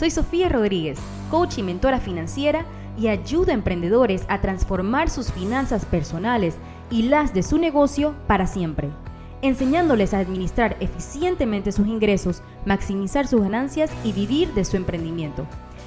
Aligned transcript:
Soy 0.00 0.10
Sofía 0.10 0.48
Rodríguez, 0.48 0.98
coach 1.30 1.58
y 1.58 1.62
mentora 1.62 2.00
financiera 2.00 2.64
y 2.98 3.08
ayudo 3.08 3.50
a 3.50 3.54
emprendedores 3.54 4.24
a 4.28 4.40
transformar 4.40 5.10
sus 5.10 5.30
finanzas 5.30 5.84
personales 5.84 6.56
y 6.90 7.02
las 7.02 7.34
de 7.34 7.42
su 7.42 7.58
negocio 7.58 8.14
para 8.26 8.46
siempre, 8.46 8.88
enseñándoles 9.42 10.14
a 10.14 10.20
administrar 10.20 10.78
eficientemente 10.80 11.70
sus 11.70 11.86
ingresos, 11.86 12.40
maximizar 12.64 13.26
sus 13.26 13.42
ganancias 13.42 13.90
y 14.02 14.12
vivir 14.12 14.54
de 14.54 14.64
su 14.64 14.78
emprendimiento. 14.78 15.44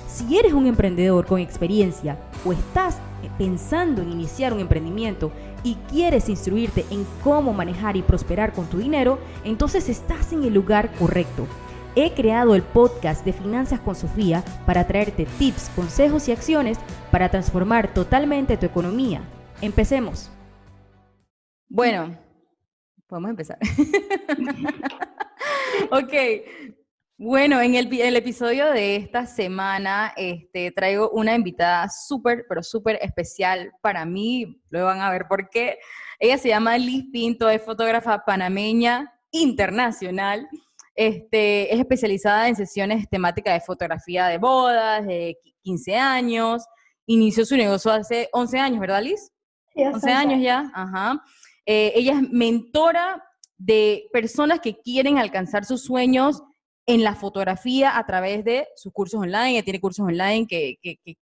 Si 0.08 0.38
eres 0.38 0.54
un 0.54 0.68
emprendedor 0.68 1.26
con 1.26 1.40
experiencia 1.40 2.20
o 2.46 2.54
estás 2.54 3.00
pensando 3.40 4.04
en 4.04 4.12
iniciar 4.12 4.54
un 4.54 4.60
emprendimiento 4.60 5.32
y 5.64 5.74
quieres 5.90 6.30
instruirte 6.30 6.86
en 6.92 7.08
cómo 7.24 7.52
manejar 7.52 7.98
y 7.98 8.04
prosperar 8.04 8.54
con 8.54 8.68
tu 8.68 8.78
dinero, 8.78 9.18
entonces 9.44 9.90
estás 9.90 10.34
en 10.34 10.44
el 10.44 10.54
lugar 10.54 10.92
correcto. 11.00 11.48
He 11.96 12.16
creado 12.16 12.56
el 12.56 12.64
podcast 12.64 13.24
de 13.24 13.34
Finanzas 13.34 13.80
con 13.80 13.94
Sofía 13.94 14.44
para 14.66 14.88
traerte 14.88 15.28
tips, 15.38 15.70
consejos 15.76 16.28
y 16.28 16.32
acciones 16.32 16.80
para 17.12 17.30
transformar 17.30 17.94
totalmente 17.94 18.58
tu 18.58 18.66
economía. 18.66 19.22
Empecemos. 19.62 20.32
Bueno, 21.70 22.18
podemos 23.06 23.30
empezar. 23.30 23.60
ok, 25.92 26.14
bueno, 27.16 27.62
en 27.62 27.76
el, 27.76 28.16
episodio 28.16 28.72
de 28.72 28.96
esta 28.96 29.28
semana 29.28 30.14
este, 30.18 30.72
traigo 30.72 31.12
una 31.12 31.36
invitada 31.36 31.90
súper, 31.90 32.46
pero 32.50 32.64
súper 32.64 32.98
especial 33.04 33.72
para 33.82 34.04
mí. 34.04 34.60
Lo 34.72 34.86
van 34.86 35.00
a 35.00 35.12
ver 35.12 35.28
por 35.28 35.48
qué. 35.48 35.78
Ella 36.18 36.40
se 36.40 36.50
llama 36.50 36.76
Liz 36.80 37.06
Pinto, 37.12 37.52
es 37.52 37.62
fotógrafa 37.62 38.26
panameña 38.26 39.14
internacional. 39.30 40.50
Este, 40.96 41.74
es 41.74 41.80
especializada 41.80 42.48
en 42.48 42.56
sesiones 42.56 43.10
temáticas 43.10 43.54
de 43.56 43.66
fotografía 43.66 44.28
de 44.28 44.38
bodas, 44.38 45.06
de 45.06 45.38
15 45.64 45.96
años. 45.96 46.64
Inició 47.06 47.46
su 47.46 47.58
negocio 47.58 47.92
hace 47.92 48.30
11 48.32 48.60
años, 48.60 48.80
¿verdad, 48.80 49.02
Liz? 49.02 49.32
Sí, 49.76 49.84
11 49.84 50.12
años 50.12 50.42
ya. 50.42 50.72
Ajá. 50.74 51.24
Eh, 51.66 51.94
ella 51.96 52.14
es 52.14 52.30
mentora 52.30 53.24
de 53.58 54.10
personas 54.12 54.60
que 54.60 54.78
quieren 54.80 55.18
alcanzar 55.18 55.66
sus 55.66 55.84
sueños 55.84 56.44
en 56.86 57.04
la 57.04 57.16
fotografía 57.16 57.98
a 57.98 58.06
través 58.06 58.44
de 58.44 58.68
sus 58.76 58.92
cursos 58.92 59.20
online. 59.20 59.52
Ella 59.52 59.64
tiene 59.64 59.80
cursos 59.80 60.06
online 60.06 60.46
que, 60.48 60.78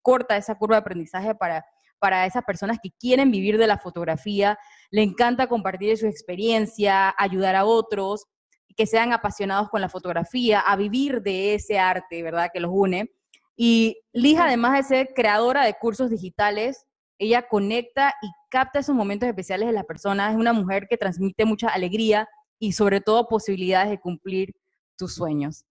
corta 0.02 0.38
esa 0.38 0.56
curva 0.56 0.78
de 0.78 0.82
aprendizaje 0.82 1.36
para, 1.36 1.64
para 2.00 2.26
esas 2.26 2.44
personas 2.44 2.80
que 2.82 2.90
quieren 3.00 3.30
vivir 3.30 3.58
de 3.58 3.68
la 3.68 3.78
fotografía. 3.78 4.58
Le 4.90 5.04
encanta 5.04 5.48
compartir 5.48 5.96
su 5.98 6.08
experiencia, 6.08 7.14
ayudar 7.18 7.56
a 7.56 7.66
otros 7.66 8.26
que 8.74 8.86
sean 8.86 9.14
apasionados 9.14 9.70
con 9.70 9.82
la 9.82 9.90
fotografía, 9.90 10.60
a 10.60 10.76
vivir 10.76 11.22
de 11.22 11.56
ese 11.56 11.80
arte, 11.80 12.24
¿verdad? 12.24 12.50
Que 12.54 12.60
los 12.60 12.72
une. 12.74 13.12
Y 13.56 13.98
Liz, 14.14 14.40
además 14.40 14.74
de 14.78 14.84
ser 14.84 15.14
creadora 15.14 15.66
de 15.66 15.76
cursos 15.76 16.10
digitales, 16.10 16.86
ella 17.20 17.48
conecta 17.48 18.14
y 18.22 18.28
capta 18.50 18.80
esos 18.80 18.96
momentos 18.96 19.30
especiales 19.30 19.68
de 19.68 19.74
las 19.74 19.86
personas. 19.86 20.32
Es 20.32 20.40
una 20.40 20.54
mujer 20.54 20.88
que 20.90 20.98
transmite 20.98 21.46
mucha 21.46 21.68
alegría 21.68 22.28
y 22.60 22.74
sobre 22.74 23.02
todo 23.02 23.28
posibilidades 23.28 23.92
de 23.92 24.00
cumplir 24.00 24.54
tus 24.98 25.16
sueños. 25.16 25.66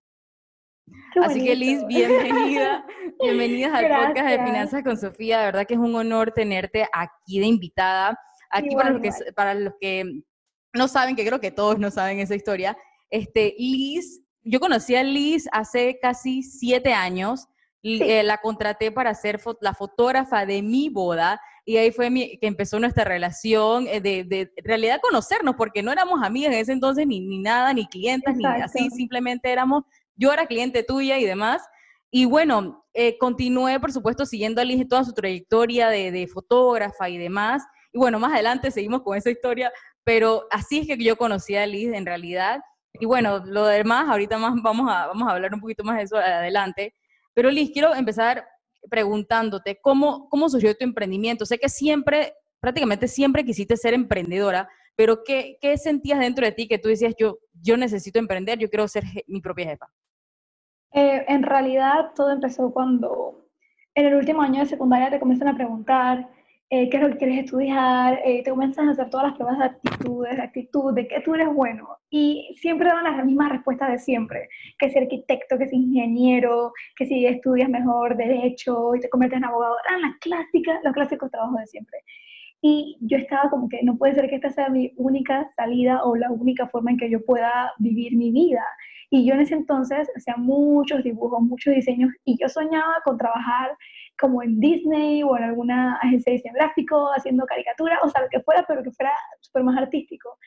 Así 1.23 1.45
que 1.45 1.57
Liz, 1.57 1.85
bienvenida, 1.87 2.85
bienvenidas 3.21 3.75
al 3.75 3.89
podcast 3.89 4.29
de 4.29 4.45
Finanzas 4.45 4.83
con 4.83 4.97
Sofía. 4.97 5.39
De 5.39 5.47
verdad 5.47 5.67
que 5.67 5.75
es 5.75 5.81
un 5.81 5.95
honor 5.95 6.33
tenerte 6.33 6.87
aquí 6.93 7.41
de 7.41 7.47
invitada. 7.47 8.19
Aquí 8.51 8.75
para 8.75 8.91
los, 8.91 9.03
que, 9.03 9.33
para 9.33 9.55
los 9.55 9.75
que 9.81 10.23
no 10.75 10.89
saben, 10.89 11.15
que 11.15 11.25
creo 11.25 11.41
que 11.41 11.53
todos 11.53 11.79
no 11.79 11.91
saben 11.91 12.19
esa 12.19 12.35
historia, 12.35 12.77
este, 13.11 13.55
Liz, 13.59 14.23
yo 14.43 14.61
conocí 14.61 14.95
a 14.97 15.03
Liz 15.03 15.49
hace 15.53 15.99
casi 16.01 16.43
siete 16.43 16.93
años. 16.93 17.47
Eh, 17.83 18.23
la 18.23 18.37
contraté 18.37 18.93
para 18.93 19.15
ser 19.15 19.41
la 19.63 19.73
fotógrafa 19.73 20.45
de 20.45 20.61
mi 20.61 20.91
boda 20.91 21.41
y 21.65 21.77
ahí 21.77 21.93
fue 21.93 22.11
que 22.11 22.47
empezó 22.47 22.81
nuestra 22.81 23.05
relación 23.05 23.87
eh, 23.87 24.01
de, 24.01 24.25
de, 24.25 24.53
realidad 24.57 25.01
conocernos, 25.01 25.55
porque 25.57 25.83
no 25.83 25.93
éramos 25.93 26.23
amigas 26.23 26.53
en 26.53 26.59
ese 26.59 26.73
entonces, 26.73 27.07
ni, 27.07 27.21
ni 27.21 27.39
nada, 27.39 27.73
ni 27.73 27.87
clientes, 27.87 28.37
ni 28.37 28.45
así, 28.45 28.91
simplemente 28.91 29.51
éramos, 29.51 29.85
yo 30.17 30.33
era 30.33 30.47
cliente 30.47 30.83
tuya 30.83 31.19
y 31.19 31.25
demás. 31.25 31.63
Y 32.11 32.25
bueno, 32.25 32.85
eh, 32.93 33.17
continué, 33.19 33.79
por 33.79 33.93
supuesto, 33.93 34.27
siguiendo 34.27 34.61
a 34.61 34.65
Liz 34.65 34.87
toda 34.89 35.05
su 35.05 35.13
trayectoria 35.13 35.89
de, 35.89 36.11
de, 36.11 36.27
fotógrafa 36.27 37.09
y 37.09 37.19
demás. 37.19 37.63
Y 37.93 37.99
bueno, 37.99 38.19
más 38.19 38.33
adelante 38.33 38.71
seguimos 38.71 39.03
con 39.03 39.17
esa 39.17 39.31
historia, 39.31 39.73
pero 40.03 40.47
así 40.51 40.79
es 40.81 40.87
que 40.87 40.97
yo 41.03 41.17
conocí 41.17 41.55
a 41.55 41.67
Liz 41.67 41.93
en 41.93 42.05
realidad. 42.05 42.61
Y 42.95 43.07
bueno, 43.07 43.43
lo 43.47 43.67
demás, 43.67 44.09
ahorita 44.09 44.39
más 44.39 44.61
vamos 44.63 44.91
a, 44.91 45.07
vamos 45.07 45.29
a 45.29 45.33
hablar 45.33 45.55
un 45.55 45.61
poquito 45.61 45.85
más 45.85 45.97
de 45.99 46.03
eso 46.05 46.17
adelante. 46.17 46.95
Pero 47.35 47.51
Liz, 47.51 47.71
quiero 47.73 47.95
empezar 47.95 48.45
preguntándote 48.89 49.79
cómo, 49.81 50.29
cómo 50.29 50.49
surgió 50.49 50.75
tu 50.77 50.85
emprendimiento. 50.85 51.47
Sé 51.47 51.59
que 51.59 51.69
siempre, 51.69 52.35
prácticamente 52.61 53.09
siempre 53.09 53.45
quisiste 53.45 53.77
ser 53.77 53.95
emprendedora, 53.95 54.69
pero 54.97 55.23
¿qué, 55.25 55.59
qué 55.61 55.79
sentías 55.79 56.19
dentro 56.19 56.45
de 56.45 56.53
ti 56.53 56.67
que 56.67 56.79
tú 56.79 56.89
decías, 56.89 57.15
yo, 57.19 57.39
yo 57.53 57.77
necesito 57.77 58.19
emprender, 58.19 58.59
yo 58.59 58.69
quiero 58.69 58.89
ser 58.89 59.05
mi 59.27 59.41
propia 59.41 59.67
jefa? 59.67 59.87
Eh, 60.93 61.25
en 61.29 61.43
realidad 61.43 62.13
todo 62.17 62.31
empezó 62.31 62.73
cuando 62.73 63.47
en 63.95 64.07
el 64.07 64.15
último 64.15 64.43
año 64.43 64.61
de 64.61 64.67
secundaria 64.67 65.11
te 65.11 65.21
comienzan 65.21 65.49
a 65.49 65.55
preguntar 65.55 66.29
eh, 66.73 66.89
qué 66.89 66.99
es 66.99 67.03
lo 67.03 67.11
que 67.11 67.17
quieres 67.17 67.45
estudiar, 67.45 68.21
eh, 68.25 68.45
te 68.45 68.51
comienzan 68.51 68.89
a 68.89 68.93
hacer 68.93 69.11
todas 69.11 69.27
las 69.27 69.37
pruebas 69.37 69.59
de 69.59 69.65
actitudes, 69.65 70.37
de 70.37 70.43
actitud, 70.43 70.95
de 70.95 71.09
que 71.09 71.21
tú 71.21 71.35
eres 71.35 71.49
bueno. 71.53 71.89
Y 72.11 72.55
siempre 72.61 72.89
dan 72.89 73.03
las 73.05 73.27
mismas 73.27 73.51
respuestas 73.51 73.91
de 73.91 73.99
siempre, 73.99 74.49
que 74.79 74.89
si 74.89 74.99
arquitecto, 74.99 75.59
que 75.59 75.67
si 75.67 75.77
ingeniero, 75.77 76.73
que 76.95 77.07
si 77.07 77.27
estudias 77.27 77.69
mejor 77.69 78.17
derecho 78.17 78.95
y 78.95 79.01
te 79.01 79.09
conviertes 79.11 79.39
en 79.39 79.47
abogado. 79.47 79.75
Eran 79.89 80.03
las 80.03 80.17
clásicas, 80.21 80.79
los 80.85 80.95
clásicos 80.95 81.31
trabajos 81.33 81.59
de 81.59 81.67
siempre. 81.67 81.99
Y 82.63 82.97
yo 83.01 83.17
estaba 83.19 83.51
como 83.51 83.69
que 83.69 83.83
no 83.83 83.97
puede 83.97 84.15
ser 84.15 84.29
que 84.29 84.37
esta 84.37 84.51
sea 84.51 84.69
mi 84.69 84.93
única 84.97 85.51
salida 85.57 86.05
o 86.05 86.15
la 86.15 86.31
única 86.31 86.69
forma 86.69 86.93
en 86.93 86.99
que 86.99 87.11
yo 87.11 87.25
pueda 87.25 87.73
vivir 87.79 88.17
mi 88.17 88.31
vida. 88.31 88.65
Y 89.11 89.27
yo 89.27 89.35
en 89.35 89.41
ese 89.41 89.55
entonces 89.55 90.09
hacía 90.17 90.37
muchos 90.37 91.03
dibujos, 91.03 91.43
muchos 91.43 91.75
diseños 91.75 92.13
y 92.25 92.39
yo 92.41 92.49
soñaba 92.49 92.95
con 93.05 93.19
trabajar 93.19 93.71
como 94.21 94.43
en 94.43 94.61
Disney 94.61 95.23
o 95.23 95.37
en 95.37 95.45
alguna 95.45 95.97
agencia 95.97 96.31
de 96.31 96.37
diseño 96.37 96.55
gráfico, 96.55 97.11
haciendo 97.17 97.47
caricatura, 97.47 97.99
o 98.03 98.09
sea, 98.09 98.23
lo 98.23 98.29
que 98.29 98.41
fuera, 98.41 98.65
pero 98.69 98.83
que 98.83 98.91
fuera 98.91 99.13
súper 99.41 99.65
más 99.65 99.79
artístico. 99.79 100.39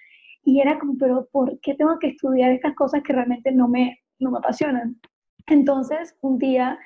Y 0.43 0.61
era 0.61 0.77
como, 0.77 0.97
pero 0.97 1.27
¿por 1.31 1.59
qué 1.61 1.73
tengo 1.73 1.97
que 1.99 2.07
estudiar 2.09 2.51
estas 2.51 2.75
cosas 2.75 3.01
que 3.03 3.13
realmente 3.13 3.51
no 3.51 3.67
me, 3.67 3.99
no 4.19 4.31
me 4.31 4.37
apasionan? 4.37 4.99
Entonces, 5.47 6.15
un 6.21 6.37
día 6.37 6.77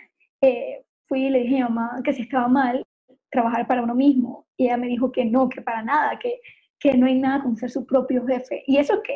eh, 0.42 0.84
fui 1.08 1.26
y 1.26 1.30
le 1.30 1.40
dije 1.40 1.62
a 1.62 1.70
mamá 1.70 2.02
que 2.04 2.14
si 2.14 2.24
estaba 2.24 2.48
mal 2.48 2.86
trabajar 3.30 3.68
para 3.68 3.84
uno 3.84 3.96
mismo. 3.96 4.48
Y 4.58 4.66
ella 4.66 4.78
me 4.78 4.88
dijo 4.88 5.12
que 5.12 5.26
no, 5.26 5.50
que 5.50 5.62
para 5.62 5.84
nada, 5.84 6.18
que, 6.20 6.40
que 6.80 6.96
no 6.96 7.06
hay 7.08 7.20
nada 7.20 7.44
como 7.44 7.56
ser 7.56 7.70
su 7.70 7.86
propio 7.86 8.26
jefe. 8.26 8.64
Y 8.68 8.78
eso 8.78 9.02
que 9.04 9.16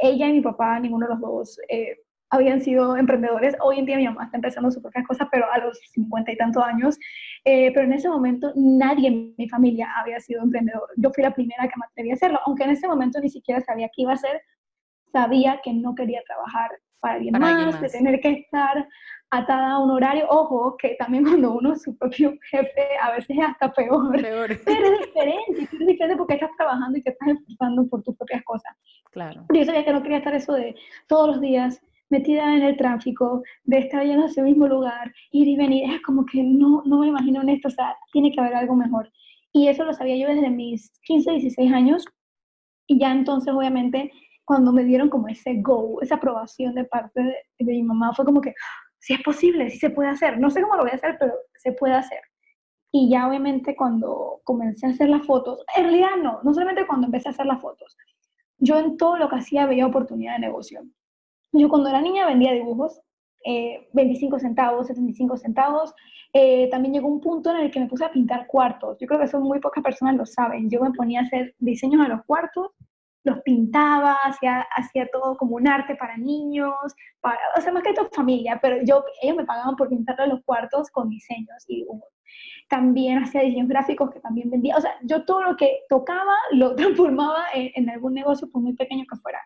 ella 0.00 0.28
y 0.28 0.34
mi 0.34 0.40
papá, 0.40 0.78
ninguno 0.78 1.06
de 1.06 1.14
los 1.14 1.20
dos, 1.20 1.58
eh, 1.68 1.96
habían 2.30 2.60
sido 2.60 2.96
emprendedores. 2.96 3.56
Hoy 3.60 3.78
en 3.78 3.86
día 3.86 3.96
mi 3.96 4.06
mamá 4.06 4.24
está 4.24 4.36
empezando 4.36 4.70
sus 4.70 4.82
propias 4.82 5.06
cosas, 5.06 5.28
pero 5.30 5.50
a 5.50 5.58
los 5.58 5.78
cincuenta 5.92 6.32
y 6.32 6.36
tantos 6.36 6.62
años. 6.62 6.98
Eh, 7.44 7.70
pero 7.72 7.86
en 7.86 7.92
ese 7.92 8.08
momento 8.08 8.52
nadie 8.54 9.08
en 9.08 9.34
mi 9.38 9.48
familia 9.48 9.88
había 9.96 10.20
sido 10.20 10.42
emprendedor. 10.42 10.88
Yo 10.96 11.10
fui 11.10 11.22
la 11.24 11.34
primera 11.34 11.64
que 11.64 11.74
me 11.76 11.86
atreví 11.86 12.10
a 12.10 12.14
hacerlo, 12.14 12.40
aunque 12.46 12.64
en 12.64 12.70
ese 12.70 12.88
momento 12.88 13.20
ni 13.20 13.30
siquiera 13.30 13.60
sabía 13.60 13.88
qué 13.94 14.02
iba 14.02 14.12
a 14.12 14.14
hacer. 14.14 14.40
Sabía 15.12 15.60
que 15.62 15.72
no 15.72 15.94
quería 15.94 16.22
trabajar 16.26 16.70
para 17.00 17.14
alguien, 17.14 17.38
más, 17.38 17.80
de 17.80 17.88
tener 17.88 18.20
que 18.20 18.30
estar 18.30 18.86
atada 19.30 19.72
a 19.72 19.78
un 19.78 19.90
horario. 19.90 20.26
Ojo, 20.28 20.76
que 20.76 20.96
también 20.98 21.24
cuando 21.24 21.52
uno 21.52 21.72
es 21.72 21.82
su 21.82 21.96
propio 21.96 22.34
jefe, 22.50 22.82
a 23.00 23.12
veces 23.12 23.30
es 23.30 23.44
hasta 23.44 23.72
peor. 23.72 24.12
Pero 24.20 24.44
es 24.44 24.58
diferente, 24.58 25.62
es 25.62 25.86
diferente 25.86 26.16
porque 26.16 26.34
estás 26.34 26.50
trabajando 26.56 26.98
y 26.98 27.02
te 27.02 27.10
estás 27.10 27.28
esforzando 27.28 27.86
por 27.88 28.02
tus 28.02 28.16
propias 28.16 28.42
cosas. 28.44 28.76
Claro. 29.12 29.46
Yo 29.54 29.64
sabía 29.64 29.84
que 29.84 29.92
no 29.92 30.02
quería 30.02 30.18
estar 30.18 30.34
eso 30.34 30.52
de 30.52 30.74
todos 31.06 31.28
los 31.28 31.40
días 31.40 31.80
metida 32.10 32.54
en 32.54 32.62
el 32.62 32.76
tráfico, 32.76 33.42
de 33.64 33.78
estar 33.78 34.04
yendo 34.04 34.24
a 34.24 34.26
ese 34.28 34.42
mismo 34.42 34.66
lugar, 34.66 35.12
ir 35.30 35.48
y 35.48 35.56
venir, 35.56 35.90
es 35.92 36.00
como 36.02 36.24
que 36.24 36.42
no, 36.42 36.82
no 36.84 37.00
me 37.00 37.08
imagino 37.08 37.42
en 37.42 37.50
esto, 37.50 37.68
o 37.68 37.70
sea, 37.70 37.94
tiene 38.12 38.32
que 38.32 38.40
haber 38.40 38.54
algo 38.54 38.74
mejor. 38.74 39.10
Y 39.52 39.68
eso 39.68 39.84
lo 39.84 39.92
sabía 39.92 40.16
yo 40.16 40.28
desde 40.28 40.50
mis 40.50 40.92
15, 41.02 41.32
16 41.32 41.72
años, 41.72 42.04
y 42.86 42.98
ya 42.98 43.12
entonces, 43.12 43.52
obviamente, 43.52 44.10
cuando 44.44 44.72
me 44.72 44.84
dieron 44.84 45.10
como 45.10 45.28
ese 45.28 45.60
go, 45.60 46.00
esa 46.00 46.14
aprobación 46.14 46.74
de 46.74 46.84
parte 46.84 47.20
de, 47.58 47.64
mi 47.64 47.82
mamá, 47.82 48.14
fue 48.14 48.24
como 48.24 48.40
que, 48.40 48.54
si 48.98 49.12
es 49.12 49.22
posible, 49.22 49.68
si 49.70 49.78
se 49.78 49.90
puede 49.90 50.08
hacer, 50.08 50.38
no 50.38 50.50
sé 50.50 50.62
cómo 50.62 50.74
lo 50.74 50.82
voy 50.82 50.92
a 50.92 50.94
hacer, 50.94 51.16
pero 51.20 51.34
se 51.54 51.72
puede 51.72 51.94
hacer. 51.94 52.20
Y 52.90 53.10
ya 53.10 53.28
obviamente 53.28 53.76
cuando 53.76 54.40
comencé 54.44 54.86
a 54.86 54.90
hacer 54.90 55.10
las 55.10 55.26
fotos, 55.26 55.62
en 55.76 55.84
realidad 55.84 56.16
no, 56.22 56.40
no 56.42 56.54
solamente 56.54 56.86
cuando 56.86 57.06
empecé 57.06 57.28
a 57.28 57.32
hacer 57.32 57.44
las 57.44 57.60
fotos, 57.60 57.94
yo 58.56 58.78
en 58.78 58.96
todo 58.96 59.18
lo 59.18 59.28
que 59.28 59.36
hacía 59.36 59.66
veía 59.66 59.86
oportunidad 59.86 60.34
de 60.34 60.40
negocio. 60.40 60.82
Yo 61.52 61.68
cuando 61.68 61.88
era 61.88 62.00
niña 62.00 62.26
vendía 62.26 62.52
dibujos, 62.52 63.00
25 63.92 64.36
eh, 64.36 64.40
centavos, 64.40 64.86
75 64.88 65.36
centavos. 65.36 65.94
Eh, 66.32 66.68
también 66.70 66.94
llegó 66.94 67.08
un 67.08 67.20
punto 67.20 67.50
en 67.50 67.58
el 67.58 67.70
que 67.70 67.80
me 67.80 67.86
puse 67.86 68.04
a 68.04 68.12
pintar 68.12 68.46
cuartos. 68.46 68.98
Yo 69.00 69.06
creo 69.06 69.20
que 69.20 69.28
son 69.28 69.42
muy 69.42 69.60
pocas 69.60 69.82
personas 69.82 70.16
lo 70.16 70.26
saben. 70.26 70.68
Yo 70.70 70.80
me 70.80 70.92
ponía 70.92 71.20
a 71.20 71.24
hacer 71.24 71.54
diseños 71.58 72.04
a 72.04 72.08
los 72.08 72.24
cuartos, 72.26 72.72
los 73.24 73.40
pintaba, 73.42 74.14
hacía, 74.24 74.66
hacía 74.76 75.08
todo 75.10 75.36
como 75.36 75.56
un 75.56 75.68
arte 75.68 75.96
para 75.96 76.16
niños, 76.16 76.74
para, 77.20 77.38
o 77.56 77.60
sea, 77.60 77.72
más 77.72 77.82
que 77.82 77.92
todo 77.92 78.08
familia, 78.10 78.58
pero 78.60 78.82
yo, 78.84 79.04
ellos 79.22 79.36
me 79.36 79.44
pagaban 79.44 79.76
por 79.76 79.88
pintarle 79.88 80.28
los 80.28 80.42
cuartos 80.44 80.90
con 80.90 81.08
diseños 81.08 81.64
y 81.66 81.84
También 82.68 83.18
hacía 83.18 83.42
diseños 83.42 83.68
gráficos 83.68 84.10
que 84.10 84.20
también 84.20 84.50
vendía, 84.50 84.76
o 84.76 84.80
sea, 84.80 84.94
yo 85.02 85.24
todo 85.24 85.42
lo 85.42 85.56
que 85.56 85.80
tocaba 85.88 86.34
lo 86.52 86.74
transformaba 86.76 87.44
en, 87.54 87.70
en 87.74 87.90
algún 87.90 88.14
negocio, 88.14 88.50
por 88.50 88.62
muy 88.62 88.74
pequeño 88.74 89.04
que 89.10 89.16
fuera. 89.16 89.40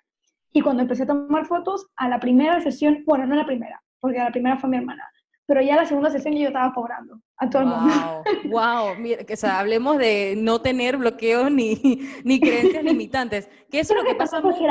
Y 0.52 0.60
cuando 0.60 0.82
empecé 0.82 1.04
a 1.04 1.06
tomar 1.06 1.46
fotos, 1.46 1.87
a 1.96 2.08
la 2.08 2.20
primera 2.20 2.60
sesión, 2.60 3.02
bueno, 3.06 3.26
no 3.26 3.34
a 3.34 3.38
la 3.38 3.46
primera, 3.46 3.82
porque 4.00 4.19
la 4.19 4.31
primera 4.31 4.58
fue 4.58 4.69
mi 4.69 4.76
hermana, 4.76 5.08
pero 5.46 5.62
ya 5.62 5.76
la 5.76 5.87
segunda 5.87 6.10
sesión 6.10 6.34
yo 6.34 6.49
estaba 6.49 6.72
cobrando 6.72 7.20
a 7.37 7.49
todo 7.49 7.62
el 7.62 7.69
mundo. 7.69 8.22
Wow, 8.50 8.96
mira, 8.99 9.25
que, 9.25 9.34
o 9.34 9.37
sea, 9.37 9.58
hablemos 9.58 9.99
de 9.99 10.34
no 10.37 10.60
tener 10.60 10.96
bloqueos 10.96 11.50
ni, 11.50 11.75
ni 12.25 12.40
creencias 12.40 12.84
limitantes, 12.84 13.49
que 13.70 13.81
eso 13.81 13.94
es 13.94 14.02
lo 14.02 14.08
que 14.08 14.14
pasa 14.14 14.40
mucho. 14.40 14.62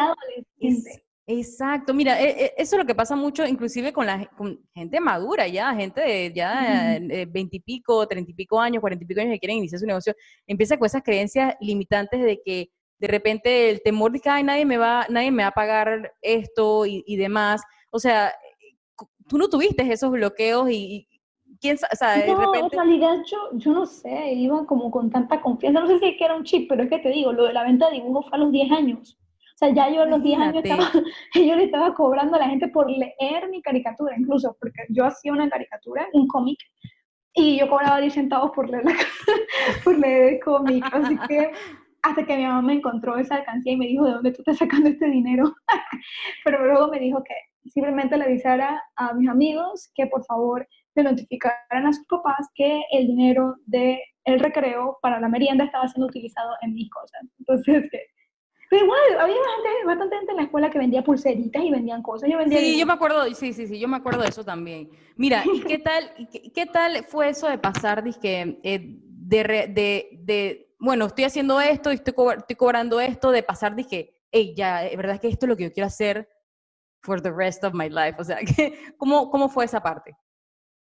Exacto, 1.27 1.93
mira, 1.93 2.19
e, 2.19 2.45
e, 2.45 2.53
eso 2.57 2.75
es 2.75 2.79
lo 2.79 2.85
que 2.85 2.95
pasa 2.95 3.15
mucho, 3.15 3.45
inclusive 3.45 3.93
con 3.93 4.05
la 4.05 4.27
gente 4.73 4.99
madura 4.99 5.47
ya, 5.47 5.73
gente 5.73 6.01
de 6.01 6.33
ya 6.33 6.99
veintipico, 7.29 8.05
treinta 8.07 8.31
y 8.31 8.33
pico 8.33 8.59
años, 8.59 8.81
cuarenta 8.81 9.03
y 9.03 9.07
pico 9.07 9.21
años 9.21 9.33
que 9.33 9.39
quieren 9.39 9.57
iniciar 9.57 9.79
su 9.79 9.85
negocio, 9.85 10.13
empieza 10.45 10.77
con 10.77 10.87
esas 10.87 11.03
creencias 11.03 11.55
limitantes 11.61 12.21
de 12.21 12.41
que 12.43 12.69
de 13.01 13.07
repente 13.07 13.69
el 13.71 13.81
temor 13.81 14.11
de 14.11 14.19
que 14.19 14.29
Ay, 14.29 14.43
nadie 14.43 14.63
me 14.63 14.77
va, 14.77 15.07
nadie 15.09 15.31
me 15.31 15.41
va 15.41 15.49
a 15.49 15.53
pagar 15.53 16.13
esto 16.21 16.85
y, 16.85 17.03
y 17.07 17.15
demás. 17.17 17.63
O 17.89 17.99
sea, 17.99 18.31
tú 19.27 19.39
no 19.39 19.49
tuviste 19.49 19.91
esos 19.91 20.11
bloqueos 20.11 20.69
y, 20.69 21.07
quién 21.59 21.77
sabe, 21.77 21.93
o 21.93 21.95
sea, 21.95 22.15
de 22.15 22.35
repente... 22.35 22.59
en 22.59 22.69
realidad 22.71 23.17
yo, 23.25 23.37
yo 23.53 23.73
no 23.73 23.85
sé, 23.85 24.33
iba 24.33 24.65
como 24.65 24.91
con 24.91 25.09
tanta 25.09 25.41
confianza, 25.41 25.81
no 25.81 25.87
sé 25.87 25.99
si 25.99 26.05
es 26.05 26.17
que 26.17 26.25
era 26.25 26.35
un 26.35 26.43
chip, 26.43 26.69
pero 26.69 26.83
es 26.83 26.89
que 26.89 26.99
te 26.99 27.09
digo, 27.09 27.33
lo 27.33 27.45
de 27.45 27.53
la 27.53 27.63
venta 27.63 27.89
de 27.89 27.97
dibujos 27.97 28.29
fue 28.29 28.37
a 28.37 28.41
los 28.41 28.51
10 28.51 28.71
años. 28.71 29.17
O 29.55 29.57
sea, 29.57 29.73
ya 29.73 29.89
yo 29.89 30.01
a 30.03 30.05
los 30.05 30.23
10 30.23 30.39
años 30.39 30.63
estaba, 30.63 30.91
yo 31.35 31.55
le 31.55 31.63
estaba 31.65 31.93
cobrando 31.93 32.35
a 32.35 32.39
la 32.39 32.49
gente 32.49 32.67
por 32.67 32.89
leer 32.89 33.49
mi 33.49 33.61
caricatura, 33.61 34.15
incluso, 34.17 34.55
porque 34.59 34.83
yo 34.89 35.05
hacía 35.05 35.33
una 35.33 35.49
caricatura, 35.49 36.07
un 36.13 36.27
cómic, 36.27 36.59
y 37.33 37.59
yo 37.59 37.69
cobraba 37.69 37.99
10 37.99 38.13
centavos 38.13 38.51
por 38.51 38.69
leer, 38.69 38.85
la, 38.85 38.93
por 39.83 39.97
leer 39.97 40.33
el 40.33 40.39
cómic, 40.39 40.83
así 40.91 41.17
que 41.27 41.51
hasta 42.01 42.25
que 42.25 42.37
mi 42.37 42.43
mamá 42.43 42.61
me 42.61 42.73
encontró 42.73 43.17
esa 43.17 43.35
alcancía 43.35 43.73
y 43.73 43.77
me 43.77 43.87
dijo, 43.87 44.05
¿de 44.05 44.11
dónde 44.11 44.31
tú 44.31 44.41
estás 44.41 44.57
sacando 44.57 44.89
este 44.89 45.07
dinero? 45.07 45.53
pero 46.45 46.65
luego 46.65 46.87
me 46.87 46.99
dijo 46.99 47.23
que 47.23 47.69
simplemente 47.69 48.17
le 48.17 48.25
avisara 48.25 48.81
a 48.95 49.13
mis 49.13 49.29
amigos 49.29 49.91
que 49.93 50.07
por 50.07 50.25
favor 50.25 50.67
le 50.95 51.03
notificaran 51.03 51.85
a 51.85 51.93
sus 51.93 52.05
papás 52.07 52.47
que 52.55 52.81
el 52.91 53.07
dinero 53.07 53.55
del 53.65 53.99
el 54.23 54.39
recreo 54.39 54.99
para 55.01 55.19
la 55.19 55.27
merienda 55.29 55.65
estaba 55.65 55.87
siendo 55.87 56.07
utilizado 56.07 56.51
en 56.61 56.73
mis 56.75 56.89
cosas. 56.91 57.21
Entonces, 57.39 57.89
pero 58.71 58.85
igual, 58.85 58.99
había 59.19 59.35
bastante, 59.85 60.15
gente 60.15 60.31
en 60.31 60.37
la 60.37 60.43
escuela 60.43 60.69
que 60.69 60.79
vendía 60.79 61.03
pulseritas 61.03 61.61
y 61.61 61.71
vendían 61.71 62.01
cosas. 62.01 62.29
Yo 62.31 62.37
vendía 62.37 62.59
sí, 62.59 62.79
yo 62.79 62.85
me 62.85 62.93
acuerdo, 62.93 63.25
sí, 63.33 63.51
sí, 63.51 63.67
sí, 63.67 63.77
yo 63.77 63.89
me 63.89 63.97
acuerdo 63.97 64.21
de 64.21 64.29
eso 64.29 64.45
también. 64.45 64.89
Mira, 65.17 65.43
¿y 65.45 65.59
qué 65.59 65.77
tal, 65.79 66.29
qué, 66.53 66.65
tal 66.67 67.03
fue 67.03 67.27
eso 67.27 67.49
de 67.49 67.57
pasar, 67.57 68.01
dizque, 68.01 68.59
eh, 68.63 68.79
de, 68.81 69.43
de, 69.73 70.09
de, 70.23 70.70
bueno, 70.81 71.05
estoy 71.05 71.25
haciendo 71.25 71.61
esto, 71.61 71.91
estoy, 71.91 72.13
estoy 72.37 72.55
cobrando 72.55 72.99
esto, 72.99 73.31
de 73.31 73.43
pasar, 73.43 73.75
dije, 73.75 74.15
hey, 74.31 74.55
ya, 74.57 74.83
es 74.83 74.97
verdad 74.97 75.21
que 75.21 75.27
esto 75.27 75.45
es 75.45 75.49
lo 75.49 75.55
que 75.55 75.65
yo 75.65 75.71
quiero 75.71 75.85
hacer, 75.85 76.27
for 77.03 77.21
the 77.21 77.31
rest 77.31 77.63
of 77.63 77.75
my 77.75 77.87
life. 77.87 78.15
O 78.17 78.23
sea, 78.23 78.39
¿cómo, 78.97 79.29
cómo 79.29 79.47
fue 79.47 79.65
esa 79.65 79.81
parte? 79.81 80.17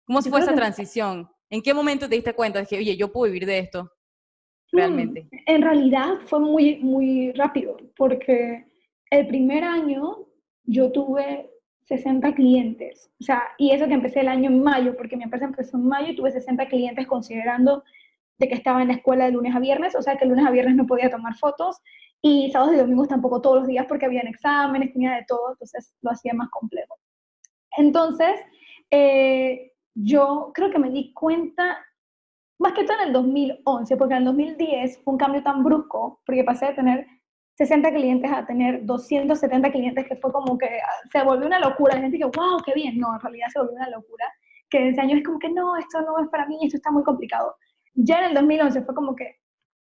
¿Cómo 0.05 0.21
fue 0.21 0.39
esa 0.39 0.55
transición? 0.55 1.29
¿En 1.49 1.61
qué 1.61 1.73
momento 1.73 2.07
te 2.07 2.15
diste 2.15 2.33
cuenta 2.33 2.59
de 2.59 2.65
que, 2.65 2.77
oye, 2.77 2.95
yo 2.95 3.11
puedo 3.11 3.29
vivir 3.29 3.45
de 3.45 3.59
esto 3.59 3.91
mm, 4.71 4.77
realmente? 4.77 5.27
En 5.45 5.61
realidad 5.61 6.13
fue 6.27 6.39
muy, 6.39 6.77
muy 6.77 7.33
rápido, 7.33 7.75
porque 7.97 8.65
el 9.11 9.27
primer 9.27 9.65
año 9.65 10.25
yo 10.63 10.93
tuve 10.93 11.51
60 11.81 12.35
clientes. 12.35 13.11
O 13.19 13.23
sea, 13.25 13.43
y 13.57 13.71
eso 13.71 13.85
que 13.87 13.95
empecé 13.95 14.21
el 14.21 14.29
año 14.29 14.49
en 14.49 14.63
mayo, 14.63 14.95
porque 14.95 15.17
mi 15.17 15.23
empresa 15.23 15.43
empezó 15.43 15.75
en 15.75 15.89
mayo 15.89 16.13
y 16.13 16.15
tuve 16.15 16.31
60 16.31 16.69
clientes 16.69 17.05
considerando 17.05 17.83
de 18.39 18.47
que 18.47 18.55
estaba 18.55 18.81
en 18.81 18.87
la 18.87 18.95
escuela 18.95 19.25
de 19.25 19.31
lunes 19.31 19.55
a 19.55 19.59
viernes, 19.59 19.95
o 19.95 20.01
sea 20.01 20.17
que 20.17 20.25
lunes 20.25 20.45
a 20.45 20.51
viernes 20.51 20.75
no 20.75 20.87
podía 20.87 21.09
tomar 21.09 21.35
fotos 21.35 21.77
y 22.21 22.51
sábados 22.51 22.75
y 22.75 22.77
domingos 22.77 23.07
tampoco 23.07 23.41
todos 23.41 23.59
los 23.59 23.67
días 23.67 23.85
porque 23.87 24.05
habían 24.05 24.27
exámenes, 24.27 24.93
tenía 24.93 25.11
de 25.11 25.25
todo, 25.27 25.51
entonces 25.51 25.93
lo 26.01 26.11
hacía 26.11 26.33
más 26.33 26.49
complejo. 26.49 26.95
Entonces, 27.77 28.39
eh, 28.91 29.73
yo 29.93 30.51
creo 30.53 30.71
que 30.71 30.79
me 30.79 30.89
di 30.89 31.13
cuenta, 31.13 31.77
más 32.59 32.73
que 32.73 32.83
todo 32.83 32.97
en 33.01 33.07
el 33.07 33.13
2011, 33.13 33.97
porque 33.97 34.13
en 34.13 34.19
el 34.19 34.25
2010 34.25 35.03
fue 35.03 35.13
un 35.13 35.17
cambio 35.17 35.43
tan 35.43 35.63
brusco, 35.63 36.21
porque 36.25 36.43
pasé 36.43 36.67
de 36.67 36.73
tener 36.73 37.07
60 37.59 37.91
clientes 37.91 38.31
a 38.31 38.45
tener 38.45 38.85
270 38.85 39.71
clientes, 39.71 40.07
que 40.07 40.15
fue 40.15 40.31
como 40.31 40.57
que 40.57 40.65
ah, 40.65 41.07
se 41.11 41.23
volvió 41.23 41.45
una 41.45 41.59
locura. 41.59 41.95
La 41.95 42.01
gente 42.01 42.17
que, 42.17 42.23
wow, 42.23 42.61
qué 42.65 42.73
bien. 42.73 42.97
No, 42.97 43.13
en 43.13 43.19
realidad 43.19 43.47
se 43.51 43.59
volvió 43.59 43.75
una 43.75 43.89
locura. 43.89 44.25
Que 44.69 44.89
ese 44.89 45.01
año 45.01 45.17
es 45.17 45.25
como 45.25 45.39
que, 45.39 45.49
no, 45.49 45.75
esto 45.75 46.01
no 46.01 46.19
es 46.19 46.29
para 46.29 46.45
mí, 46.45 46.57
esto 46.61 46.77
está 46.77 46.89
muy 46.89 47.03
complicado. 47.03 47.55
Ya 47.93 48.19
en 48.19 48.25
el 48.25 48.33
2011 48.35 48.81
fue 48.83 48.95
como 48.95 49.15
que, 49.15 49.37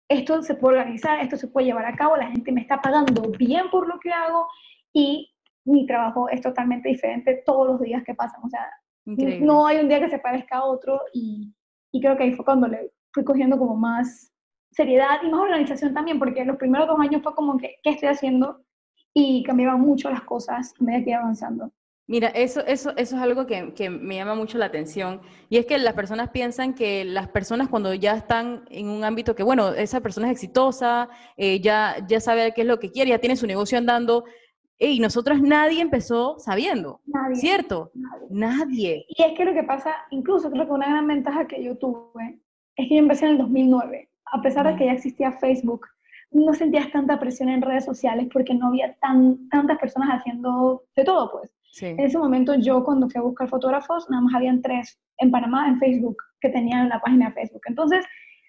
esto 0.08 0.42
se 0.42 0.54
puede 0.54 0.78
organizar, 0.78 1.20
esto 1.20 1.36
se 1.36 1.46
puede 1.46 1.66
llevar 1.66 1.86
a 1.86 1.94
cabo, 1.94 2.16
la 2.16 2.30
gente 2.30 2.50
me 2.50 2.60
está 2.60 2.80
pagando 2.80 3.30
bien 3.38 3.70
por 3.70 3.86
lo 3.86 4.00
que 4.00 4.10
hago 4.10 4.48
y 4.92 5.30
mi 5.64 5.86
trabajo 5.86 6.28
es 6.28 6.40
totalmente 6.40 6.88
diferente 6.88 7.42
todos 7.46 7.68
los 7.68 7.80
días 7.80 8.02
que 8.04 8.14
pasan. 8.14 8.40
O 8.42 8.48
sea, 8.48 8.68
no 9.06 9.66
hay 9.66 9.78
un 9.78 9.88
día 9.88 10.00
que 10.00 10.10
se 10.10 10.18
parezca 10.18 10.58
a 10.58 10.64
otro 10.64 11.00
y, 11.14 11.54
y, 11.92 12.00
creo 12.00 12.16
que 12.16 12.24
ahí 12.24 12.32
fue 12.32 12.44
cuando 12.44 12.66
le 12.66 12.90
fui 13.12 13.24
cogiendo 13.24 13.56
como 13.56 13.76
más 13.76 14.32
seriedad 14.72 15.22
y 15.22 15.30
más 15.30 15.40
organización 15.40 15.94
también, 15.94 16.18
porque 16.18 16.44
los 16.44 16.56
primeros 16.56 16.88
dos 16.88 16.98
años 16.98 17.22
fue 17.22 17.34
como 17.34 17.56
que, 17.58 17.76
¿qué 17.82 17.90
estoy 17.90 18.08
haciendo? 18.08 18.64
Y 19.14 19.42
cambiaban 19.44 19.80
mucho 19.80 20.10
las 20.10 20.22
cosas 20.22 20.74
a 20.80 20.84
medida 20.84 21.04
que 21.04 21.10
iba 21.10 21.20
avanzando. 21.20 21.72
Mira, 22.10 22.26
eso, 22.30 22.66
eso, 22.66 22.90
eso 22.96 23.14
es 23.14 23.22
algo 23.22 23.46
que, 23.46 23.72
que, 23.72 23.88
me 23.88 24.16
llama 24.16 24.34
mucho 24.34 24.58
la 24.58 24.66
atención. 24.66 25.20
Y 25.48 25.58
es 25.58 25.66
que 25.66 25.78
las 25.78 25.94
personas 25.94 26.30
piensan 26.30 26.74
que 26.74 27.04
las 27.04 27.28
personas 27.28 27.68
cuando 27.68 27.94
ya 27.94 28.14
están 28.14 28.64
en 28.68 28.88
un 28.88 29.04
ámbito 29.04 29.36
que, 29.36 29.44
bueno, 29.44 29.68
esa 29.68 30.00
persona 30.00 30.26
es 30.26 30.32
exitosa, 30.32 31.08
eh, 31.36 31.60
ya, 31.60 32.04
ya 32.08 32.18
sabe 32.18 32.52
qué 32.52 32.62
es 32.62 32.66
lo 32.66 32.80
que 32.80 32.90
quiere, 32.90 33.10
ya 33.10 33.20
tiene 33.20 33.36
su 33.36 33.46
negocio 33.46 33.78
andando. 33.78 34.24
Y 34.76 34.98
nosotros 34.98 35.40
nadie 35.40 35.80
empezó 35.80 36.36
sabiendo, 36.40 37.00
nadie, 37.06 37.36
¿cierto? 37.36 37.92
Nadie. 38.28 39.06
Y 39.06 39.22
es 39.22 39.38
que 39.38 39.44
lo 39.44 39.54
que 39.54 39.62
pasa, 39.62 39.94
incluso 40.10 40.50
creo 40.50 40.66
que 40.66 40.72
una 40.72 40.88
gran 40.88 41.06
ventaja 41.06 41.46
que 41.46 41.62
yo 41.62 41.78
tuve 41.78 42.40
es 42.74 42.88
que 42.88 42.94
yo 42.96 43.02
empecé 43.02 43.26
en 43.26 43.32
el 43.32 43.38
2009. 43.38 44.10
A 44.32 44.42
pesar 44.42 44.66
de 44.66 44.74
que 44.74 44.86
ya 44.86 44.94
existía 44.94 45.30
Facebook, 45.30 45.86
no 46.32 46.54
sentías 46.54 46.90
tanta 46.90 47.20
presión 47.20 47.50
en 47.50 47.62
redes 47.62 47.84
sociales 47.84 48.26
porque 48.32 48.54
no 48.54 48.66
había 48.66 48.96
tan, 48.96 49.48
tantas 49.48 49.78
personas 49.78 50.08
haciendo 50.10 50.82
de 50.96 51.04
todo, 51.04 51.30
pues. 51.30 51.52
En 51.80 52.00
ese 52.00 52.18
momento 52.18 52.54
yo 52.54 52.82
cuando 52.84 53.08
fui 53.08 53.18
a 53.18 53.22
buscar 53.22 53.48
fotógrafos, 53.48 54.08
nada 54.10 54.22
más 54.22 54.34
habían 54.34 54.60
tres 54.60 54.98
en 55.18 55.30
Panamá, 55.30 55.68
en 55.68 55.78
Facebook, 55.78 56.16
que 56.40 56.48
tenían 56.48 56.88
la 56.88 57.00
página 57.00 57.28
de 57.28 57.34
Facebook. 57.34 57.62
Entonces, 57.66 58.04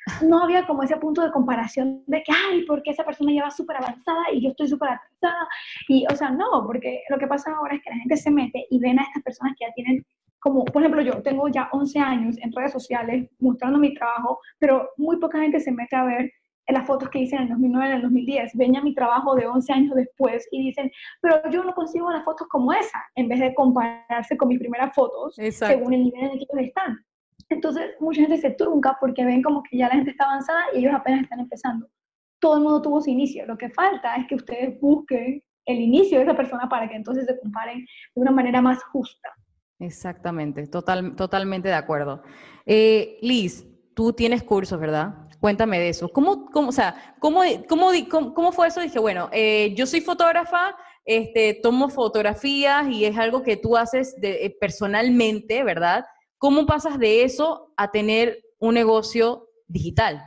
no 0.28 0.44
había 0.44 0.66
como 0.66 0.84
ese 0.84 0.98
punto 0.98 1.22
de 1.22 1.32
comparación 1.32 2.04
de 2.08 2.24
que, 2.24 2.32
ay, 2.32 2.66
porque 2.66 2.92
esa 2.92 3.04
persona 3.04 3.32
ya 3.32 3.44
va 3.44 3.52
súper 3.52 3.78
avanzada 3.78 4.24
y 4.34 4.42
yo 4.42 4.50
estoy 4.50 4.68
súper 4.68 4.90
atrasada. 4.90 5.48
Y, 5.88 6.06
o 6.12 6.16
sea, 6.16 6.32
no, 6.32 6.64
porque 6.66 7.04
lo 7.10 7.20
que 7.20 7.28
pasa 7.28 7.52
ahora 7.52 7.76
es 7.76 7.82
que 7.84 7.92
la 7.92 7.98
gente 7.98 8.18
se 8.18 8.32
mete 8.32 8.66
y 8.70 8.80
ven 8.80 9.00
a 9.00 9.04
estas 9.04 9.24
personas 9.24 9.54
que 9.58 9.66
ya 9.66 9.74
tienen 9.74 10.06
como, 10.40 10.66
por 10.66 10.82
ejemplo, 10.82 11.04
yo 11.04 11.22
tengo 11.22 11.48
ya 11.50 11.70
11 11.72 12.00
años 12.00 12.36
en 12.42 12.52
redes 12.52 12.72
sociales 12.72 13.30
mostrando 13.40 13.78
mi 13.78 13.94
trabajo, 13.94 14.40
pero 14.58 14.90
muy 14.98 15.18
poca 15.18 15.40
gente 15.40 15.60
se 15.60 15.72
mete 15.72 15.96
a 15.96 16.04
ver 16.04 16.32
en 16.68 16.76
las 16.76 16.88
fotos 16.88 17.10
que 17.10 17.20
hice 17.20 17.36
en 17.36 17.44
el 17.44 17.50
2009, 17.50 17.88
en 17.88 17.96
el 17.96 18.02
2010, 18.04 18.52
ven 18.56 18.76
a 18.76 18.82
mi 18.82 18.94
trabajo 18.94 19.36
de 19.36 19.48
11 19.48 19.74
años 19.74 19.96
después 19.96 20.48
y 20.52 20.68
dicen, 20.68 20.92
pero 21.22 21.42
yo 21.50 21.64
no 21.64 21.74
consigo 21.74 22.12
las 22.12 22.24
fotos 22.24 22.48
como 22.48 22.72
esa, 22.72 23.00
en 23.16 23.28
vez 23.28 23.40
de 23.40 23.54
compararse 23.54 24.38
con 24.38 24.50
mis 24.50 24.60
primeras 24.60 24.94
fotos 24.94 25.36
según 25.36 25.94
el 25.94 26.04
nivel 26.04 26.22
en 26.22 26.32
el 26.32 26.38
que 26.38 26.46
ellos 26.54 26.68
están. 26.68 26.98
Entonces, 27.50 27.92
mucha 28.00 28.22
gente 28.22 28.38
se 28.38 28.52
trunca 28.52 28.98
porque 29.00 29.26
ven 29.26 29.42
como 29.42 29.62
que 29.64 29.78
ya 29.78 29.90
la 29.90 29.96
gente 29.96 30.12
está 30.12 30.26
avanzada 30.26 30.62
y 30.74 30.80
ellos 30.80 30.94
apenas 30.94 31.24
están 31.24 31.42
empezando. 31.42 31.88
Todo 32.40 32.58
el 32.58 32.64
mundo 32.64 32.82
tuvo 32.82 33.02
su 33.02 33.10
inicio. 33.10 33.46
Lo 33.46 33.58
que 33.58 33.70
falta 33.70 34.16
es 34.16 34.28
que 34.28 34.36
ustedes 34.36 34.80
busquen 34.80 35.44
el 35.66 35.80
inicio 35.80 36.18
de 36.18 36.24
esa 36.24 36.36
persona 36.36 36.70
para 36.70 36.88
que 36.88 36.96
entonces 36.96 37.26
se 37.26 37.38
comparen 37.40 37.80
de 37.80 38.22
una 38.22 38.32
manera 38.32 38.62
más 38.62 38.82
justa. 38.86 39.30
Exactamente, 39.80 40.66
total, 40.68 41.16
totalmente 41.16 41.68
de 41.68 41.76
acuerdo. 41.76 42.24
Eh, 42.66 43.18
Liz, 43.22 43.68
tú 43.96 44.14
tienes 44.14 44.44
cursos, 44.44 44.80
¿verdad? 44.80 45.28
Cuéntame 45.42 45.80
de 45.80 45.90
eso. 45.90 46.08
¿Cómo, 46.10 46.46
cómo, 46.52 46.70
o 46.70 46.72
sea, 46.72 47.16
cómo, 47.18 47.42
cómo, 47.68 47.90
cómo, 48.36 48.52
fue 48.52 48.68
eso? 48.68 48.80
Dije, 48.80 49.00
bueno, 49.00 49.28
eh, 49.32 49.74
yo 49.76 49.88
soy 49.88 50.02
fotógrafa, 50.02 50.76
este, 51.04 51.56
tomo 51.64 51.90
fotografías 51.90 52.88
y 52.88 53.06
es 53.06 53.18
algo 53.18 53.42
que 53.42 53.58
tú 53.58 53.76
haces 53.76 54.16
de, 54.22 54.46
eh, 54.46 54.56
personalmente, 54.62 55.64
¿verdad? 55.64 56.06
¿Cómo 56.38 56.68
pasas 56.68 57.00
de 57.00 57.24
eso 57.24 57.74
a 57.76 57.90
tener 57.90 58.38
un 58.60 58.76
negocio 58.76 59.48
digital? 59.68 60.22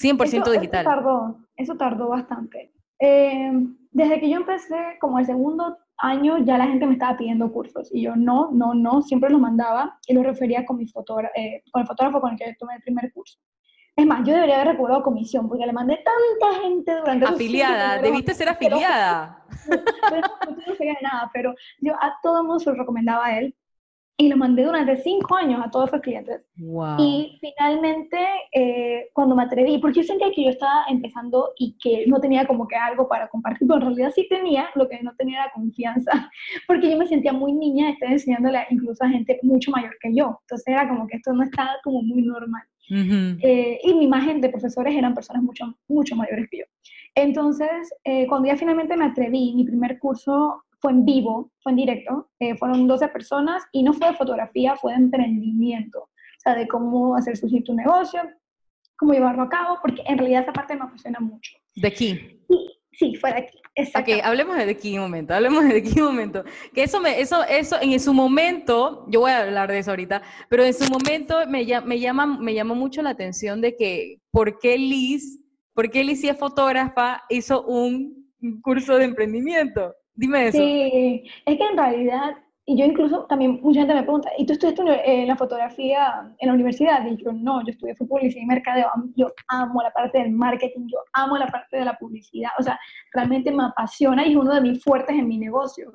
100% 0.00 0.52
digital. 0.52 0.82
Eso 0.82 0.90
tardó, 0.90 1.38
eso 1.56 1.74
tardó 1.74 2.08
bastante. 2.08 2.72
Eh, 3.00 3.50
desde 3.90 4.20
que 4.20 4.30
yo 4.30 4.36
empecé, 4.36 4.98
como 5.00 5.18
el 5.18 5.26
segundo 5.26 5.78
año, 5.98 6.38
ya 6.38 6.58
la 6.58 6.68
gente 6.68 6.86
me 6.86 6.92
estaba 6.92 7.16
pidiendo 7.18 7.52
cursos 7.52 7.92
y 7.92 8.02
yo 8.02 8.14
no, 8.14 8.52
no, 8.52 8.72
no, 8.72 9.02
siempre 9.02 9.30
los 9.30 9.40
mandaba 9.40 9.98
y 10.06 10.14
los 10.14 10.24
refería 10.24 10.64
con, 10.64 10.76
mi 10.76 10.86
con 10.92 11.24
el 11.24 11.86
fotógrafo 11.88 12.20
con 12.20 12.32
el 12.32 12.38
que 12.38 12.54
tomé 12.56 12.76
el 12.76 12.82
primer 12.82 13.12
curso. 13.12 13.40
Es 13.94 14.06
más, 14.06 14.26
yo 14.26 14.34
debería 14.34 14.56
haber 14.56 14.68
recobrado 14.68 15.02
comisión 15.02 15.48
porque 15.48 15.66
le 15.66 15.72
mandé 15.72 15.96
tanta 16.02 16.60
gente 16.62 16.96
durante 16.96 17.26
Afiliada, 17.26 18.00
debiste 18.00 18.34
ser 18.34 18.48
afiliada. 18.48 19.44
Pero, 19.68 20.22
no, 20.22 20.56
no 20.66 20.74
sabía 20.76 20.96
nada, 21.02 21.30
pero 21.32 21.54
yo 21.78 21.92
a 21.94 22.16
todo 22.22 22.40
el 22.40 22.46
mundo 22.46 22.58
se 22.58 22.70
lo 22.70 22.76
recomendaba 22.76 23.26
a 23.26 23.38
él 23.38 23.54
y 24.16 24.28
lo 24.28 24.36
mandé 24.36 24.64
durante 24.64 24.96
cinco 24.98 25.36
años 25.36 25.60
a 25.64 25.70
todos 25.70 25.88
esos 25.88 26.00
clientes. 26.00 26.42
Y 26.98 27.38
finalmente, 27.40 28.18
eh, 28.52 29.08
cuando 29.12 29.34
me 29.34 29.42
atreví, 29.42 29.78
porque 29.78 30.00
yo 30.00 30.06
sentía 30.06 30.30
que 30.34 30.44
yo 30.44 30.50
estaba 30.50 30.84
empezando 30.88 31.52
y 31.56 31.76
que 31.78 32.04
no 32.06 32.20
tenía 32.20 32.46
como 32.46 32.68
que 32.68 32.76
algo 32.76 33.08
para 33.08 33.28
compartir, 33.28 33.66
pero 33.66 33.80
en 33.80 33.86
realidad 33.86 34.12
sí 34.14 34.26
tenía, 34.28 34.68
lo 34.74 34.88
que 34.88 35.02
no 35.02 35.14
tenía 35.16 35.42
era 35.42 35.52
confianza, 35.52 36.10
porque 36.66 36.90
yo 36.90 36.96
me 36.96 37.06
sentía 37.06 37.32
muy 37.32 37.52
niña, 37.52 37.90
estaba 37.90 38.12
enseñándole 38.12 38.64
incluso 38.70 39.04
a 39.04 39.08
gente 39.08 39.38
mucho 39.42 39.70
mayor 39.70 39.96
que 40.00 40.14
yo. 40.14 40.38
Entonces 40.42 40.68
era 40.68 40.88
como 40.88 41.06
que 41.06 41.16
esto 41.16 41.32
no 41.32 41.42
estaba 41.42 41.72
como 41.82 42.02
muy 42.02 42.22
normal. 42.22 42.62
Eh, 42.94 43.80
y 43.82 43.94
mi 43.94 44.04
imagen 44.04 44.40
de 44.40 44.50
profesores 44.50 44.94
eran 44.94 45.14
personas 45.14 45.42
mucho, 45.42 45.74
mucho 45.88 46.14
mayores 46.14 46.48
que 46.50 46.58
yo. 46.58 46.64
Entonces, 47.14 47.92
eh, 48.04 48.26
cuando 48.26 48.48
ya 48.48 48.56
finalmente 48.56 48.96
me 48.96 49.06
atreví, 49.06 49.54
mi 49.54 49.64
primer 49.64 49.98
curso 49.98 50.62
fue 50.78 50.92
en 50.92 51.04
vivo, 51.04 51.50
fue 51.62 51.72
en 51.72 51.76
directo, 51.76 52.30
eh, 52.38 52.56
fueron 52.56 52.86
12 52.86 53.08
personas 53.08 53.62
y 53.72 53.82
no 53.82 53.92
fue 53.92 54.08
de 54.08 54.14
fotografía, 54.14 54.76
fue 54.76 54.92
de 54.92 54.98
emprendimiento, 54.98 56.00
o 56.00 56.10
sea, 56.38 56.54
de 56.54 56.66
cómo 56.66 57.14
hacer 57.14 57.36
su 57.36 57.48
sitio 57.48 57.74
negocio, 57.74 58.20
cómo 58.96 59.12
llevarlo 59.12 59.42
a 59.44 59.48
cabo, 59.48 59.78
porque 59.80 60.02
en 60.06 60.18
realidad 60.18 60.42
esa 60.42 60.52
parte 60.52 60.74
me 60.74 60.82
apasiona 60.82 61.20
mucho. 61.20 61.52
¿De 61.76 61.88
aquí? 61.88 62.40
Sí, 62.92 63.14
fue 63.16 63.32
de 63.32 63.38
aquí. 63.38 63.58
Ok, 63.74 64.08
hablemos 64.22 64.56
de 64.56 64.70
aquí 64.70 64.96
un 64.96 65.04
momento, 65.04 65.32
hablemos 65.32 65.64
de 65.64 65.78
aquí 65.78 65.98
un 65.98 66.08
momento. 66.08 66.44
Que 66.74 66.82
eso, 66.82 67.00
me, 67.00 67.20
eso, 67.20 67.42
eso, 67.44 67.76
en 67.80 67.98
su 68.00 68.12
momento, 68.12 69.06
yo 69.08 69.20
voy 69.20 69.30
a 69.30 69.42
hablar 69.42 69.70
de 69.70 69.78
eso 69.78 69.90
ahorita, 69.90 70.22
pero 70.50 70.62
en 70.62 70.74
su 70.74 70.90
momento 70.90 71.38
me, 71.48 71.64
me, 71.84 71.98
llama, 71.98 72.26
me 72.26 72.52
llamó 72.52 72.74
mucho 72.74 73.00
la 73.00 73.10
atención 73.10 73.62
de 73.62 73.74
que, 73.74 74.18
¿por 74.30 74.58
qué 74.58 74.76
Liz, 74.76 75.40
por 75.74 75.90
qué 75.90 76.04
Liz, 76.04 76.20
si 76.20 76.28
es 76.28 76.38
fotógrafa, 76.38 77.22
hizo 77.30 77.64
un 77.64 78.30
curso 78.62 78.98
de 78.98 79.04
emprendimiento? 79.04 79.94
Dime 80.14 80.48
eso. 80.48 80.58
Sí, 80.58 81.24
es 81.46 81.56
que 81.56 81.64
en 81.64 81.76
realidad 81.76 82.36
y 82.64 82.78
yo 82.78 82.84
incluso 82.84 83.24
también, 83.24 83.58
mucha 83.60 83.80
gente 83.80 83.94
me 83.94 84.04
pregunta, 84.04 84.30
¿y 84.38 84.46
tú 84.46 84.52
estudiaste 84.52 84.82
en 85.04 85.26
la 85.26 85.36
fotografía 85.36 86.32
en 86.38 86.46
la 86.46 86.54
universidad? 86.54 87.04
Y 87.06 87.16
yo, 87.16 87.32
no, 87.32 87.60
yo 87.64 87.72
estudié 87.72 87.94
publicidad 87.96 88.40
y 88.40 88.46
mercadeo. 88.46 88.88
Yo 89.16 89.32
amo 89.48 89.82
la 89.82 89.90
parte 89.90 90.18
del 90.18 90.30
marketing, 90.30 90.86
yo 90.86 90.98
amo 91.12 91.36
la 91.38 91.48
parte 91.48 91.78
de 91.78 91.84
la 91.84 91.98
publicidad. 91.98 92.50
O 92.60 92.62
sea, 92.62 92.78
realmente 93.12 93.50
me 93.50 93.64
apasiona 93.64 94.24
y 94.24 94.30
es 94.30 94.36
uno 94.36 94.54
de 94.54 94.60
mis 94.60 94.82
fuertes 94.82 95.16
en 95.16 95.26
mi 95.26 95.38
negocio. 95.38 95.92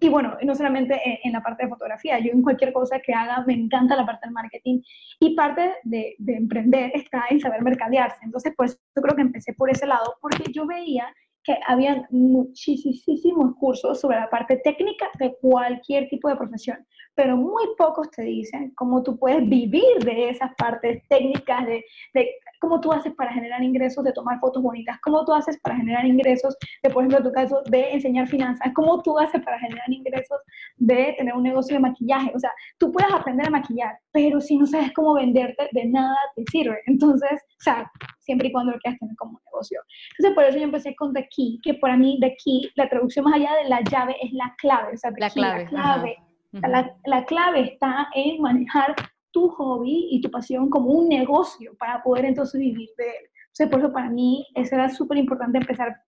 Y 0.00 0.08
bueno, 0.08 0.36
no 0.42 0.54
solamente 0.56 1.00
en, 1.22 1.32
la 1.32 1.40
parte 1.40 1.64
de 1.64 1.68
fotografía, 1.68 2.18
yo 2.18 2.32
en 2.32 2.42
cualquier 2.42 2.72
cosa 2.72 2.98
que 2.98 3.14
haga 3.14 3.44
me 3.46 3.54
encanta 3.54 3.94
la 3.94 4.04
parte 4.04 4.26
del 4.26 4.34
marketing. 4.34 4.80
Y 5.20 5.36
parte 5.36 5.74
de, 5.84 6.16
de 6.18 6.34
emprender 6.34 6.90
está 6.94 7.26
en 7.30 7.38
saber 7.38 7.62
mercadearse. 7.62 8.18
Entonces, 8.22 8.52
pues 8.56 8.76
yo 8.96 9.02
creo 9.02 9.14
que 9.14 9.22
empecé 9.22 9.52
por 9.52 9.70
ese 9.70 9.86
lado, 9.86 10.16
porque 10.20 10.50
yo 10.52 10.66
veía 10.66 11.06
que 11.44 11.56
habían 11.66 12.06
muchísimos 12.10 13.54
cursos 13.58 14.00
sobre 14.00 14.18
la 14.18 14.28
parte 14.28 14.56
técnica 14.58 15.10
de 15.18 15.36
cualquier 15.40 16.08
tipo 16.08 16.28
de 16.28 16.36
profesión, 16.36 16.78
pero 17.18 17.36
muy 17.36 17.64
pocos 17.76 18.08
te 18.12 18.22
dicen 18.22 18.72
cómo 18.76 19.02
tú 19.02 19.18
puedes 19.18 19.40
vivir 19.48 19.98
de 20.04 20.30
esas 20.30 20.54
partes 20.56 21.02
técnicas, 21.08 21.66
de, 21.66 21.84
de 22.14 22.30
cómo 22.60 22.80
tú 22.80 22.92
haces 22.92 23.12
para 23.16 23.32
generar 23.32 23.60
ingresos 23.60 24.04
de 24.04 24.12
tomar 24.12 24.38
fotos 24.38 24.62
bonitas, 24.62 25.00
cómo 25.02 25.24
tú 25.24 25.32
haces 25.34 25.58
para 25.60 25.74
generar 25.74 26.06
ingresos 26.06 26.56
de, 26.80 26.90
por 26.90 27.02
ejemplo, 27.02 27.18
en 27.18 27.24
tu 27.24 27.32
caso, 27.32 27.60
de 27.68 27.90
enseñar 27.90 28.28
finanzas, 28.28 28.70
cómo 28.72 29.02
tú 29.02 29.18
haces 29.18 29.42
para 29.42 29.58
generar 29.58 29.90
ingresos 29.90 30.38
de 30.76 31.16
tener 31.18 31.34
un 31.34 31.42
negocio 31.42 31.74
de 31.74 31.80
maquillaje. 31.80 32.30
O 32.36 32.38
sea, 32.38 32.52
tú 32.78 32.92
puedes 32.92 33.12
aprender 33.12 33.48
a 33.48 33.50
maquillar, 33.50 33.98
pero 34.12 34.40
si 34.40 34.56
no 34.56 34.64
sabes 34.64 34.92
cómo 34.92 35.14
venderte, 35.14 35.68
de 35.72 35.86
nada 35.86 36.16
te 36.36 36.44
sirve. 36.52 36.78
Entonces, 36.86 37.32
o 37.32 37.62
sea, 37.64 37.90
siempre 38.20 38.46
y 38.46 38.52
cuando 38.52 38.70
lo 38.70 38.78
quieras 38.78 39.00
tener 39.00 39.16
como 39.16 39.40
negocio. 39.44 39.80
Entonces, 40.18 40.36
por 40.36 40.44
eso 40.44 40.56
yo 40.56 40.62
empecé 40.62 40.94
con 40.94 41.12
The 41.12 41.28
Key, 41.34 41.58
que 41.64 41.74
para 41.74 41.96
mí 41.96 42.16
The 42.20 42.36
Key, 42.44 42.70
la 42.76 42.88
traducción 42.88 43.24
más 43.24 43.34
allá 43.34 43.50
de 43.60 43.68
la 43.68 43.80
llave 43.80 44.14
es 44.22 44.32
la 44.34 44.54
clave. 44.58 44.94
O 44.94 44.96
sea, 44.96 45.10
la, 45.18 45.30
clave, 45.30 45.64
la 45.64 45.68
clave. 45.68 46.27
La, 46.52 46.96
la, 47.04 47.24
clave 47.26 47.60
está 47.60 48.08
en 48.14 48.40
manejar 48.40 48.94
tu 49.30 49.48
hobby 49.50 50.08
y 50.10 50.20
tu 50.20 50.30
pasión 50.30 50.70
como 50.70 50.90
un 50.90 51.08
negocio 51.08 51.76
para 51.78 52.02
poder 52.02 52.24
entonces 52.24 52.58
vivir 52.60 52.88
de 52.96 53.04
él. 53.04 53.30
Entonces, 53.48 53.68
por 53.68 53.80
eso 53.80 53.92
para 53.92 54.08
mí 54.08 54.46
eso 54.54 54.74
era 54.74 54.88
súper 54.88 55.18
importante 55.18 55.58
empezar 55.58 56.00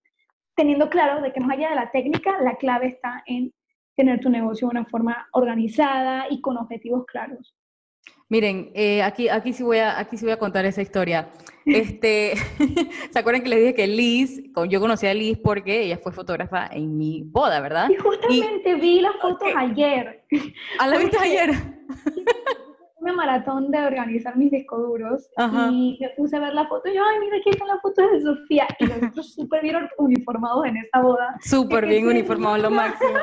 teniendo 0.54 0.88
claro 0.88 1.20
de 1.20 1.32
que 1.32 1.40
más 1.40 1.56
allá 1.56 1.70
de 1.70 1.76
la 1.76 1.90
técnica, 1.90 2.40
la 2.42 2.56
clave 2.56 2.88
está 2.88 3.22
en 3.26 3.52
tener 3.96 4.20
tu 4.20 4.30
negocio 4.30 4.68
de 4.68 4.78
una 4.78 4.86
forma 4.86 5.28
organizada 5.32 6.26
y 6.30 6.40
con 6.40 6.56
objetivos 6.56 7.04
claros. 7.06 7.54
Miren, 8.30 8.70
eh, 8.74 9.02
aquí, 9.02 9.28
aquí, 9.28 9.52
sí 9.52 9.64
voy 9.64 9.78
a, 9.78 9.98
aquí 9.98 10.16
sí 10.16 10.24
voy 10.24 10.32
a 10.32 10.38
contar 10.38 10.64
esa 10.64 10.80
historia. 10.80 11.28
Este, 11.66 12.32
¿Se 13.12 13.18
acuerdan 13.18 13.42
que 13.42 13.48
les 13.50 13.60
dije 13.60 13.74
que 13.74 13.86
Liz, 13.86 14.42
yo 14.68 14.80
conocí 14.80 15.06
a 15.06 15.14
Liz 15.14 15.38
porque 15.38 15.82
ella 15.82 15.98
fue 15.98 16.10
fotógrafa 16.10 16.66
en 16.72 16.96
mi 16.96 17.22
boda, 17.22 17.60
¿verdad? 17.60 17.88
Y 17.90 17.96
justamente 17.96 18.74
vi 18.76 19.00
las 19.00 19.14
fotos 19.20 19.48
ayer. 19.54 20.24
¿A 20.78 20.84
¿Ah, 20.84 20.88
la 20.88 20.98
viste 20.98 21.18
ayer? 21.18 21.50
una 22.96 23.12
maratón 23.12 23.70
de 23.70 23.78
organizar 23.78 24.36
mis 24.36 24.50
discos 24.50 24.80
duros 24.80 25.28
y 25.70 25.98
me 26.00 26.08
puse 26.16 26.36
a 26.36 26.40
ver 26.40 26.54
la 26.54 26.66
foto 26.66 26.88
y 26.88 26.94
yo, 26.94 27.02
ay, 27.04 27.20
mira, 27.20 27.36
aquí 27.36 27.50
están 27.50 27.68
las 27.68 27.80
fotos 27.82 28.04
de 28.10 28.22
Sofía. 28.22 28.66
Y 28.78 28.84
nosotros 28.86 29.32
súper 29.34 29.62
bien 29.62 29.76
uniformados 29.98 30.66
en 30.66 30.78
esa 30.78 31.00
boda. 31.02 31.36
Súper 31.40 31.86
bien 31.86 32.08
uniformados, 32.08 32.60
lo 32.60 32.70
máximo. 32.70 33.18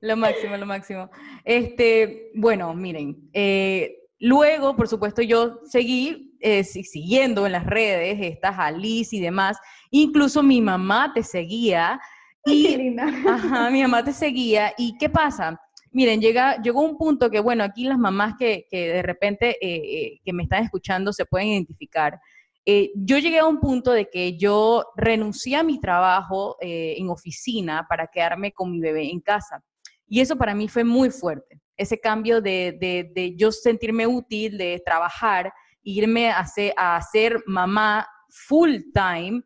Lo 0.00 0.16
máximo, 0.16 0.56
lo 0.56 0.66
máximo. 0.66 1.10
Este, 1.44 2.32
bueno, 2.34 2.74
miren, 2.74 3.28
eh, 3.32 4.01
luego, 4.22 4.74
por 4.74 4.88
supuesto, 4.88 5.20
yo 5.20 5.60
seguí 5.64 6.36
eh, 6.40 6.64
siguiendo 6.64 7.44
en 7.44 7.52
las 7.52 7.66
redes, 7.66 8.18
estas 8.20 8.58
Alice 8.58 9.14
y 9.14 9.20
demás. 9.20 9.58
Incluso 9.90 10.42
mi 10.42 10.60
mamá 10.60 11.12
te 11.12 11.22
seguía. 11.22 12.00
Y, 12.44 12.68
qué 12.68 12.76
linda. 12.78 13.04
Ajá, 13.28 13.70
mi 13.70 13.82
mamá 13.82 14.02
te 14.02 14.12
seguía. 14.12 14.72
¿Y 14.78 14.96
qué 14.96 15.08
pasa? 15.08 15.60
Miren, 15.92 16.22
llega, 16.22 16.60
llegó 16.62 16.80
un 16.80 16.96
punto 16.96 17.30
que, 17.30 17.38
bueno, 17.40 17.62
aquí 17.62 17.84
las 17.84 17.98
mamás 17.98 18.34
que, 18.38 18.66
de 18.70 19.02
repente 19.02 19.58
eh, 19.60 20.14
eh, 20.14 20.20
que 20.24 20.32
me 20.32 20.44
están 20.44 20.64
escuchando 20.64 21.12
se 21.12 21.26
pueden 21.26 21.48
identificar. 21.48 22.18
Eh, 22.64 22.92
yo 22.94 23.18
llegué 23.18 23.40
a 23.40 23.46
un 23.46 23.60
punto 23.60 23.92
de 23.92 24.08
que 24.08 24.38
yo 24.38 24.86
renuncié 24.96 25.56
a 25.56 25.62
mi 25.62 25.78
trabajo 25.80 26.56
en 26.60 27.10
oficina 27.10 27.86
para 27.88 28.06
quedarme 28.06 28.52
con 28.52 28.70
mi 28.70 28.80
bebé 28.80 29.10
en 29.10 29.20
casa. 29.20 29.62
Y 30.06 30.20
eso 30.20 30.36
para 30.36 30.54
mí 30.54 30.68
fue 30.68 30.82
muy 30.82 31.10
fuerte. 31.10 31.60
Ese 31.82 32.00
cambio 32.00 32.40
de, 32.40 33.10
de, 33.14 33.34
yo 33.36 33.52
sentirme 33.52 34.06
útil, 34.06 34.56
de 34.56 34.82
trabajar, 34.84 35.52
irme 35.82 36.30
a 36.30 36.44
ser, 36.46 36.72
a 36.76 37.00
ser 37.02 37.42
mamá 37.46 38.06
full 38.28 38.76
time, 38.94 39.42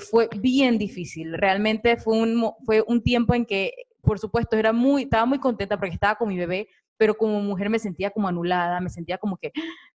fue 0.00 0.28
bien 0.36 0.78
difícil. 0.78 1.32
Realmente 1.32 1.96
fue 1.96 2.18
un, 2.18 2.52
fue 2.64 2.84
un 2.86 3.02
tiempo 3.02 3.34
en 3.34 3.44
que 3.44 3.72
por 4.02 4.18
supuesto, 4.18 4.56
era 4.56 4.72
muy, 4.72 5.02
estaba 5.02 5.26
muy 5.26 5.38
contenta 5.38 5.78
porque 5.78 5.94
estaba 5.94 6.14
con 6.14 6.28
mi 6.28 6.36
bebé, 6.36 6.68
pero 6.96 7.14
como 7.14 7.40
mujer 7.40 7.70
me 7.70 7.78
sentía 7.78 8.10
como 8.10 8.28
anulada, 8.28 8.80
me 8.80 8.90
sentía 8.90 9.18
como 9.18 9.36
que 9.36 9.52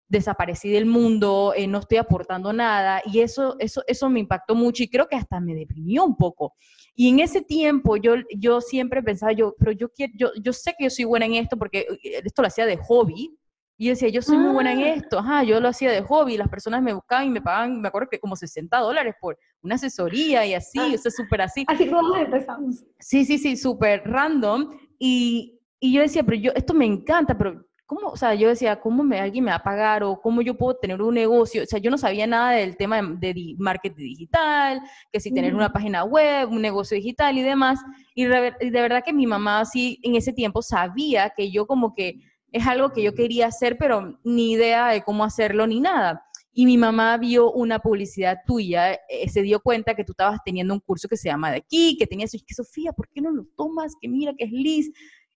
desaparecí 0.08 0.70
del 0.70 0.87
mundo, 0.87 1.52
eh, 1.56 1.66
no 1.66 1.78
estoy 1.78 1.99
aportando 1.99 2.52
nada, 2.52 3.02
y 3.04 3.20
eso, 3.20 3.56
eso, 3.58 3.82
eso 3.87 4.08
me 4.08 4.20
impactó 4.20 4.54
mucho 4.54 4.82
y 4.82 4.88
creo 4.88 5.08
que 5.08 5.16
hasta 5.16 5.40
me 5.40 5.54
deprimió 5.54 6.04
un 6.04 6.16
poco. 6.16 6.54
Y 6.94 7.08
en 7.08 7.20
ese 7.20 7.40
tiempo 7.42 7.96
yo, 7.96 8.14
yo 8.37 8.61
siempre 8.61 9.02
pensaba, 9.02 9.32
yo, 9.32 9.54
pero 9.58 9.73
yo, 9.73 9.88
quiero, 9.88 10.12
yo, 10.16 10.30
yo 10.40 10.52
sé 10.52 10.75
que 10.76 10.84
yo 10.84 10.90
soy 10.90 11.04
buena 11.04 11.26
en 11.26 11.34
esto 11.34 11.56
porque 11.56 11.87
eh, 12.02 12.23
esto 12.25 12.42
lo 12.42 12.49
hacía 12.49 12.66
de 12.66 12.76
hobby, 12.76 13.37
y 13.76 13.87
yo 13.87 13.90
decía, 13.90 14.08
yo 14.08 14.23
soy 14.23 14.38
muy 14.38 14.52
buena 14.52 14.73
en 14.73 14.78
ah. 14.80 14.94
esto, 14.94 15.18
ajá, 15.18 15.42
yo 15.42 15.58
lo 15.58 15.68
hacía 15.68 15.90
de 15.90 16.02
hobby, 16.02 16.37
las 16.37 16.49
personas 16.49 16.80
me 16.80 16.92
buscaban 16.92 17.26
y 17.26 17.30
me 17.30 17.42
pagaban, 17.42 17.80
me 17.80 17.88
acuerdo 17.88 18.08
que 18.08 18.20
como 18.20 18.37
60 18.37 18.78
dólares 18.78 19.14
por 19.20 19.37
una 19.62 19.75
asesoría 19.75 20.46
y 20.46 20.54
así, 20.54 20.78
ah, 20.78 20.92
o 20.94 20.99
sea, 20.99 21.11
súper 21.11 21.42
así. 21.42 21.64
Así 21.68 21.88
como 21.88 22.14
empezamos. 22.14 22.84
Sí, 23.00 23.25
sí, 23.25 23.38
sí, 23.38 23.56
súper 23.56 24.02
random. 24.04 24.70
Y, 24.99 25.61
y, 25.80 25.92
yo 25.92 26.02
decía, 26.02 26.23
pero 26.23 26.37
yo, 26.37 26.52
esto 26.54 26.73
me 26.73 26.87
encanta, 26.87 27.37
pero 27.37 27.66
¿cómo? 27.86 28.08
O 28.08 28.16
sea, 28.16 28.34
yo 28.34 28.48
decía, 28.48 28.80
¿cómo 28.80 29.02
me, 29.04 29.20
alguien 29.20 29.44
me 29.44 29.50
va 29.50 29.58
a 29.58 29.62
pagar 29.62 30.02
o 30.02 30.20
cómo 30.20 30.42
yo 30.42 30.56
puedo 30.56 30.76
tener 30.76 31.00
un 31.02 31.14
negocio? 31.14 31.62
O 31.62 31.66
sea, 31.66 31.78
yo 31.78 31.90
no 31.90 31.98
sabía 31.98 32.26
nada 32.26 32.52
del 32.52 32.76
tema 32.76 33.02
de, 33.02 33.54
marketing 33.58 34.04
digital, 34.04 34.80
que 35.12 35.20
si 35.20 35.32
tener 35.32 35.54
una 35.54 35.72
página 35.72 36.04
web, 36.04 36.50
un 36.50 36.62
negocio 36.62 36.96
digital 36.96 37.36
y 37.38 37.42
demás. 37.42 37.80
Y 38.14 38.24
de, 38.24 38.52
y 38.60 38.70
de 38.70 38.80
verdad 38.80 39.02
que 39.04 39.12
mi 39.12 39.26
mamá 39.26 39.64
sí 39.64 40.00
en 40.02 40.16
ese 40.16 40.32
tiempo 40.32 40.62
sabía 40.62 41.30
que 41.30 41.50
yo 41.50 41.66
como 41.66 41.94
que 41.94 42.20
es 42.54 42.66
algo 42.68 42.90
que 42.90 43.02
yo 43.02 43.14
quería 43.14 43.48
hacer, 43.48 43.76
pero 43.78 44.18
ni 44.22 44.52
idea 44.52 44.88
de 44.88 45.02
cómo 45.02 45.24
hacerlo 45.24 45.66
ni 45.66 45.80
nada. 45.80 46.24
Y 46.56 46.66
mi 46.66 46.78
mamá 46.78 47.16
vio 47.16 47.50
una 47.50 47.80
publicidad 47.80 48.38
tuya, 48.46 48.94
eh, 48.94 49.28
se 49.28 49.42
dio 49.42 49.58
cuenta 49.58 49.96
que 49.96 50.04
tú 50.04 50.12
estabas 50.12 50.38
teniendo 50.44 50.72
un 50.72 50.78
curso 50.78 51.08
que 51.08 51.16
se 51.16 51.28
llama 51.28 51.50
de 51.50 51.56
aquí, 51.56 51.96
que 51.98 52.06
tenías, 52.06 52.30
que 52.30 52.54
Sofía, 52.54 52.92
¿por 52.92 53.08
qué 53.08 53.20
no 53.20 53.32
lo 53.32 53.44
tomas? 53.56 53.94
Que 54.00 54.08
mira 54.08 54.34
que 54.38 54.44
es 54.44 54.52
Liz. 54.52 54.92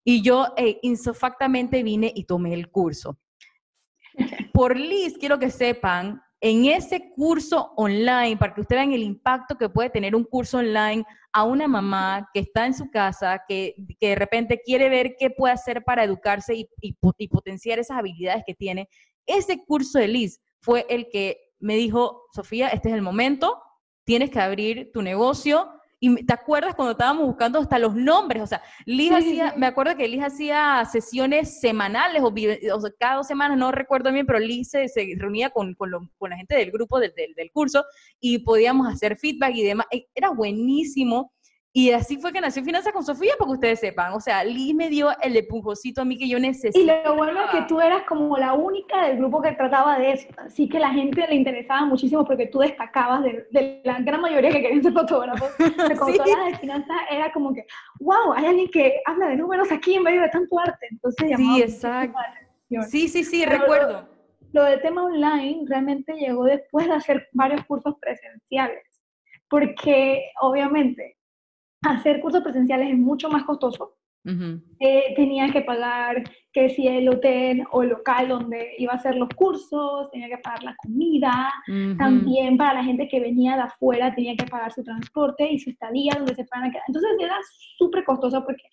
Y 0.09 0.23
yo 0.23 0.47
eh, 0.57 0.79
insofactamente 0.81 1.83
vine 1.83 2.11
y 2.15 2.25
tomé 2.25 2.55
el 2.55 2.71
curso. 2.71 3.19
Por 4.55 4.75
Liz, 4.75 5.19
quiero 5.19 5.38
que 5.38 5.50
sepan 5.50 6.23
en 6.41 6.65
ese 6.65 7.11
curso 7.15 7.75
online, 7.77 8.38
para 8.38 8.55
que 8.55 8.62
ustedes 8.62 8.81
vean 8.81 8.95
el 8.95 9.03
impacto 9.03 9.59
que 9.59 9.69
puede 9.69 9.91
tener 9.91 10.17
un 10.17 10.25
curso 10.25 10.61
online 10.61 11.05
a 11.31 11.45
una 11.45 11.69
mamá 11.69 12.27
que 12.33 12.41
está 12.41 12.65
en 12.65 12.73
su 12.73 12.91
casa, 12.91 13.43
que, 13.47 13.75
de 14.00 14.15
repente 14.15 14.62
quiere 14.65 14.88
ver 14.88 15.15
qué 15.19 15.29
puede 15.29 15.53
hacer 15.53 15.85
para 15.85 16.05
educarse 16.05 16.55
y, 16.55 17.29
potenciar 17.29 17.79
esas 17.79 17.99
habilidades 17.99 18.45
que 18.47 18.55
tiene, 18.55 18.88
ese 19.27 19.62
curso 19.67 19.99
de 19.99 20.09
Liz 20.09 20.41
fue 20.62 20.87
el 20.88 21.11
que 21.11 21.37
me 21.59 21.77
dijo, 21.77 22.23
Sofía, 22.33 22.69
este 22.69 22.88
es 22.88 22.95
el 22.95 23.03
momento, 23.03 23.61
tienes 24.05 24.31
que 24.31 24.41
abrir 24.41 24.91
tu 24.91 25.03
negocio. 25.03 25.69
Y 26.00 26.25
te 26.25 26.33
acuerdas 26.33 26.75
cuando 26.75 26.93
estábamos 26.93 27.26
buscando 27.26 27.59
hasta 27.59 27.78
los 27.78 27.95
nombres, 27.95 28.43
o 28.43 28.47
sea, 28.47 28.62
Liz 28.87 29.11
hacía, 29.12 29.55
me 29.57 29.67
acuerdo 29.67 29.97
que 29.97 30.07
Liz 30.07 30.23
hacía 30.23 30.85
sesiones 30.85 31.61
semanales 31.61 32.23
o, 32.23 32.33
cada 32.99 33.17
dos 33.17 33.26
semanas, 33.26 33.59
no 33.59 33.73
recuerdo 33.73 34.12
bien, 34.12 34.25
pero 34.25 34.38
Liz 34.38 34.71
se, 34.71 34.87
reunía 35.17 35.50
con, 35.50 35.75
con, 35.75 35.90
la 35.90 36.37
gente 36.37 36.57
del 36.57 36.71
grupo 36.71 37.00
del, 37.00 37.12
del, 37.14 37.50
curso 37.50 37.85
y 38.21 38.38
podíamos 38.38 38.87
hacer 38.87 39.17
feedback 39.17 39.55
y 39.57 39.64
demás. 39.64 39.87
E, 39.90 40.07
era 40.14 40.31
buenísimo 40.31 41.33
y 41.79 41.93
así 41.93 42.17
fue 42.17 42.33
que 42.33 42.41
nació 42.41 42.65
Finanzas 42.65 42.93
con 42.93 43.05
Sofía, 43.05 43.35
porque 43.39 43.53
ustedes 43.53 43.79
sepan. 43.79 44.13
O 44.13 44.19
sea, 44.19 44.43
Liz 44.43 44.75
me 44.75 44.89
dio 44.89 45.11
el 45.23 45.37
empujocito 45.37 46.03
a 46.03 46.05
mí 46.05 46.19
que 46.19 46.29
yo 46.29 46.41
necesitaba. 46.41 47.03
Y 47.03 47.05
lo 47.07 47.15
bueno 47.15 47.41
es 47.45 47.51
que 47.53 47.63
tú 47.69 47.81
eras 47.81 48.03
como 48.03 48.37
la 48.37 48.55
única 48.55 49.07
del 49.07 49.19
grupo 49.19 49.41
que 49.41 49.53
trataba 49.53 49.97
de 49.97 50.11
eso. 50.11 50.27
Así 50.39 50.69
que 50.69 50.81
la 50.81 50.91
gente 50.91 51.25
le 51.29 51.37
interesaba 51.37 51.87
muchísimo 51.87 52.25
porque 52.25 52.47
tú 52.47 52.59
destacabas 52.59 53.23
de, 53.23 53.81
la 53.85 54.01
gran 54.01 54.21
mayoría 54.21 54.51
que 54.51 54.61
querían 54.61 54.83
ser 54.83 54.93
fotógrafos. 54.93 55.51
Con 56.01 56.11
sí. 56.11 56.19
todas 56.19 56.51
las 56.51 56.59
finanzas 56.59 56.97
era 57.13 57.31
como 57.33 57.55
que, 57.55 57.65
wow, 58.01 58.33
hay 58.35 58.47
alguien 58.47 58.69
que 58.73 59.01
habla 59.07 59.29
de 59.29 59.37
números 59.37 59.71
aquí 59.71 59.95
en 59.95 60.03
medio 60.03 60.23
de 60.23 60.31
tanto 60.31 60.59
arte. 60.59 60.85
Entonces 60.91 61.31
Sí, 61.37 61.63
exacto. 61.63 62.19
Sí, 62.89 63.07
sí, 63.07 63.23
sí, 63.23 63.45
recuerdo. 63.45 64.09
Lo, 64.53 64.63
lo 64.63 64.65
del 64.65 64.83
tema 64.83 65.05
online 65.05 65.63
realmente 65.69 66.13
llegó 66.15 66.43
después 66.43 66.89
de 66.89 66.95
hacer 66.95 67.29
varios 67.35 67.65
cursos 67.67 67.95
presenciales. 68.01 68.83
Porque 69.49 70.25
obviamente 70.41 71.18
hacer 71.83 72.21
cursos 72.21 72.43
presenciales 72.43 72.91
es 72.91 72.99
mucho 72.99 73.29
más 73.29 73.45
costoso. 73.45 73.95
Eh, 74.81 75.15
tenía 75.17 75.51
que 75.51 75.63
pagar 75.63 76.23
que 76.53 76.69
si 76.69 76.87
el 76.87 77.09
hotel 77.09 77.65
o 77.71 77.83
el 77.83 77.89
local 77.89 78.29
donde 78.29 78.75
iba 78.77 78.93
a 78.93 78.97
hacer 78.97 79.17
los 79.17 79.29
cursos, 79.31 80.11
tenía 80.11 80.29
que 80.29 80.39
pagar 80.39 80.65
la 80.65 80.77
comida, 80.77 81.51
también 81.97 82.59
para 82.59 82.75
la 82.75 82.85
gente 82.85 83.09
que 83.09 83.21
venía 83.21 83.57
de 83.57 83.63
afuera 83.63 84.15
tenía 84.15 84.37
que 84.37 84.45
pagar 84.45 84.73
su 84.73 84.83
transporte 84.83 85.51
y 85.51 85.59
su 85.59 85.71
estadía 85.71 86.13
donde 86.15 86.35
se 86.35 86.45
fueran 86.45 86.69
a 86.69 86.73
quedar. 86.73 86.85
Entonces 86.89 87.11
era 87.19 87.39
súper 87.79 88.05
costoso 88.05 88.45
porque 88.45 88.65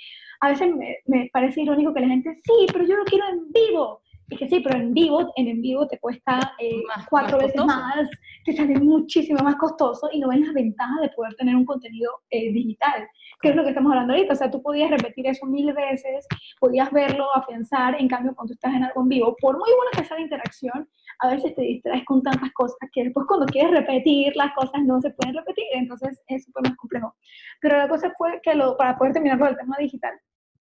a 0.41 0.49
veces 0.49 0.75
me, 0.75 0.97
me, 1.05 1.29
parece 1.31 1.61
irónico 1.61 1.93
que 1.93 2.01
la 2.01 2.09
gente, 2.09 2.37
sí, 2.43 2.65
pero 2.73 2.85
yo 2.85 2.97
lo 2.97 3.05
quiero 3.05 3.25
en 3.29 3.51
vivo. 3.51 4.01
Y 4.29 4.37
que 4.37 4.47
sí, 4.47 4.59
pero 4.59 4.77
en 4.79 4.93
vivo, 4.93 5.31
en 5.35 5.47
en 5.47 5.61
vivo 5.61 5.87
te 5.87 5.99
cuesta 5.99 6.53
eh, 6.59 6.81
cuatro 7.09 7.37
veces 7.37 7.63
más, 7.63 8.09
te 8.43 8.53
sale 8.53 8.79
muchísimo 8.79 9.43
más 9.43 9.55
costoso 9.57 10.09
y 10.11 10.19
no 10.19 10.29
ves 10.29 10.39
las 10.39 10.53
ventajas 10.53 11.01
de 11.01 11.09
poder 11.09 11.35
tener 11.35 11.55
un 11.55 11.65
contenido 11.65 12.11
eh, 12.31 12.51
digital, 12.51 13.07
que 13.41 13.49
es 13.49 13.55
lo 13.55 13.63
que 13.63 13.69
estamos 13.69 13.91
hablando 13.91 14.13
ahorita. 14.13 14.33
O 14.33 14.35
sea, 14.35 14.49
tú 14.49 14.63
podías 14.63 14.89
repetir 14.89 15.27
eso 15.27 15.45
mil 15.45 15.71
veces, 15.73 16.27
podías 16.59 16.91
verlo, 16.91 17.27
afianzar, 17.35 18.01
en 18.01 18.07
cambio 18.07 18.33
cuando 18.35 18.53
estás 18.53 18.73
en 18.73 18.83
algo 18.83 19.01
en 19.03 19.09
vivo, 19.09 19.35
por 19.39 19.59
muy 19.59 19.69
buena 19.75 19.91
que 19.95 20.05
sea 20.05 20.17
la 20.17 20.23
interacción, 20.23 20.89
a 21.19 21.29
veces 21.29 21.53
te 21.53 21.61
distraes 21.61 22.03
con 22.05 22.23
tantas 22.23 22.51
cosas 22.53 22.77
que 22.93 23.03
después 23.03 23.27
cuando 23.27 23.45
quieres 23.45 23.71
repetir 23.71 24.35
las 24.35 24.53
cosas 24.55 24.81
no 24.85 24.99
se 25.01 25.11
pueden 25.11 25.35
repetir, 25.35 25.65
entonces 25.73 26.19
es 26.27 26.45
súper 26.45 26.63
más 26.63 26.77
complejo. 26.77 27.15
Pero 27.61 27.77
la 27.77 27.87
cosa 27.87 28.11
fue 28.17 28.39
que 28.41 28.55
lo, 28.55 28.75
para 28.75 28.97
poder 28.97 29.13
terminar 29.13 29.37
con 29.37 29.49
el 29.49 29.57
tema 29.57 29.75
digital, 29.77 30.13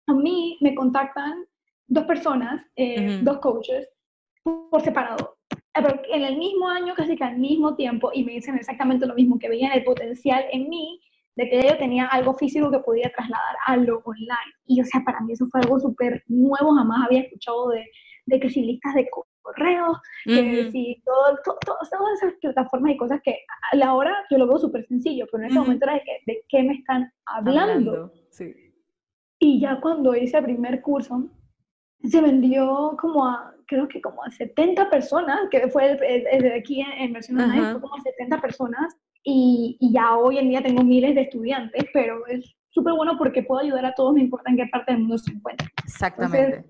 a 0.08 0.14
mí 0.14 0.58
me 0.60 0.74
contactan 0.74 1.44
dos 1.86 2.04
personas, 2.04 2.64
eh, 2.76 3.20
dos 3.22 3.38
coaches, 3.38 3.88
por 4.42 4.80
separado. 4.82 5.38
Eh, 5.74 6.00
en 6.12 6.22
el 6.22 6.36
mismo 6.36 6.68
año, 6.68 6.94
casi 6.94 7.16
que 7.16 7.24
al 7.24 7.38
mismo 7.38 7.74
tiempo, 7.74 8.10
y 8.12 8.24
me 8.24 8.32
dicen 8.32 8.56
exactamente 8.56 9.06
lo 9.06 9.14
mismo, 9.14 9.38
que 9.38 9.48
veían 9.48 9.72
el 9.72 9.84
potencial 9.84 10.44
en 10.52 10.68
mí 10.68 11.00
de 11.36 11.50
que 11.50 11.62
yo 11.68 11.76
tenía 11.76 12.06
algo 12.06 12.32
físico 12.34 12.70
que 12.70 12.78
podía 12.78 13.12
trasladar 13.14 13.56
a 13.66 13.76
lo 13.76 13.98
online. 14.04 14.54
Y, 14.64 14.80
o 14.80 14.84
sea, 14.84 15.02
para 15.04 15.20
mí 15.20 15.34
eso 15.34 15.46
fue 15.50 15.60
algo 15.60 15.78
súper 15.78 16.24
nuevo, 16.28 16.74
jamás 16.74 17.06
había 17.06 17.20
escuchado 17.20 17.68
de, 17.68 17.84
de 18.24 18.40
que 18.40 18.48
si 18.48 18.62
listas 18.62 18.94
de 18.94 19.08
correos, 19.42 19.98
que 20.24 20.70
si 20.72 21.02
todo, 21.04 21.38
todas 21.64 22.22
esas 22.22 22.34
plataformas 22.40 22.92
y 22.92 22.96
cosas 22.96 23.20
que 23.22 23.38
a 23.72 23.76
la 23.76 23.94
hora 23.94 24.14
yo 24.30 24.38
lo 24.38 24.48
veo 24.48 24.58
súper 24.58 24.86
sencillo, 24.86 25.26
pero 25.30 25.44
en 25.44 25.50
ese 25.50 25.58
momento 25.58 25.84
era 25.84 25.94
de, 25.94 26.02
que, 26.02 26.32
de 26.32 26.44
qué 26.48 26.62
me 26.62 26.74
están 26.74 27.12
hablando. 27.26 28.12
sí. 28.30 28.54
Y 29.38 29.60
ya 29.60 29.78
cuando 29.82 30.16
hice 30.16 30.38
el 30.38 30.44
primer 30.44 30.80
curso, 30.80 31.28
se 32.08 32.20
vendió 32.20 32.96
como 32.98 33.26
a, 33.26 33.54
creo 33.66 33.88
que 33.88 34.00
como 34.00 34.22
a 34.24 34.30
70 34.30 34.90
personas, 34.90 35.40
que 35.50 35.68
fue 35.68 35.92
el, 35.92 36.42
de 36.42 36.54
aquí 36.54 36.80
en, 36.80 37.12
versión 37.12 37.40
online, 37.40 37.72
fue 37.72 37.80
como 37.80 37.94
a 37.94 38.00
70 38.00 38.40
personas, 38.40 38.96
y, 39.22 39.76
y, 39.80 39.92
ya 39.92 40.16
hoy 40.16 40.38
en 40.38 40.48
día 40.48 40.62
tengo 40.62 40.84
miles 40.84 41.14
de 41.16 41.22
estudiantes, 41.22 41.84
pero 41.92 42.24
es 42.28 42.54
súper 42.70 42.94
bueno 42.94 43.16
porque 43.18 43.42
puedo 43.42 43.60
ayudar 43.60 43.84
a 43.86 43.94
todos, 43.94 44.14
no 44.14 44.20
importa 44.20 44.50
en 44.50 44.56
qué 44.56 44.66
parte 44.70 44.92
del 44.92 45.00
mundo 45.00 45.18
se 45.18 45.32
encuentren. 45.32 45.68
Exactamente. 45.84 46.64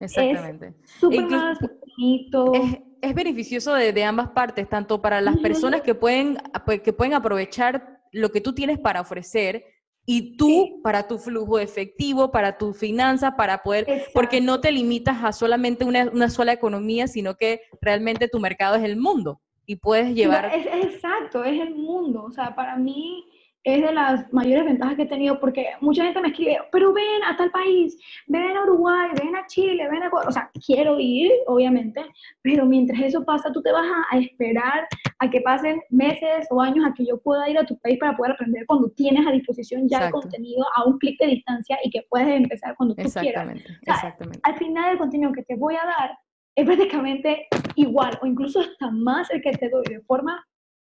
Exactamente. 0.00 0.74
Es 0.84 0.90
súper 0.92 1.26
más 1.26 1.58
bonito. 1.60 2.52
Es, 2.54 2.78
es, 3.02 3.14
beneficioso 3.14 3.74
de, 3.74 3.92
de, 3.92 4.04
ambas 4.04 4.30
partes, 4.30 4.68
tanto 4.68 5.02
para 5.02 5.20
las 5.20 5.36
personas 5.38 5.82
que 5.82 5.94
pueden, 5.94 6.38
pues, 6.64 6.80
que 6.80 6.92
pueden 6.92 7.14
aprovechar 7.14 8.00
lo 8.12 8.30
que 8.30 8.40
tú 8.40 8.54
tienes 8.54 8.78
para 8.78 9.00
ofrecer, 9.00 9.64
y 10.10 10.38
tú 10.38 10.80
para 10.82 11.06
tu 11.06 11.18
flujo 11.18 11.58
efectivo, 11.58 12.30
para 12.30 12.56
tu 12.56 12.72
finanza, 12.72 13.36
para 13.36 13.62
poder, 13.62 14.06
porque 14.14 14.40
no 14.40 14.58
te 14.58 14.72
limitas 14.72 15.22
a 15.22 15.32
solamente 15.32 15.84
una, 15.84 16.08
una, 16.10 16.30
sola 16.30 16.54
economía, 16.54 17.06
sino 17.08 17.34
que 17.34 17.60
realmente 17.82 18.26
tu 18.26 18.40
mercado 18.40 18.76
es 18.76 18.84
el 18.84 18.96
mundo 18.96 19.42
y 19.66 19.76
puedes 19.76 20.14
llevar... 20.14 20.46
Es, 20.46 20.64
exacto, 20.86 21.44
es 21.44 21.60
el 21.60 21.74
mundo. 21.74 22.24
O 22.24 22.30
sea, 22.30 22.54
para 22.54 22.76
mí 22.76 23.28
es 23.74 23.82
de 23.82 23.92
las 23.92 24.32
mayores 24.32 24.64
ventajas 24.64 24.96
que 24.96 25.02
he 25.02 25.06
tenido 25.06 25.38
porque 25.40 25.66
mucha 25.80 26.04
gente 26.04 26.20
me 26.20 26.28
escribe, 26.28 26.58
pero 26.72 26.92
ven 26.92 27.22
a 27.24 27.36
tal 27.36 27.50
país, 27.50 27.98
ven 28.26 28.56
a 28.56 28.62
Uruguay, 28.62 29.10
ven 29.20 29.36
a 29.36 29.46
Chile, 29.46 29.88
ven 29.90 30.02
a... 30.02 30.10
O 30.10 30.32
sea, 30.32 30.50
quiero 30.64 30.98
ir, 30.98 31.30
obviamente, 31.46 32.04
pero 32.42 32.66
mientras 32.66 33.00
eso 33.00 33.24
pasa, 33.24 33.52
tú 33.52 33.62
te 33.62 33.72
vas 33.72 33.86
a, 34.10 34.18
esperar 34.18 34.86
a 35.18 35.30
que 35.30 35.40
pasen 35.40 35.80
meses 35.90 36.46
o 36.50 36.60
años 36.60 36.84
a 36.86 36.94
que 36.94 37.04
yo 37.06 37.18
pueda 37.18 37.48
ir 37.48 37.58
a 37.58 37.66
tu 37.66 37.78
país 37.78 37.98
para 37.98 38.16
poder 38.16 38.32
aprender 38.32 38.64
cuando 38.66 38.90
tienes 38.90 39.26
a 39.26 39.32
disposición 39.32 39.88
ya 39.88 40.06
el 40.06 40.12
contenido 40.12 40.64
a 40.74 40.84
un 40.84 40.98
clic 40.98 41.18
de 41.20 41.26
distancia 41.26 41.78
y 41.84 41.90
que 41.90 42.04
puedes 42.08 42.28
empezar 42.28 42.74
cuando 42.76 42.94
tú 42.94 43.08
quieras. 43.20 43.48
exactamente. 43.82 44.40
Al 44.42 44.56
final 44.56 44.92
el 44.92 44.98
contenido 44.98 45.32
que 45.32 45.42
te 45.42 45.54
voy 45.54 45.74
a 45.74 45.84
dar 45.84 46.18
es 46.54 46.66
prácticamente 46.66 47.46
igual 47.76 48.18
o 48.20 48.26
incluso 48.26 48.60
hasta 48.60 48.90
más 48.90 49.30
el 49.30 49.40
que 49.40 49.52
te 49.52 49.68
doy 49.68 49.84
de 49.88 50.00
forma 50.00 50.44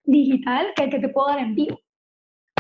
digital 0.04 0.66
que 0.74 0.84
el 0.84 0.90
que 0.90 0.98
te 0.98 1.08
puedo 1.08 1.28
dar 1.28 1.38
en 1.38 1.54
vivo. 1.54 1.78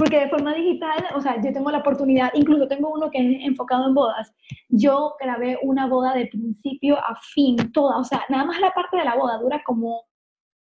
Porque 0.02 0.18
de 0.18 0.28
forma 0.30 0.52
digital, 0.52 0.98
o 1.14 1.20
sea, 1.20 1.40
yo 1.40 1.52
tengo 1.52 1.70
la 1.70 1.78
oportunidad, 1.78 2.32
incluso 2.34 2.66
tengo 2.66 2.92
uno 2.92 3.08
que 3.08 3.18
es 3.18 3.46
enfocado 3.46 3.86
en 3.86 3.94
bodas. 3.94 4.34
Yo 4.68 5.14
grabé 5.20 5.60
una 5.62 5.86
boda 5.86 6.12
de 6.12 6.26
principio 6.26 6.98
a 6.98 7.16
fin, 7.32 7.54
toda, 7.72 7.98
o 7.98 8.02
sea, 8.02 8.24
nada 8.28 8.44
más 8.44 8.58
la 8.58 8.72
parte 8.72 8.96
de 8.96 9.04
la 9.04 9.14
boda 9.14 9.38
dura 9.38 9.62
como, 9.64 10.02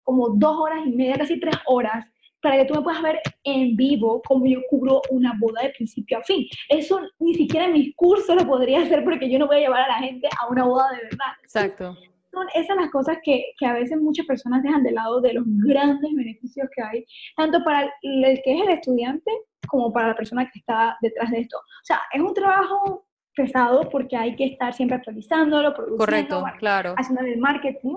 como 0.03 0.27
dos 0.31 0.57
horas 0.57 0.79
y 0.85 0.91
media, 0.91 1.15
casi 1.15 1.39
tres 1.39 1.55
horas, 1.67 2.05
para 2.41 2.57
que 2.57 2.65
tú 2.65 2.73
me 2.73 2.81
puedas 2.81 3.01
ver 3.01 3.21
en 3.45 3.77
vivo 3.77 4.21
cómo 4.27 4.45
yo 4.45 4.59
cubro 4.69 5.01
una 5.09 5.31
boda 5.39 5.61
de 5.61 5.69
principio 5.69 6.17
a 6.17 6.23
fin. 6.23 6.45
Eso 6.67 6.99
ni 7.19 7.33
siquiera 7.33 7.67
en 7.67 7.73
mis 7.73 7.95
cursos 7.95 8.35
lo 8.35 8.45
podría 8.45 8.81
hacer 8.81 9.05
porque 9.05 9.31
yo 9.31 9.39
no 9.39 9.47
voy 9.47 9.55
a 9.55 9.59
llevar 9.61 9.83
a 9.83 9.87
la 9.87 9.99
gente 9.99 10.27
a 10.37 10.49
una 10.49 10.65
boda 10.65 10.89
de 10.89 11.03
verdad. 11.05 11.31
Exacto 11.43 11.95
son 12.31 12.47
esas 12.53 12.75
las 12.77 12.89
cosas 12.91 13.17
que, 13.23 13.53
que, 13.57 13.65
a 13.65 13.73
veces 13.73 13.97
muchas 13.99 14.25
personas 14.25 14.63
dejan 14.63 14.83
de 14.83 14.91
lado 14.91 15.21
de 15.21 15.33
los 15.33 15.43
grandes 15.47 16.11
beneficios 16.13 16.67
que 16.75 16.81
hay, 16.81 17.05
tanto 17.35 17.63
para 17.63 17.91
el, 18.01 18.41
que 18.43 18.57
es 18.57 18.61
el 18.61 18.69
estudiante 18.69 19.31
como 19.67 19.91
para 19.91 20.09
la 20.09 20.15
persona 20.15 20.49
que 20.49 20.59
está 20.59 20.97
detrás 21.01 21.31
de 21.31 21.41
esto. 21.41 21.57
O 21.57 21.83
sea, 21.85 22.01
es 22.13 22.21
un 22.21 22.33
trabajo 22.33 23.05
pesado 23.35 23.89
porque 23.89 24.17
hay 24.17 24.35
que 24.35 24.45
estar 24.45 24.73
siempre 24.73 24.97
actualizándolo, 24.97 25.73
produciendo, 25.73 26.05
Correcto, 26.05 26.43
claro. 26.59 26.95
haciendo 26.97 27.23
el 27.23 27.37
marketing, 27.37 27.95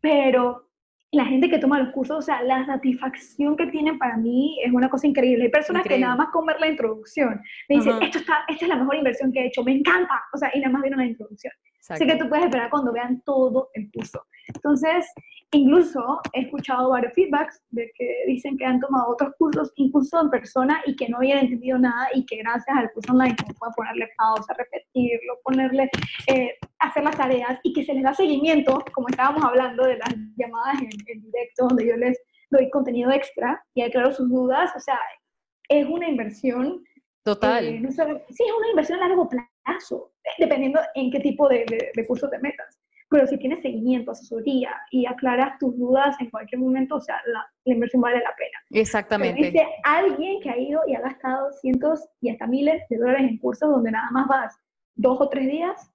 pero 0.00 0.68
la 1.10 1.24
gente 1.24 1.48
que 1.48 1.58
toma 1.58 1.80
los 1.80 1.92
cursos, 1.92 2.18
o 2.18 2.22
sea, 2.22 2.42
la 2.42 2.66
satisfacción 2.66 3.56
que 3.56 3.66
tienen 3.68 3.98
para 3.98 4.16
mí 4.16 4.58
es 4.62 4.72
una 4.72 4.90
cosa 4.90 5.06
increíble. 5.06 5.44
Hay 5.44 5.50
personas 5.50 5.82
que 5.84 5.98
nada 5.98 6.16
más 6.16 6.28
con 6.28 6.44
ver 6.44 6.60
la 6.60 6.68
introducción 6.68 7.40
me 7.68 7.76
dicen, 7.76 8.02
Esto 8.02 8.18
está, 8.18 8.44
esta 8.46 8.64
es 8.64 8.68
la 8.68 8.76
mejor 8.76 8.96
inversión 8.96 9.32
que 9.32 9.40
he 9.40 9.46
hecho, 9.46 9.64
me 9.64 9.72
encanta, 9.72 10.22
o 10.34 10.38
sea, 10.38 10.50
y 10.52 10.60
nada 10.60 10.72
más 10.72 10.82
vieron 10.82 11.00
la 11.00 11.06
introducción. 11.06 11.52
Sé 11.80 12.06
que 12.06 12.16
tú 12.16 12.28
puedes 12.28 12.44
esperar 12.44 12.70
cuando 12.70 12.92
vean 12.92 13.22
todo 13.22 13.70
el 13.74 13.90
curso. 13.90 14.22
Entonces, 14.54 15.06
incluso 15.52 16.20
he 16.32 16.42
escuchado 16.42 16.90
varios 16.90 17.14
feedbacks 17.14 17.62
de 17.70 17.90
que 17.94 18.24
dicen 18.26 18.56
que 18.58 18.64
han 18.64 18.80
tomado 18.80 19.10
otros 19.10 19.32
cursos, 19.38 19.72
incluso 19.76 20.20
en 20.20 20.30
persona, 20.30 20.82
y 20.86 20.96
que 20.96 21.08
no 21.08 21.18
habían 21.18 21.38
entendido 21.38 21.78
nada 21.78 22.08
y 22.14 22.26
que 22.26 22.36
gracias 22.36 22.76
al 22.76 22.90
curso 22.92 23.12
online 23.12 23.36
pueden 23.58 23.74
ponerle 23.74 24.08
pausa, 24.16 24.54
repetirlo, 24.54 25.38
ponerle, 25.44 25.90
eh, 26.26 26.56
hacer 26.80 27.04
las 27.04 27.16
tareas 27.16 27.58
y 27.62 27.72
que 27.72 27.84
se 27.84 27.94
les 27.94 28.02
da 28.02 28.12
seguimiento, 28.12 28.84
como 28.92 29.08
estábamos 29.08 29.44
hablando 29.44 29.84
de 29.84 29.96
las 29.96 30.14
llamadas 30.36 30.82
en, 30.82 30.90
en 31.06 31.22
directo, 31.22 31.68
donde 31.68 31.86
yo 31.86 31.96
les 31.96 32.18
doy 32.50 32.68
contenido 32.70 33.10
extra 33.10 33.64
y 33.74 33.82
aclaro 33.82 34.12
sus 34.12 34.28
dudas. 34.28 34.70
O 34.76 34.80
sea, 34.80 34.98
es 35.68 35.86
una 35.86 36.08
inversión 36.08 36.82
Total. 37.28 37.62
Eh, 37.62 37.82
sí, 37.90 38.42
es 38.42 38.52
una 38.56 38.70
inversión 38.70 39.02
a 39.02 39.08
largo 39.08 39.28
plazo, 39.28 39.48
dependiendo 40.38 40.80
en 40.94 41.10
qué 41.10 41.20
tipo 41.20 41.48
de, 41.48 41.64
de, 41.94 42.06
curso 42.06 42.28
te 42.28 42.38
metas. 42.38 42.78
Pero 43.10 43.26
si 43.26 43.38
tienes 43.38 43.62
seguimiento, 43.62 44.10
asesoría 44.10 44.70
y 44.90 45.06
aclaras 45.06 45.58
tus 45.58 45.76
dudas 45.78 46.14
en 46.20 46.30
cualquier 46.30 46.60
momento, 46.60 46.96
o 46.96 47.00
sea, 47.00 47.16
la, 47.26 47.46
inversión 47.64 48.02
vale 48.02 48.18
la 48.18 48.34
pena. 48.36 48.58
Exactamente. 48.70 49.50
dice 49.50 49.66
alguien 49.82 50.40
que 50.40 50.50
ha 50.50 50.58
ido 50.58 50.82
y 50.86 50.94
ha 50.94 51.00
gastado 51.00 51.50
cientos 51.52 52.06
y 52.20 52.30
hasta 52.30 52.46
miles 52.46 52.82
de 52.90 52.96
dólares 52.98 53.30
en 53.30 53.38
cursos 53.38 53.70
donde 53.70 53.90
nada 53.90 54.10
más 54.10 54.28
vas 54.28 54.58
dos 54.94 55.18
o 55.20 55.28
tres 55.28 55.46
días 55.46 55.90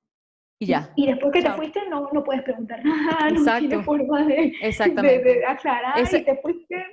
Y 0.60 0.68
ya. 0.68 0.92
Y 0.96 1.08
después 1.08 1.34
que 1.34 1.42
te 1.44 1.52
fuiste, 1.52 1.82
no, 1.90 2.10
no 2.12 2.24
puedes 2.24 2.42
preguntar 2.44 2.84
nada, 2.84 3.30
no 3.32 3.60
tienes 3.60 3.86
forma 3.86 4.26
de, 4.26 4.54
de, 4.62 5.46
aclarar 5.46 6.00
y 6.00 6.24
te 6.24 6.36
fuiste. 6.38 6.84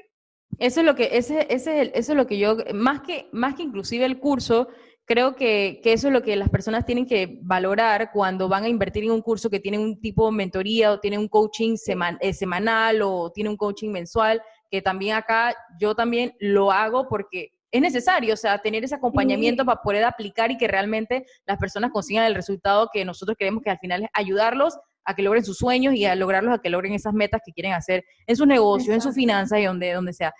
Eso 0.58 0.80
es 0.80 0.86
lo 0.86 0.94
que, 0.94 1.08
ese, 1.12 1.46
ese 1.48 1.80
es 1.80 1.90
eso 1.94 2.12
es 2.12 2.16
lo 2.18 2.26
que 2.26 2.38
yo, 2.38 2.58
más 2.74 3.00
que, 3.00 3.28
más 3.32 3.54
que 3.54 3.62
inclusive 3.62 4.04
el 4.04 4.18
curso, 4.18 4.68
creo 5.10 5.34
que, 5.34 5.80
que, 5.82 5.92
eso 5.92 6.06
es 6.06 6.12
lo 6.12 6.22
que 6.22 6.36
las 6.36 6.50
personas 6.50 6.86
tienen 6.86 7.04
que 7.04 7.40
valorar 7.42 8.12
cuando 8.12 8.48
van 8.48 8.62
a 8.62 8.68
invertir 8.68 9.02
en 9.02 9.10
un 9.10 9.22
curso 9.22 9.50
que 9.50 9.58
tiene 9.58 9.76
un 9.76 10.00
tipo 10.00 10.26
de 10.26 10.36
mentoría 10.36 10.92
o 10.92 11.00
tiene 11.00 11.18
un 11.18 11.26
coaching 11.26 11.74
eh, 12.20 12.32
semanal 12.32 13.02
o 13.02 13.32
tiene 13.32 13.50
un 13.50 13.56
coaching 13.56 13.90
mensual, 13.90 14.40
que 14.70 14.80
también 14.80 15.16
acá 15.16 15.52
yo 15.80 15.96
también 15.96 16.36
lo 16.38 16.70
hago 16.70 17.08
porque 17.08 17.48
es 17.72 17.82
necesario, 17.82 18.34
o 18.34 18.36
sea, 18.36 18.58
tener 18.58 18.84
ese 18.84 18.94
acompañamiento 18.94 19.64
para 19.64 19.82
poder 19.82 20.04
aplicar 20.04 20.52
y 20.52 20.56
que 20.56 20.68
realmente 20.68 21.26
las 21.44 21.58
personas 21.58 21.90
consigan 21.90 22.26
el 22.26 22.36
resultado 22.36 22.88
que 22.92 23.04
nosotros 23.04 23.36
queremos 23.36 23.64
que 23.64 23.70
al 23.70 23.80
final 23.80 24.04
es 24.04 24.10
ayudarlos 24.12 24.78
a 25.04 25.16
que 25.16 25.22
logren 25.22 25.44
sus 25.44 25.58
sueños 25.58 25.92
y 25.94 26.04
a 26.04 26.14
lograrlos 26.14 26.54
a 26.54 26.58
que 26.58 26.70
logren 26.70 26.92
esas 26.92 27.14
metas 27.14 27.40
que 27.44 27.52
quieren 27.52 27.72
hacer 27.72 28.04
en 28.28 28.36
sus 28.36 28.46
negocios, 28.46 28.94
en 28.94 29.00
sus 29.00 29.16
finanzas 29.16 29.58
y 29.58 29.64
donde, 29.64 29.92
donde 29.92 30.12
sea. 30.12 30.32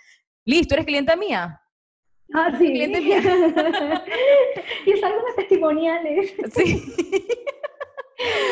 Listo, 0.45 0.75
¿eres 0.75 0.85
clienta 0.85 1.17
mía? 1.17 1.61
Ah, 2.33 2.51
sí. 2.57 2.65
Cliente 2.65 3.01
y 4.85 4.91
es 4.91 5.03
algunas 5.03 5.35
testimoniales. 5.35 6.33
Sí. 6.53 6.93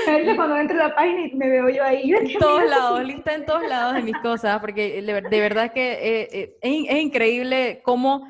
A 0.08 0.36
cuando 0.36 0.58
entro 0.58 0.84
a 0.84 0.88
la 0.88 0.96
página 0.96 1.28
y 1.28 1.36
me 1.36 1.48
veo 1.48 1.70
yo 1.70 1.84
ahí. 1.84 2.12
En 2.12 2.40
todos 2.40 2.68
lados, 2.68 3.04
lista 3.06 3.36
en 3.36 3.46
todos 3.46 3.62
lados 3.68 3.94
de 3.94 4.02
mis 4.02 4.18
cosas, 4.18 4.60
porque 4.60 5.00
de, 5.00 5.40
verdad 5.40 5.72
que 5.72 5.92
eh, 5.92 6.28
eh, 6.32 6.58
es, 6.60 6.86
es, 6.90 7.00
increíble 7.00 7.80
cómo 7.84 8.26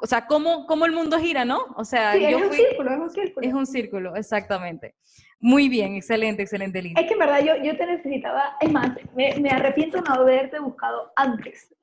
o 0.00 0.06
sea, 0.06 0.26
cómo, 0.26 0.66
cómo 0.66 0.86
el 0.86 0.92
mundo 0.92 1.18
gira, 1.18 1.44
¿no? 1.44 1.66
O 1.76 1.84
sea, 1.84 2.16
yo 2.16 2.38
es 2.38 2.46
un 2.46 2.52
círculo, 2.52 2.90
es 2.90 2.98
un 2.98 3.10
círculo. 3.10 3.46
Es 3.46 3.54
un 3.54 3.66
círculo, 3.66 4.16
exactamente. 4.16 4.94
Muy 5.38 5.68
bien, 5.68 5.94
excelente, 5.94 6.42
excelente, 6.42 6.82
Lina. 6.82 7.00
Es 7.00 7.06
que 7.06 7.12
en 7.12 7.18
verdad 7.18 7.40
yo, 7.40 7.62
yo 7.62 7.76
te 7.76 7.86
necesitaba, 7.86 8.56
es 8.60 8.72
más, 8.72 8.92
me, 9.14 9.34
me 9.40 9.50
arrepiento 9.50 10.00
no 10.00 10.14
haberte 10.14 10.58
buscado 10.58 11.12
antes. 11.16 11.74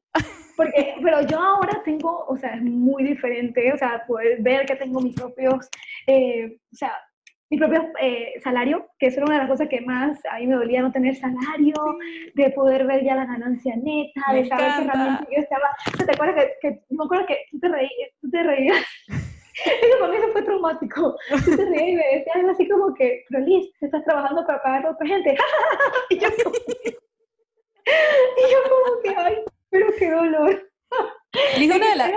Porque, 0.55 0.95
pero 1.03 1.21
yo 1.21 1.39
ahora 1.39 1.81
tengo, 1.85 2.25
o 2.27 2.35
sea, 2.35 2.55
es 2.55 2.63
muy 2.63 3.03
diferente, 3.03 3.71
o 3.71 3.77
sea, 3.77 4.03
poder 4.07 4.41
ver 4.41 4.65
que 4.65 4.75
tengo 4.75 4.99
mis 4.99 5.13
propios, 5.13 5.69
eh, 6.07 6.57
o 6.73 6.75
sea, 6.75 6.93
mi 7.49 7.57
propio 7.57 7.91
eh, 8.01 8.33
salario, 8.43 8.89
que 8.99 9.07
eso 9.07 9.17
era 9.17 9.27
una 9.27 9.35
de 9.35 9.41
las 9.41 9.49
cosas 9.49 9.69
que 9.69 9.81
más 9.81 10.19
a 10.29 10.39
mí 10.39 10.47
me 10.47 10.55
dolía 10.55 10.81
no 10.81 10.91
tener 10.91 11.15
salario, 11.15 11.75
de 12.33 12.49
poder 12.49 12.85
ver 12.85 13.03
ya 13.05 13.15
la 13.15 13.25
ganancia 13.25 13.75
neta, 13.77 14.33
de 14.33 14.45
saber 14.45 14.71
que 14.79 14.91
realmente 14.91 15.27
yo 15.31 15.41
estaba. 15.41 15.69
¿Te 16.05 16.11
acuerdas 16.11 16.45
que, 16.61 16.69
que 16.69 16.81
me 16.89 17.05
acuerdo 17.05 17.25
que 17.25 17.37
tú 17.51 17.59
te, 17.59 17.69
reí, 17.69 17.89
tú 18.19 18.29
te 18.29 18.43
reías? 18.43 18.85
eso 19.07 19.99
para 19.99 20.11
mí 20.11 20.17
eso 20.17 20.31
fue 20.33 20.41
traumático. 20.41 21.15
Tú 21.45 21.55
te 21.55 21.65
reías 21.65 21.89
y 21.89 21.95
me 21.95 22.17
decías 22.17 22.35
algo 22.35 22.49
así 22.49 22.67
como 22.67 22.93
que, 22.93 23.23
pero 23.29 23.45
Liz, 23.45 23.71
estás 23.79 24.03
trabajando 24.03 24.45
para 24.45 24.61
pagar 24.61 24.85
a 24.85 24.91
otra 24.91 25.07
gente. 25.07 25.37
y, 26.09 26.19
yo 26.19 26.29
como 26.43 26.51
que, 26.51 26.89
y 27.85 28.51
yo 28.51 28.57
como 28.69 29.01
que, 29.03 29.15
ay, 29.15 29.35
pero 29.69 29.87
qué 29.97 30.11
dolor. 30.11 30.69
una 31.57 31.89
de 31.89 31.95
las... 31.95 32.11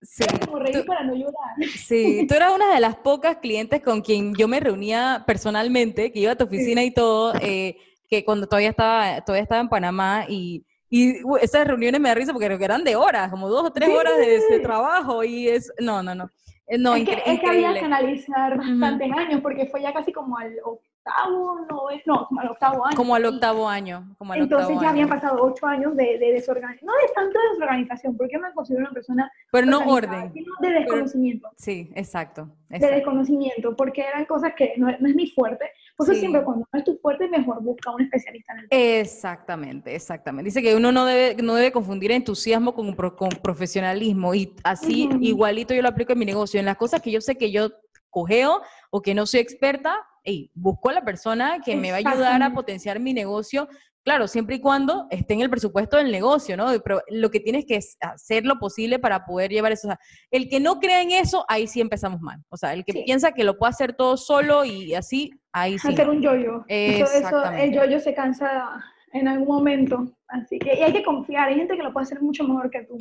Sí, 0.00 0.24
como 0.44 0.58
reír 0.58 0.84
para 0.86 1.04
no 1.04 1.14
llorar. 1.14 1.54
Sí, 1.76 2.26
tú 2.28 2.34
eras 2.34 2.54
una 2.54 2.72
de 2.72 2.80
las 2.80 2.96
pocas 2.96 3.38
clientes 3.38 3.82
con 3.82 4.00
quien 4.00 4.34
yo 4.34 4.48
me 4.48 4.60
reunía 4.60 5.24
personalmente, 5.26 6.12
que 6.12 6.20
iba 6.20 6.32
a 6.32 6.36
tu 6.36 6.44
oficina 6.44 6.84
y 6.84 6.92
todo, 6.92 7.34
eh, 7.40 7.76
que 8.08 8.24
cuando 8.24 8.46
todavía 8.46 8.70
estaba, 8.70 9.20
todavía 9.22 9.42
estaba 9.42 9.60
en 9.60 9.68
Panamá 9.68 10.24
y, 10.28 10.64
y 10.88 11.16
esas 11.40 11.66
reuniones 11.66 12.00
me 12.00 12.08
da 12.08 12.14
risa 12.14 12.32
porque 12.32 12.46
eran 12.46 12.84
de 12.84 12.96
horas, 12.96 13.30
como 13.30 13.48
dos 13.48 13.64
o 13.64 13.72
tres 13.72 13.88
horas 13.88 14.16
de, 14.18 14.60
trabajo 14.60 15.22
y 15.24 15.48
es, 15.48 15.72
no, 15.80 16.02
no, 16.02 16.14
no. 16.14 16.30
Eh, 16.66 16.78
no, 16.78 16.94
es, 16.94 17.04
que, 17.04 17.22
es 17.24 17.40
que 17.40 17.46
había 17.46 17.72
que 17.74 17.84
analizar 17.84 18.56
bastantes 18.56 19.10
años 19.12 19.40
porque 19.42 19.66
fue 19.66 19.82
ya 19.82 19.92
casi 19.92 20.12
como 20.12 20.36
al 20.38 20.54
octavo, 20.98 21.66
no, 21.70 21.90
es, 21.90 22.06
no, 22.06 22.26
como 22.26 22.40
al 22.40 22.48
octavo 22.48 22.86
año. 22.86 22.96
Como 22.96 23.14
al 23.14 23.24
octavo 23.24 23.68
año. 23.68 24.14
Como 24.18 24.32
al 24.32 24.40
Entonces 24.40 24.76
ya 24.80 24.90
habían 24.90 25.08
pasado 25.08 25.42
ocho 25.42 25.66
años 25.66 25.96
de, 25.96 26.18
de 26.18 26.32
desorganización, 26.32 26.86
no 26.86 26.92
de 26.94 27.12
tanto 27.14 27.38
desorganización, 27.52 28.16
porque 28.16 28.34
yo 28.34 28.40
me 28.40 28.52
considero 28.52 28.84
una 28.84 28.92
persona... 28.92 29.30
Pero 29.50 29.66
no 29.66 29.78
orden. 29.86 30.32
Sino 30.32 30.52
de 30.60 30.70
desconocimiento. 30.70 31.48
sí, 31.56 31.90
exacto, 31.94 32.50
De 32.68 32.78
desconocimiento, 32.78 33.74
porque 33.76 34.02
eran 34.02 34.24
cosas 34.26 34.52
que 34.56 34.74
no, 34.76 34.86
no 34.86 35.08
es 35.08 35.14
mi 35.14 35.28
fuerte. 35.30 35.70
Por 35.96 36.08
eso 36.08 36.18
siempre 36.18 36.44
cuando 36.44 36.66
no 36.72 36.78
es 36.78 36.84
tu 36.84 36.96
fuerte, 36.98 37.28
mejor 37.28 37.60
busca 37.60 37.90
un 37.90 38.02
especialista 38.02 38.52
en 38.52 38.58
el 38.60 38.68
tema. 38.68 38.82
Exactamente, 38.82 39.94
exactamente. 39.94 40.44
Dice 40.44 40.62
que 40.62 40.76
uno 40.76 40.92
no 40.92 41.04
debe, 41.04 41.42
no 41.42 41.54
debe 41.56 41.72
confundir 41.72 42.12
entusiasmo 42.12 42.72
con, 42.72 42.94
con 42.94 43.30
profesionalismo 43.42 44.32
y 44.32 44.54
así 44.62 45.08
igualito 45.20 45.74
yo 45.74 45.82
lo 45.82 45.88
aplico 45.88 46.12
en 46.12 46.20
mi 46.20 46.24
negocio. 46.24 46.60
En 46.60 46.66
las 46.66 46.76
cosas 46.76 47.02
que 47.02 47.10
yo 47.10 47.20
sé 47.20 47.36
que 47.36 47.50
yo 47.50 47.70
cogeo 48.10 48.62
o 48.90 49.02
que 49.02 49.14
no 49.14 49.26
soy 49.26 49.40
experta, 49.40 50.06
hey, 50.28 50.50
busco 50.54 50.90
a 50.90 50.92
la 50.92 51.02
persona 51.02 51.58
que 51.64 51.74
me 51.74 51.90
va 51.90 51.96
a 51.96 52.10
ayudar 52.10 52.42
a 52.42 52.52
potenciar 52.52 53.00
mi 53.00 53.14
negocio. 53.14 53.66
Claro, 54.04 54.28
siempre 54.28 54.56
y 54.56 54.60
cuando 54.60 55.06
esté 55.10 55.34
en 55.34 55.40
el 55.40 55.50
presupuesto 55.50 55.96
del 55.96 56.12
negocio, 56.12 56.56
¿no? 56.56 56.66
Pero 56.82 57.00
lo 57.08 57.30
que 57.30 57.40
tienes 57.40 57.64
que 57.64 57.76
es 57.76 57.96
hacer 58.00 58.44
lo 58.44 58.58
posible 58.58 58.98
para 58.98 59.24
poder 59.24 59.50
llevar 59.50 59.72
eso. 59.72 59.88
el 60.30 60.48
que 60.48 60.60
no 60.60 60.80
cree 60.80 61.02
en 61.02 61.12
eso, 61.12 61.44
ahí 61.48 61.66
sí 61.66 61.80
empezamos 61.80 62.20
mal. 62.20 62.38
O 62.50 62.56
sea, 62.56 62.74
el 62.74 62.84
que 62.84 62.92
piensa 63.04 63.32
que 63.32 63.44
lo 63.44 63.58
puede 63.58 63.70
hacer 63.70 63.94
todo 63.94 64.16
solo 64.18 64.64
y 64.64 64.94
así, 64.94 65.30
ahí 65.52 65.78
sí. 65.78 65.88
Hacer 65.88 66.10
un 66.10 66.20
yoyo. 66.20 66.64
Eso, 66.68 67.50
el 67.52 67.72
yoyo 67.72 68.00
se 68.00 68.14
cansa 68.14 68.82
en 69.12 69.28
algún 69.28 69.48
momento. 69.48 70.12
Así 70.28 70.58
que 70.58 70.74
y 70.74 70.82
hay 70.82 70.92
que 70.92 71.02
confiar. 71.02 71.48
Hay 71.48 71.56
gente 71.56 71.76
que 71.76 71.82
lo 71.82 71.92
puede 71.92 72.04
hacer 72.04 72.20
mucho 72.20 72.44
mejor 72.44 72.70
que 72.70 72.84
tú. 72.84 72.98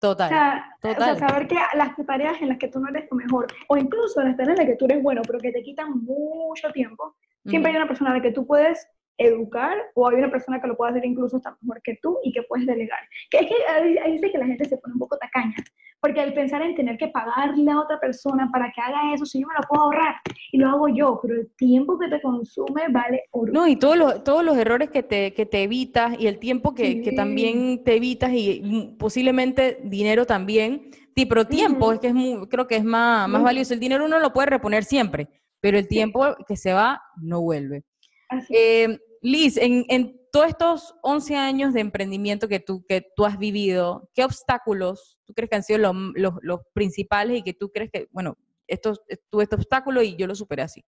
Total. 0.00 0.26
O 0.26 0.30
sea, 0.30 0.76
total. 0.80 1.14
O 1.14 1.16
sea, 1.16 1.28
saber 1.28 1.48
que 1.48 1.56
las 1.74 1.96
tareas 2.06 2.40
en 2.40 2.48
las 2.48 2.58
que 2.58 2.68
tú 2.68 2.80
no 2.80 2.88
eres 2.88 3.08
lo 3.10 3.16
mejor, 3.16 3.46
o 3.68 3.76
incluso 3.76 4.22
las 4.22 4.36
tareas 4.36 4.58
en 4.58 4.66
las 4.66 4.72
que 4.72 4.76
tú 4.76 4.84
eres 4.84 5.02
bueno, 5.02 5.22
pero 5.26 5.38
que 5.38 5.50
te 5.50 5.62
quitan 5.62 6.04
mucho 6.04 6.70
tiempo, 6.72 7.16
siempre 7.46 7.70
hay 7.72 7.76
una 7.76 7.88
persona 7.88 8.10
a 8.10 8.14
la 8.14 8.22
que 8.22 8.32
tú 8.32 8.46
puedes 8.46 8.88
educar 9.18 9.76
o 9.94 10.08
hay 10.08 10.16
una 10.16 10.30
persona 10.30 10.60
que 10.60 10.68
lo 10.68 10.76
puede 10.76 10.92
hacer 10.92 11.04
incluso 11.04 11.40
mejor 11.62 11.82
que 11.82 11.98
tú 12.00 12.18
y 12.22 12.32
que 12.32 12.42
puedes 12.44 12.66
delegar. 12.66 13.00
Que 13.30 13.38
es 13.38 13.46
que 13.46 13.56
ahí 14.00 14.12
dice 14.12 14.30
que 14.30 14.38
la 14.38 14.46
gente 14.46 14.64
se 14.64 14.78
pone 14.78 14.94
un 14.94 15.00
poco 15.00 15.18
tacaña, 15.18 15.56
porque 16.00 16.20
al 16.20 16.32
pensar 16.32 16.62
en 16.62 16.74
tener 16.74 16.96
que 16.96 17.08
pagarle 17.08 17.70
a 17.70 17.80
otra 17.80 17.98
persona 17.98 18.48
para 18.52 18.70
que 18.72 18.80
haga 18.80 19.14
eso, 19.14 19.26
si 19.26 19.40
yo 19.40 19.46
me 19.48 19.54
lo 19.54 19.66
puedo 19.68 19.82
ahorrar 19.84 20.14
y 20.52 20.58
lo 20.58 20.68
hago 20.68 20.88
yo, 20.88 21.18
pero 21.22 21.34
el 21.34 21.50
tiempo 21.56 21.98
que 21.98 22.08
te 22.08 22.20
consume 22.20 22.82
vale 22.90 23.24
oro. 23.32 23.52
No, 23.52 23.66
y 23.66 23.76
todos 23.76 23.96
los, 23.96 24.24
todos 24.24 24.44
los 24.44 24.56
errores 24.56 24.90
que 24.90 25.02
te, 25.02 25.32
que 25.34 25.46
te 25.46 25.62
evitas 25.62 26.18
y 26.18 26.26
el 26.26 26.38
tiempo 26.38 26.74
que, 26.74 27.02
que 27.02 27.12
también 27.12 27.82
te 27.84 27.96
evitas 27.96 28.30
y 28.32 28.94
posiblemente 28.98 29.80
dinero 29.84 30.24
también, 30.24 30.90
sí, 31.16 31.26
pero 31.26 31.46
tiempo 31.46 31.92
es 31.92 31.98
que 31.98 32.08
es 32.08 32.14
muy, 32.14 32.46
creo 32.48 32.66
que 32.66 32.76
es 32.76 32.84
más, 32.84 33.28
más 33.28 33.42
valioso. 33.42 33.74
El 33.74 33.80
dinero 33.80 34.04
uno 34.04 34.18
lo 34.18 34.32
puede 34.32 34.50
reponer 34.50 34.84
siempre, 34.84 35.28
pero 35.60 35.78
el 35.78 35.88
tiempo 35.88 36.36
que 36.46 36.56
se 36.56 36.72
va 36.72 37.02
no 37.20 37.40
vuelve. 37.40 37.84
Así 38.28 38.54
eh, 38.54 38.98
Liz, 39.22 39.56
en, 39.56 39.84
en, 39.88 40.17
todos 40.32 40.48
estos 40.48 40.94
11 41.02 41.36
años 41.36 41.74
de 41.74 41.80
emprendimiento 41.80 42.48
que 42.48 42.60
tú, 42.60 42.84
que 42.86 43.06
tú 43.16 43.24
has 43.24 43.38
vivido, 43.38 44.08
¿qué 44.14 44.24
obstáculos 44.24 45.18
tú 45.24 45.34
crees 45.34 45.50
que 45.50 45.56
han 45.56 45.62
sido 45.62 45.78
los, 45.78 46.34
los, 46.42 46.60
principales 46.72 47.38
y 47.38 47.42
que 47.42 47.54
tú 47.54 47.70
crees 47.70 47.90
que, 47.90 48.08
bueno, 48.10 48.36
esto, 48.66 48.94
tuve 49.30 49.44
este 49.44 49.56
obstáculo 49.56 50.02
y 50.02 50.16
yo 50.16 50.26
lo 50.26 50.34
superé 50.34 50.62
así? 50.62 50.84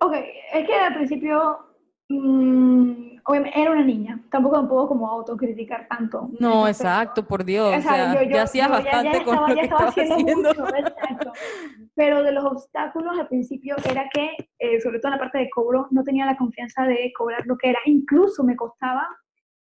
Ok, 0.00 0.14
es 0.52 0.66
que 0.66 0.74
al 0.74 0.94
principio 0.94 1.73
Mm, 2.08 3.14
era 3.54 3.70
una 3.70 3.84
niña, 3.84 4.20
tampoco 4.30 4.62
me 4.62 4.68
puedo 4.68 4.88
como 4.88 5.08
autocriticar 5.08 5.88
tanto. 5.88 6.28
No, 6.38 6.68
exacto, 6.68 7.26
por 7.26 7.44
Dios. 7.44 7.74
O 7.78 7.80
sea, 7.80 8.22
ya 8.24 8.42
hacías 8.42 8.68
bastante 8.68 9.24
con 9.24 9.36
lo 9.36 9.54
que 9.54 9.60
estaba 9.62 9.88
haciendo. 9.88 10.50
Pero 11.94 12.22
de 12.22 12.32
los 12.32 12.44
obstáculos 12.44 13.18
al 13.18 13.28
principio 13.28 13.76
era 13.88 14.08
que, 14.12 14.36
eh, 14.58 14.80
sobre 14.80 14.98
todo 14.98 15.12
en 15.12 15.18
la 15.18 15.22
parte 15.22 15.38
de 15.38 15.50
cobro, 15.50 15.86
no 15.90 16.02
tenía 16.02 16.26
la 16.26 16.36
confianza 16.36 16.84
de 16.84 17.12
cobrar 17.16 17.46
lo 17.46 17.56
que 17.56 17.70
era. 17.70 17.78
Incluso 17.86 18.44
me 18.44 18.56
costaba 18.56 19.08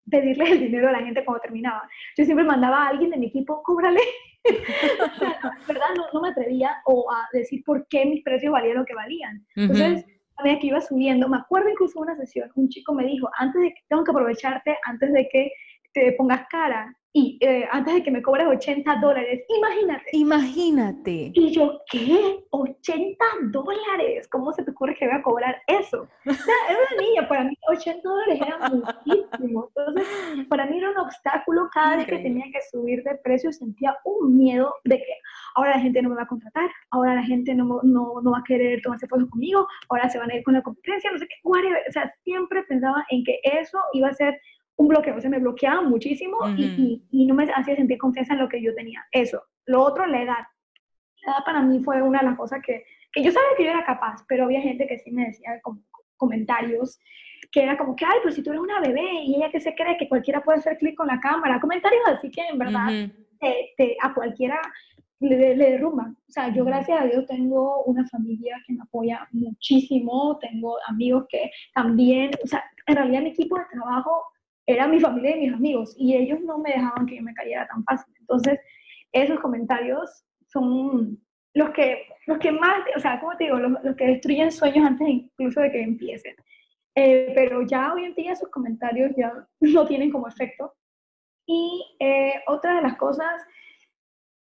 pedirle 0.09 0.51
el 0.51 0.59
dinero 0.59 0.89
a 0.89 0.91
la 0.91 0.99
gente 0.99 1.25
cuando 1.25 1.41
terminaba. 1.41 1.89
Yo 2.15 2.25
siempre 2.25 2.45
mandaba 2.45 2.83
a 2.83 2.89
alguien 2.89 3.09
de 3.09 3.17
mi 3.17 3.27
equipo, 3.27 3.63
cóbrale. 3.63 4.01
¿verdad? 5.67 5.87
No, 5.97 6.05
no, 6.13 6.21
me 6.21 6.29
atrevía 6.29 6.77
o 6.85 7.11
a 7.11 7.27
decir 7.33 7.63
por 7.65 7.85
qué 7.87 8.05
mis 8.05 8.23
precios 8.23 8.51
valían 8.51 8.77
lo 8.77 8.85
que 8.85 8.93
valían. 8.93 9.45
Entonces, 9.55 10.05
a 10.37 10.43
medida 10.43 10.59
que 10.59 10.67
iba 10.67 10.81
subiendo, 10.81 11.27
me 11.27 11.37
acuerdo 11.37 11.69
incluso 11.69 11.99
de 11.99 12.11
una 12.11 12.15
sesión, 12.15 12.51
un 12.55 12.69
chico 12.69 12.93
me 12.93 13.05
dijo, 13.05 13.29
antes 13.37 13.61
de 13.61 13.69
que 13.69 13.81
tengo 13.89 14.03
que 14.03 14.11
aprovecharte, 14.11 14.77
antes 14.85 15.11
de 15.11 15.27
que 15.29 15.51
te 15.93 16.13
pongas 16.13 16.45
cara, 16.49 16.95
y 17.17 17.35
eh, 17.41 17.67
antes 17.71 17.95
de 17.95 18.03
que 18.03 18.11
me 18.11 18.21
cobres 18.21 18.45
80 18.45 18.97
dólares, 18.97 19.43
imagínate. 19.49 20.09
Imagínate. 20.11 21.31
Y 21.33 21.49
yo, 21.49 21.81
¿qué? 21.89 22.45
80 22.51 23.25
dólares. 23.51 24.27
¿Cómo 24.27 24.53
se 24.53 24.63
te 24.63 24.69
ocurre 24.69 24.93
que 24.93 25.07
voy 25.07 25.15
a 25.15 25.23
cobrar 25.23 25.59
eso? 25.65 26.07
O 26.27 26.33
sea, 26.33 26.55
era 26.69 26.77
una 26.77 27.01
niña, 27.01 27.27
para 27.27 27.43
mí 27.45 27.57
80 27.69 28.07
dólares 28.07 28.39
era 28.39 28.69
muchísimo. 28.69 29.71
Entonces, 29.75 30.45
para 30.47 30.67
mí 30.67 30.77
era 30.77 30.91
un 30.91 30.97
obstáculo 30.99 31.67
cada 31.73 31.95
vez 31.95 32.05
que 32.05 32.19
tenía 32.19 32.45
que 32.53 32.59
subir 32.71 33.01
de 33.01 33.15
precio, 33.23 33.51
sentía 33.51 33.97
un 34.05 34.37
miedo 34.37 34.71
de 34.83 34.97
que 34.97 35.13
ahora 35.55 35.71
la 35.71 35.79
gente 35.79 36.03
no 36.03 36.09
me 36.09 36.17
va 36.17 36.21
a 36.21 36.27
contratar, 36.27 36.69
ahora 36.91 37.15
la 37.15 37.23
gente 37.23 37.55
no, 37.55 37.79
no, 37.81 38.21
no 38.21 38.31
va 38.31 38.37
a 38.37 38.43
querer 38.45 38.79
tomarse 38.83 39.07
fotos 39.07 39.27
conmigo, 39.31 39.67
ahora 39.89 40.07
se 40.07 40.19
van 40.19 40.29
a 40.29 40.35
ir 40.35 40.43
con 40.43 40.53
la 40.53 40.61
competencia, 40.61 41.09
no 41.11 41.17
sé 41.17 41.27
qué, 41.27 41.35
O 41.43 41.91
sea, 41.91 42.13
siempre 42.23 42.61
pensaba 42.69 43.03
en 43.09 43.23
que 43.23 43.39
eso 43.41 43.79
iba 43.93 44.09
a 44.09 44.13
ser 44.13 44.39
un 44.77 44.87
bloqueo, 44.87 45.17
o 45.17 45.21
sea, 45.21 45.29
me 45.29 45.39
bloqueaba 45.39 45.81
muchísimo 45.81 46.37
y, 46.55 47.03
y, 47.11 47.25
no 47.25 47.33
me 47.33 47.51
hacía 47.51 47.75
sentir 47.75 47.97
confianza 47.97 48.33
en 48.33 48.39
lo 48.39 48.49
que 48.49 48.61
yo 48.61 48.73
tenía. 48.75 49.03
Eso. 49.11 49.41
Lo 49.65 49.81
otro, 49.81 50.05
la 50.05 50.21
edad. 50.21 50.45
La 51.25 51.33
edad 51.33 51.45
para 51.45 51.61
mí 51.61 51.79
fue 51.83 52.01
una 52.01 52.19
de 52.19 52.25
las 52.25 52.37
cosas 52.37 52.61
que, 52.65 52.85
que 53.11 53.23
yo 53.23 53.31
sabía 53.31 53.49
que 53.57 53.63
yo 53.63 53.71
era 53.71 53.83
capaz, 53.83 54.23
pero 54.27 54.45
había 54.45 54.61
gente 54.61 54.87
que 54.87 54.99
sí 54.99 55.11
me 55.11 55.25
decía 55.25 55.59
como 55.61 55.81
comentarios 56.15 56.99
que 57.51 57.63
era 57.63 57.77
como 57.77 57.95
que, 57.95 58.05
ay, 58.05 58.19
pues 58.23 58.35
si 58.35 58.43
tú 58.43 58.49
eres 58.49 58.61
una 58.61 58.79
bebé 58.79 59.21
y 59.23 59.35
ella 59.35 59.49
que 59.49 59.59
se 59.59 59.73
cree 59.73 59.97
que 59.97 60.09
cualquiera 60.09 60.43
puede 60.43 60.59
hacer 60.59 60.77
clic 60.77 60.95
con 60.95 61.07
la 61.07 61.19
cámara, 61.19 61.59
comentarios 61.59 62.03
así 62.07 62.29
que 62.29 62.41
en 62.41 62.57
verdad 62.57 63.09
te, 63.39 63.97
a 64.01 64.13
cualquiera 64.13 64.59
le, 65.19 65.55
le 65.55 65.71
derrumban. 65.71 66.17
O 66.27 66.31
sea, 66.31 66.53
yo 66.53 66.65
gracias 66.65 67.01
a 67.01 67.05
Dios 67.05 67.25
tengo 67.25 67.83
una 67.83 68.07
familia 68.07 68.61
que 68.65 68.73
me 68.73 68.83
apoya 68.83 69.27
muchísimo, 69.31 70.37
tengo 70.39 70.77
amigos 70.87 71.25
que 71.29 71.49
también, 71.73 72.31
o 72.43 72.47
sea, 72.47 72.63
en 72.85 72.95
realidad 72.95 73.21
mi 73.21 73.29
equipo 73.29 73.57
de 73.57 73.65
trabajo 73.71 74.23
era 74.67 74.87
mi 74.87 74.99
familia 74.99 75.35
y 75.35 75.39
mis 75.39 75.53
amigos 75.53 75.95
y 75.97 76.15
ellos 76.15 76.41
no 76.41 76.57
me 76.59 76.71
dejaban 76.71 77.05
que 77.05 77.15
yo 77.15 77.23
me 77.23 77.33
cayera 77.33 77.67
tan 77.67 77.83
fácil. 77.85 78.13
Entonces, 78.19 78.59
esos 79.13 79.39
comentarios 79.39 80.25
son 80.47 81.17
los 81.53 81.69
que, 81.71 82.05
los 82.27 82.37
que 82.37 82.51
más, 82.51 82.83
o 82.95 82.99
sea, 82.99 83.19
como 83.19 83.35
te 83.37 83.45
digo, 83.45 83.57
los, 83.57 83.83
los 83.83 83.95
que 83.95 84.07
destruyen 84.07 84.51
sueños 84.51 84.85
antes 84.85 85.07
incluso 85.07 85.61
de 85.61 85.71
que 85.71 85.81
empiecen. 85.81 86.35
Eh, 86.95 87.31
pero 87.33 87.61
ya 87.61 87.93
hoy 87.93 88.05
en 88.05 88.15
día 88.15 88.33
esos 88.33 88.49
comentarios 88.49 89.11
ya 89.15 89.31
no 89.61 89.87
tienen 89.87 90.11
como 90.11 90.27
efecto. 90.27 90.73
Y 91.45 91.85
eh, 91.99 92.33
otra 92.47 92.75
de 92.75 92.81
las 92.81 92.97
cosas 92.97 93.41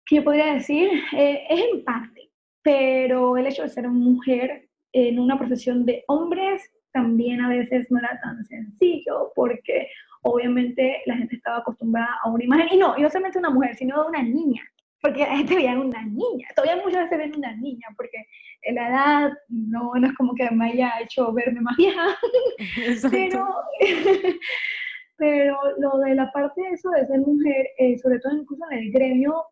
que 0.06 0.16
yo 0.16 0.24
podría 0.24 0.54
decir 0.54 0.88
eh, 1.12 1.44
es 1.50 1.60
en 1.60 1.84
parte, 1.84 2.30
pero 2.62 3.36
el 3.36 3.46
hecho 3.46 3.62
de 3.62 3.68
ser 3.68 3.88
mujer 3.88 4.68
en 4.92 5.18
una 5.18 5.36
profesión 5.36 5.84
de 5.84 6.04
hombres 6.08 6.72
también 6.92 7.42
a 7.42 7.48
veces 7.48 7.86
no 7.90 7.98
era 7.98 8.18
tan 8.22 8.42
sencillo 8.46 9.32
porque 9.34 9.88
obviamente 10.26 11.02
la 11.06 11.16
gente 11.16 11.36
estaba 11.36 11.58
acostumbrada 11.58 12.18
a 12.22 12.30
una 12.30 12.44
imagen, 12.44 12.68
y 12.72 12.76
no, 12.76 12.96
y 12.96 13.02
no 13.02 13.08
solamente 13.08 13.38
una 13.38 13.50
mujer, 13.50 13.76
sino 13.76 14.02
de 14.02 14.08
una 14.08 14.22
niña 14.22 14.62
porque 15.06 15.20
la 15.20 15.36
gente 15.36 15.54
veía 15.54 15.78
una 15.78 16.02
niña. 16.02 16.48
Todavía 16.56 16.82
muchas 16.82 17.04
veces 17.04 17.18
ven 17.18 17.36
una 17.36 17.54
niña, 17.54 17.86
porque 17.96 18.26
la 18.72 18.88
edad 18.88 19.32
no, 19.48 19.92
no 19.94 20.06
es 20.06 20.14
como 20.14 20.34
que 20.34 20.50
me 20.50 20.70
haya 20.70 20.94
hecho 21.00 21.32
verme 21.32 21.60
más 21.60 21.76
vieja. 21.76 22.06
pero, 23.10 23.46
pero 25.16 25.58
lo 25.78 25.98
de 25.98 26.14
la 26.14 26.32
parte 26.32 26.60
de 26.60 26.70
eso 26.70 26.90
de 26.90 27.06
ser 27.06 27.20
mujer, 27.20 27.68
eh, 27.78 27.96
sobre 27.98 28.18
todo 28.18 28.36
incluso 28.36 28.64
en 28.70 28.78
el 28.78 28.90
gremio, 28.90 29.44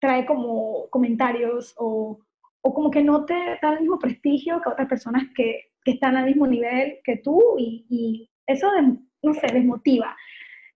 trae 0.00 0.26
como 0.26 0.88
comentarios 0.90 1.74
o, 1.78 2.18
o, 2.62 2.74
como 2.74 2.90
que 2.90 3.04
no 3.04 3.24
te 3.24 3.34
da 3.62 3.74
el 3.74 3.82
mismo 3.82 4.00
prestigio 4.00 4.60
que 4.60 4.70
otras 4.70 4.88
personas 4.88 5.22
que, 5.36 5.70
que 5.84 5.92
están 5.92 6.16
al 6.16 6.26
mismo 6.26 6.48
nivel 6.48 6.98
que 7.04 7.18
tú 7.18 7.40
y, 7.56 7.86
y 7.88 8.30
eso, 8.48 8.68
no 9.22 9.34
sé, 9.34 9.46
desmotiva. 9.52 10.16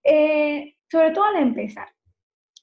Eh, 0.05 0.77
sobre 0.91 1.11
todo 1.11 1.25
al 1.25 1.37
empezar. 1.37 1.89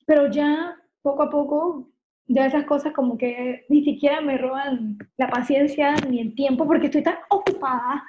Pero 0.06 0.30
ya 0.30 0.76
poco 1.02 1.24
a 1.24 1.30
poco 1.30 1.94
ya 2.28 2.46
esas 2.46 2.66
cosas 2.66 2.94
como 2.94 3.18
que 3.18 3.66
ni 3.70 3.84
siquiera 3.84 4.22
me 4.22 4.38
roban 4.38 4.98
la 5.18 5.28
paciencia 5.28 5.94
ni 6.10 6.22
el 6.22 6.36
tiempo 6.36 6.66
porque 6.66 6.86
estoy 6.86 7.04
tan 7.04 7.18
ocupada 7.30 8.04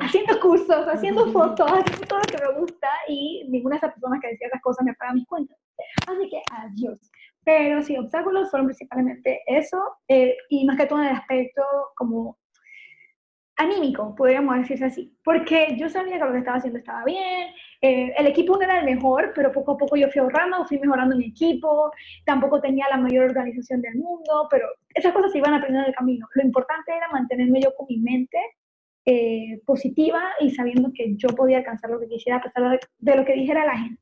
haciendo 0.00 0.40
cursos, 0.40 0.86
haciendo 0.88 1.30
fotos, 1.30 1.70
haciendo 1.70 2.06
todo 2.06 2.20
lo 2.20 2.24
que 2.24 2.44
me 2.44 2.60
gusta 2.60 2.88
y 3.08 3.46
ninguna 3.50 3.74
de 3.74 3.78
esas 3.78 3.92
personas 3.92 4.20
que 4.20 4.28
decía 4.28 4.46
esas 4.46 4.62
cosas 4.62 4.86
me 4.86 4.94
paga 4.94 5.12
mis 5.12 5.26
cuentas. 5.26 5.58
Así 6.06 6.28
que 6.30 6.40
adiós. 6.50 6.98
Pero 7.44 7.82
sí, 7.82 7.96
obstáculos 7.98 8.50
fueron 8.50 8.68
principalmente 8.68 9.42
eso 9.46 9.78
eh, 10.08 10.34
y 10.48 10.64
más 10.64 10.78
que 10.78 10.86
todo 10.86 11.02
en 11.02 11.08
el 11.08 11.16
aspecto 11.16 11.62
como 11.96 12.38
anímico, 13.56 14.14
podríamos 14.14 14.56
decirse 14.56 14.84
así, 14.86 15.16
porque 15.22 15.76
yo 15.78 15.88
sabía 15.88 16.18
que 16.18 16.24
lo 16.24 16.32
que 16.32 16.38
estaba 16.38 16.56
haciendo 16.56 16.78
estaba 16.78 17.04
bien, 17.04 17.48
eh, 17.80 18.12
el 18.16 18.26
equipo 18.26 18.56
no 18.56 18.62
era 18.62 18.80
el 18.80 18.84
mejor, 18.84 19.32
pero 19.34 19.52
poco 19.52 19.72
a 19.72 19.76
poco 19.76 19.96
yo 19.96 20.08
fui 20.10 20.20
ahorrando, 20.20 20.64
fui 20.64 20.78
mejorando 20.78 21.16
mi 21.16 21.26
equipo, 21.26 21.92
tampoco 22.24 22.60
tenía 22.60 22.86
la 22.90 22.96
mayor 22.96 23.26
organización 23.26 23.80
del 23.80 23.96
mundo, 23.96 24.48
pero 24.50 24.66
esas 24.94 25.12
cosas 25.12 25.32
se 25.32 25.38
iban 25.38 25.54
aprendiendo 25.54 25.84
en 25.84 25.90
el 25.90 25.94
camino. 25.94 26.26
Lo 26.34 26.42
importante 26.42 26.92
era 26.96 27.08
mantenerme 27.08 27.60
yo 27.60 27.74
con 27.76 27.86
mi 27.88 27.98
mente 27.98 28.38
eh, 29.06 29.60
positiva 29.66 30.20
y 30.40 30.50
sabiendo 30.50 30.90
que 30.94 31.14
yo 31.16 31.28
podía 31.28 31.58
alcanzar 31.58 31.90
lo 31.90 32.00
que 32.00 32.08
quisiera 32.08 32.38
a 32.38 32.42
pesar 32.42 32.80
de 32.98 33.16
lo 33.16 33.24
que 33.24 33.34
dijera 33.34 33.66
la 33.66 33.76
gente. 33.76 34.00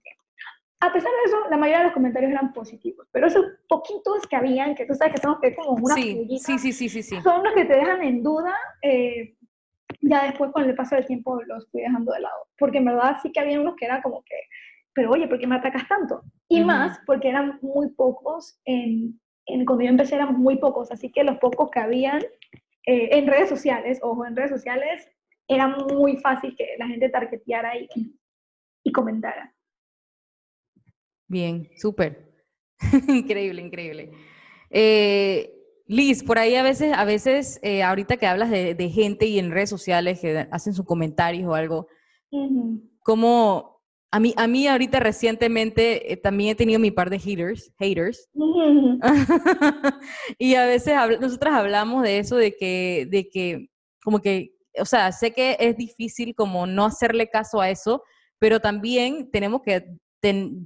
A 0.79 0.93
pesar 0.93 1.11
de 1.11 1.31
eso, 1.31 1.39
la 1.49 1.57
mayoría 1.57 1.79
de 1.79 1.85
los 1.85 1.93
comentarios 1.93 2.33
eran 2.33 2.53
positivos, 2.53 3.07
pero 3.13 3.29
esos 3.29 3.45
poquitos 3.69 4.27
que 4.29 4.35
habían, 4.35 4.75
que 4.75 4.85
tú 4.85 4.95
sabes 4.95 5.15
que 5.15 5.21
son 5.21 5.37
que 5.41 5.55
como 5.55 5.73
una 5.81 5.95
sí, 5.95 6.27
sí, 6.41 6.59
sí, 6.59 6.73
sí, 6.73 6.89
sí, 6.89 7.21
son 7.21 7.45
los 7.45 7.53
que 7.55 7.65
te 7.65 7.77
dejan 7.77 8.03
en 8.03 8.23
duda 8.23 8.53
eh, 8.83 9.37
ya 10.03 10.25
después 10.25 10.51
con 10.53 10.65
el 10.65 10.75
paso 10.75 10.97
del 10.97 11.07
tiempo 11.07 11.41
los 11.45 11.69
fui 11.71 11.81
dejando 11.81 12.13
de 12.13 12.21
lado, 12.21 12.49
porque 12.59 12.79
en 12.79 12.87
verdad 12.87 13.17
sí 13.23 13.33
que 13.33 13.41
había 13.41 13.61
unos 13.61 13.77
que 13.77 13.87
era 13.87 14.03
como 14.03 14.23
que, 14.25 14.35
pero 14.93 15.11
oye, 15.11 15.29
¿por 15.29 15.39
qué 15.39 15.47
me 15.47 15.57
atacas 15.57 15.89
tanto? 15.89 16.23
Y 16.49 16.63
más 16.63 17.01
porque 17.07 17.29
eran 17.29 17.59
muy 17.63 17.89
pocos, 17.91 18.61
en, 18.65 19.19
en, 19.47 19.65
cuando 19.65 19.85
yo 19.85 19.91
empecé 19.91 20.17
eran 20.17 20.39
muy 20.39 20.59
pocos, 20.59 20.91
así 20.93 21.11
que 21.11 21.25
los 21.25 21.39
pocos 21.39 21.71
que 21.71 21.81
habían 21.81 22.21
eh, 22.85 23.09
en 23.13 23.27
redes 23.27 23.49
sociales, 23.49 24.01
ojo, 24.03 24.27
en 24.27 24.37
redes 24.37 24.51
sociales, 24.51 25.09
era 25.49 25.69
muy 25.69 26.17
fácil 26.19 26.55
que 26.57 26.75
la 26.79 26.89
gente 26.89 27.09
targeteara 27.09 27.77
y, 27.77 27.89
y 28.85 28.93
comentara. 28.93 29.55
Bien, 31.29 31.71
súper. 31.77 32.33
increíble, 33.09 33.63
increíble. 33.63 34.11
Eh, 34.69 35.62
Liz, 35.87 36.23
por 36.23 36.39
ahí 36.39 36.55
a 36.55 36.63
veces, 36.63 36.93
a 36.95 37.05
veces, 37.05 37.59
eh, 37.63 37.83
ahorita 37.83 38.17
que 38.17 38.27
hablas 38.27 38.51
de, 38.51 38.91
gente 38.91 39.27
y 39.27 39.39
en 39.39 39.51
redes 39.51 39.71
sociales 39.71 40.21
que 40.21 40.47
hacen 40.51 40.75
sus 40.75 40.87
comentarios 40.87 41.49
o 41.49 41.55
algo, 41.55 41.89
como 43.03 43.73
a 44.11 44.21
mí, 44.21 44.35
a 44.37 44.47
mí 44.47 44.67
ahorita 44.67 45.01
recientemente 45.01 46.13
eh, 46.13 46.17
también 46.19 46.51
he 46.51 46.55
tenido 46.55 46.79
mi 46.79 46.91
par 46.91 47.09
de 47.09 47.19
haters, 47.19 47.73
haters. 47.79 48.29
y 50.39 50.55
a 50.55 50.67
veces 50.67 50.95
nosotras 51.19 51.55
hablamos 51.55 52.03
de 52.03 52.19
eso, 52.19 52.37
de 52.37 52.55
que, 52.55 53.09
de 53.11 53.31
que, 53.31 53.71
como 54.05 54.21
que, 54.21 54.55
o 54.79 54.85
sea, 54.85 55.11
sé 55.13 55.33
que 55.33 55.57
es 55.59 55.77
difícil 55.77 56.35
como 56.35 56.67
no 56.67 56.85
hacerle 56.85 57.29
caso 57.29 57.61
a 57.61 57.71
eso, 57.71 58.03
pero 58.39 58.61
también 58.61 59.31
tenemos 59.31 59.63
que 59.63 59.87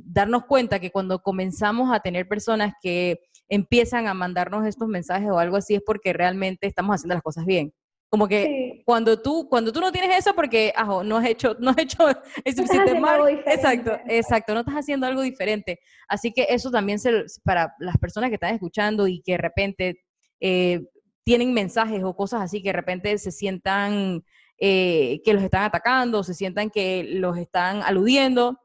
darnos 0.04 0.44
cuenta 0.46 0.80
que 0.80 0.90
cuando 0.90 1.22
comenzamos 1.22 1.94
a 1.94 2.00
tener 2.00 2.26
personas 2.28 2.74
que 2.82 3.20
empiezan 3.48 4.06
a 4.06 4.14
mandarnos 4.14 4.66
estos 4.66 4.88
mensajes 4.88 5.28
o 5.30 5.38
algo 5.38 5.56
así 5.56 5.74
es 5.74 5.82
porque 5.84 6.12
realmente 6.12 6.66
estamos 6.66 6.94
haciendo 6.94 7.14
las 7.14 7.22
cosas 7.22 7.44
bien. 7.46 7.72
Como 8.08 8.28
que 8.28 8.82
cuando 8.84 9.20
tú 9.20 9.48
cuando 9.48 9.72
tú 9.72 9.80
no 9.80 9.90
tienes 9.90 10.16
eso 10.16 10.34
porque 10.34 10.72
ajo, 10.76 11.02
no 11.02 11.16
has 11.16 11.26
hecho 11.26 11.56
no 11.58 11.70
has 11.70 11.78
hecho 11.78 12.06
el 12.44 12.54
suficiente 12.54 12.98
mal. 12.98 13.42
Exacto, 13.46 13.98
exacto, 14.06 14.54
no 14.54 14.60
estás 14.60 14.76
haciendo 14.76 15.06
algo 15.06 15.22
diferente. 15.22 15.80
Así 16.08 16.32
que 16.32 16.46
eso 16.48 16.70
también 16.70 16.98
se, 16.98 17.24
para 17.44 17.74
las 17.80 17.98
personas 17.98 18.30
que 18.30 18.34
están 18.34 18.54
escuchando 18.54 19.08
y 19.08 19.22
que 19.22 19.32
de 19.32 19.38
repente 19.38 20.04
eh, 20.40 20.82
tienen 21.24 21.52
mensajes 21.52 22.02
o 22.04 22.14
cosas 22.14 22.42
así 22.42 22.62
que 22.62 22.68
de 22.68 22.74
repente 22.74 23.18
se 23.18 23.32
sientan 23.32 24.22
eh, 24.58 25.20
que 25.24 25.34
los 25.34 25.42
están 25.42 25.64
atacando, 25.64 26.22
se 26.22 26.32
sientan 26.32 26.70
que 26.70 27.04
los 27.04 27.36
están 27.36 27.82
aludiendo, 27.82 28.58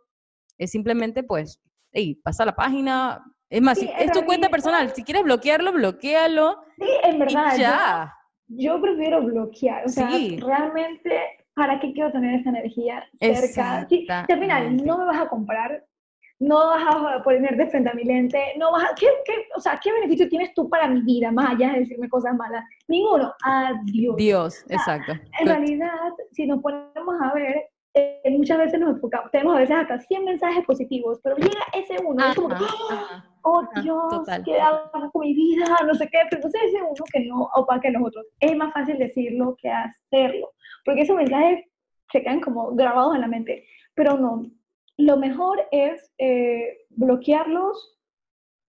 es 0.57 0.71
simplemente 0.71 1.23
pues, 1.23 1.59
hey, 1.91 2.15
pasa 2.23 2.45
la 2.45 2.55
página, 2.55 3.21
es 3.51 3.61
más, 3.61 3.77
es 3.81 4.11
tu 4.13 4.23
cuenta 4.23 4.47
personal. 4.47 4.89
Si 4.95 5.03
quieres 5.03 5.23
bloquearlo, 5.23 5.73
bloquealo. 5.73 6.63
Sí, 6.77 6.87
en 7.03 7.19
verdad. 7.19 7.57
ya. 7.57 8.13
Yo, 8.47 8.81
prefiero 8.81 9.21
bloquear. 9.21 9.85
O 9.85 9.89
sea, 9.89 10.09
realmente, 10.39 11.19
¿para 11.53 11.77
qué 11.79 11.91
quiero 11.91 12.13
tener 12.13 12.39
esa 12.39 12.49
energía 12.49 13.05
cerca? 13.19 13.85
Si, 13.89 14.07
al 14.09 14.39
final 14.39 14.77
no 14.77 14.97
me 14.97 15.05
vas 15.05 15.21
a 15.21 15.27
comprar, 15.27 15.85
no 16.39 16.67
vas 16.67 16.83
a 16.95 17.23
ponerte 17.23 17.67
frente 17.67 17.89
a 17.89 17.93
mi 17.93 18.05
lente, 18.05 18.41
no 18.57 18.71
vas 18.71 18.85
a, 18.85 18.95
¿qué, 18.95 19.07
o 19.55 19.59
sea, 19.59 19.77
¿qué 19.83 19.91
beneficio 19.91 20.29
tienes 20.29 20.53
tú 20.53 20.69
para 20.69 20.87
mi 20.87 21.01
vida, 21.01 21.29
más 21.29 21.51
allá 21.51 21.73
de 21.73 21.79
decirme 21.79 22.07
cosas 22.07 22.33
malas? 22.35 22.63
Ninguno. 22.87 23.33
Adiós. 23.43 24.15
Dios, 24.15 24.65
exacto. 24.69 25.11
En 25.39 25.47
realidad, 25.47 25.89
si 26.31 26.47
nos 26.47 26.61
ponemos 26.61 27.15
a 27.21 27.33
ver, 27.33 27.69
eh, 27.93 28.21
muchas 28.37 28.57
veces 28.57 28.79
nos 28.79 28.95
enfocamos, 28.95 29.31
tenemos 29.31 29.55
a 29.55 29.59
veces 29.59 29.75
hasta 29.75 29.99
100 29.99 30.25
mensajes 30.25 30.65
positivos, 30.65 31.19
pero 31.23 31.35
llega 31.35 31.61
ese 31.73 31.97
uno, 32.03 32.25
es 32.25 32.35
como, 32.35 32.55
¡Ah! 32.55 33.25
oh 33.43 33.63
Dios, 33.81 34.27
¿qué 34.45 34.59
hago 34.59 35.11
con 35.11 35.21
mi 35.21 35.33
vida? 35.33 35.65
No 35.85 35.93
sé 35.95 36.07
qué, 36.07 36.19
pero 36.29 36.37
entonces 36.37 36.61
ese 36.67 36.81
uno 36.81 37.03
que 37.11 37.25
no 37.25 37.49
opaque 37.55 37.91
los 37.91 38.03
otros. 38.07 38.25
Es 38.39 38.55
más 38.55 38.73
fácil 38.73 38.97
decirlo 38.97 39.55
que 39.61 39.69
hacerlo, 39.69 40.51
porque 40.85 41.01
esos 41.01 41.17
mensajes 41.17 41.65
se 42.11 42.21
quedan 42.21 42.41
como 42.41 42.73
grabados 42.75 43.15
en 43.15 43.21
la 43.21 43.27
mente, 43.27 43.65
pero 43.93 44.17
no. 44.17 44.43
Lo 44.97 45.17
mejor 45.17 45.65
es 45.71 46.13
eh, 46.17 46.85
bloquearlos 46.89 47.97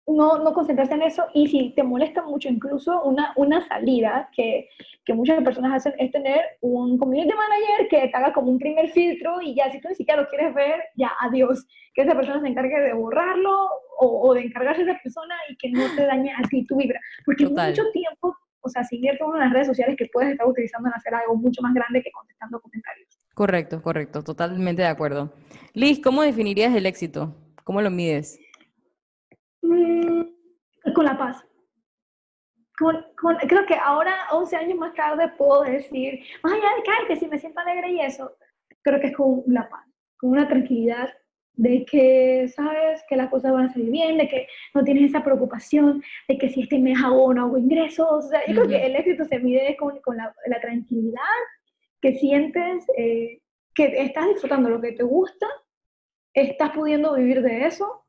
no, 0.07 0.39
no 0.39 0.53
concentrarse 0.53 0.95
en 0.95 1.03
eso 1.03 1.27
y 1.33 1.47
si 1.49 1.71
te 1.75 1.83
molesta 1.83 2.23
mucho 2.23 2.49
incluso 2.49 3.03
una, 3.05 3.33
una 3.37 3.67
salida 3.67 4.29
que, 4.35 4.69
que 5.05 5.15
muchas 5.15 5.43
personas 5.45 5.73
hacen 5.75 5.95
es 5.99 6.11
tener 6.11 6.41
un 6.61 6.99
community 6.99 7.33
manager 7.33 7.89
que 7.89 8.09
te 8.09 8.17
haga 8.17 8.33
como 8.33 8.51
un 8.51 8.59
primer 8.59 8.91
filtro 8.91 9.41
y 9.41 9.55
ya 9.55 9.71
si 9.71 9.81
tú 9.81 9.89
ni 9.89 9.95
siquiera 9.95 10.23
lo 10.23 10.29
quieres 10.29 10.55
ver, 10.55 10.81
ya 10.97 11.13
adiós, 11.21 11.67
que 11.95 12.03
esa 12.03 12.15
persona 12.15 12.41
se 12.41 12.49
encargue 12.49 12.81
de 12.81 12.93
borrarlo 12.95 13.69
o, 13.99 14.29
o 14.29 14.35
de 14.35 14.43
encargarse 14.43 14.85
de 14.85 14.91
esa 14.91 15.01
persona 15.03 15.35
y 15.49 15.57
que 15.57 15.71
no 15.71 15.85
te 15.95 16.05
dañe 16.05 16.33
así 16.33 16.67
tu 16.67 16.77
vibra, 16.77 17.01
porque 17.25 17.47
mucho 17.47 17.83
tiempo, 17.93 18.37
o 18.61 18.69
sea, 18.69 18.83
si 18.85 18.97
inviertes 18.97 19.27
en 19.33 19.39
las 19.39 19.53
redes 19.53 19.69
sociales 19.69 19.97
que 19.97 20.09
puedes 20.13 20.33
estar 20.33 20.47
utilizando 20.47 20.89
en 20.89 20.95
hacer 20.95 21.15
algo 21.15 21.37
mucho 21.37 21.63
más 21.63 21.75
grande 21.75 22.03
que 22.03 22.11
contestando 22.11 22.61
comentarios. 22.61 23.09
Correcto, 23.35 23.81
correcto, 23.83 24.23
totalmente 24.23 24.83
de 24.83 24.89
acuerdo. 24.89 25.33
Liz, 25.75 26.01
¿cómo 26.03 26.23
definirías 26.23 26.75
el 26.75 26.87
éxito? 26.87 27.35
¿Cómo 27.65 27.81
lo 27.81 27.91
mides? 27.91 28.39
Mm, 29.63 30.23
con 30.95 31.05
la 31.05 31.17
paz. 31.17 31.45
creo 33.47 33.67
que 33.67 33.75
ahora, 33.75 34.15
11 34.33 34.57
años 34.57 34.79
más 34.79 34.95
tarde, 34.95 35.29
puedo 35.39 35.63
decir, 35.63 36.21
más 36.43 36.53
allá 36.53 36.69
de 36.77 37.07
que 37.07 37.17
si 37.17 37.29
me 37.29 37.39
siento 37.39 37.61
alegre 37.61 37.93
y 37.93 38.01
eso, 38.01 38.37
creo 38.83 39.01
que 39.01 39.09
es 39.09 39.17
con 39.17 39.43
la 39.47 39.69
paz, 39.69 39.87
con 40.19 40.31
una 40.31 40.49
tranquilidad 40.49 41.11
de 41.55 41.85
que 41.85 42.49
sabes 42.49 43.05
que 43.09 43.17
las 43.17 43.31
cosas 43.31 43.53
van 43.53 43.67
a 43.67 43.73
salir 43.73 43.91
bien, 43.91 44.19
de 44.19 44.29
que 44.29 44.49
no 44.75 44.83
tienes 44.83 45.11
esa 45.11 45.23
preocupación 45.23 46.03
de 46.27 46.39
que 46.39 46.49
si 46.49 46.63
este 46.63 46.79
mes 46.79 46.99
hago 47.05 47.33
no 47.33 47.43
hago 47.43 47.59
ingresos. 47.59 48.07
O 48.11 48.23
sea, 48.23 48.41
yo 48.47 48.55
creo 48.55 48.69
que 48.69 48.87
el 48.87 48.97
éxito 48.97 49.25
se 49.25 49.39
mide 49.39 49.77
con, 49.77 50.01
con 50.01 50.17
la, 50.17 50.35
la, 50.47 50.61
tranquilidad 50.61 51.21
que 52.01 52.15
sientes, 52.15 52.85
eh, 52.97 53.43
que 53.75 54.03
estás 54.03 54.29
disfrutando 54.29 54.71
lo 54.71 54.81
que 54.81 54.93
te 54.93 55.03
gusta, 55.03 55.47
estás 56.35 56.71
pudiendo 56.71 57.15
vivir 57.15 57.43
de 57.43 57.67
eso 57.67 58.02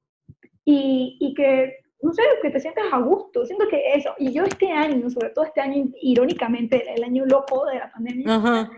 y, 0.65 1.17
y 1.19 1.34
que, 1.34 1.78
no 2.02 2.13
sé, 2.13 2.21
que 2.41 2.49
te 2.49 2.60
sientes 2.60 2.84
a 2.91 2.99
gusto. 2.99 3.45
Siento 3.45 3.67
que 3.67 3.93
eso, 3.93 4.13
y 4.17 4.32
yo 4.32 4.43
este 4.43 4.71
año, 4.71 5.10
sobre 5.10 5.30
todo 5.30 5.45
este 5.45 5.62
año, 5.62 5.86
irónicamente, 6.02 6.84
el 6.93 7.04
año 7.04 7.26
loco 7.26 7.65
de 7.65 7.80
la 7.80 7.91
pandemia, 7.91 8.69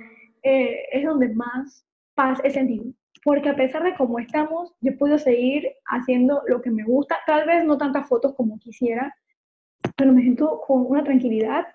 eh, 0.44 0.84
es 0.92 1.06
donde 1.06 1.30
más 1.30 1.86
paz 2.14 2.40
he 2.44 2.52
sentido. 2.52 2.86
Porque 3.24 3.50
a 3.50 3.56
pesar 3.56 3.84
de 3.84 3.96
cómo 3.96 4.20
estamos, 4.20 4.74
yo 4.82 4.96
puedo 4.98 5.18
seguir 5.18 5.68
haciendo 5.86 6.44
lo 6.48 6.62
que 6.62 6.70
me 6.70 6.84
gusta, 6.84 7.18
tal 7.26 7.48
vez 7.48 7.66
no 7.66 7.78
tantas 7.78 8.08
fotos 8.08 8.36
como 8.36 8.60
quisiera, 8.60 9.16
pero 9.96 10.14
me 10.14 10.22
siento 10.22 10.62
con 10.68 10.86
una 10.88 11.04
tranquilidad, 11.04 11.66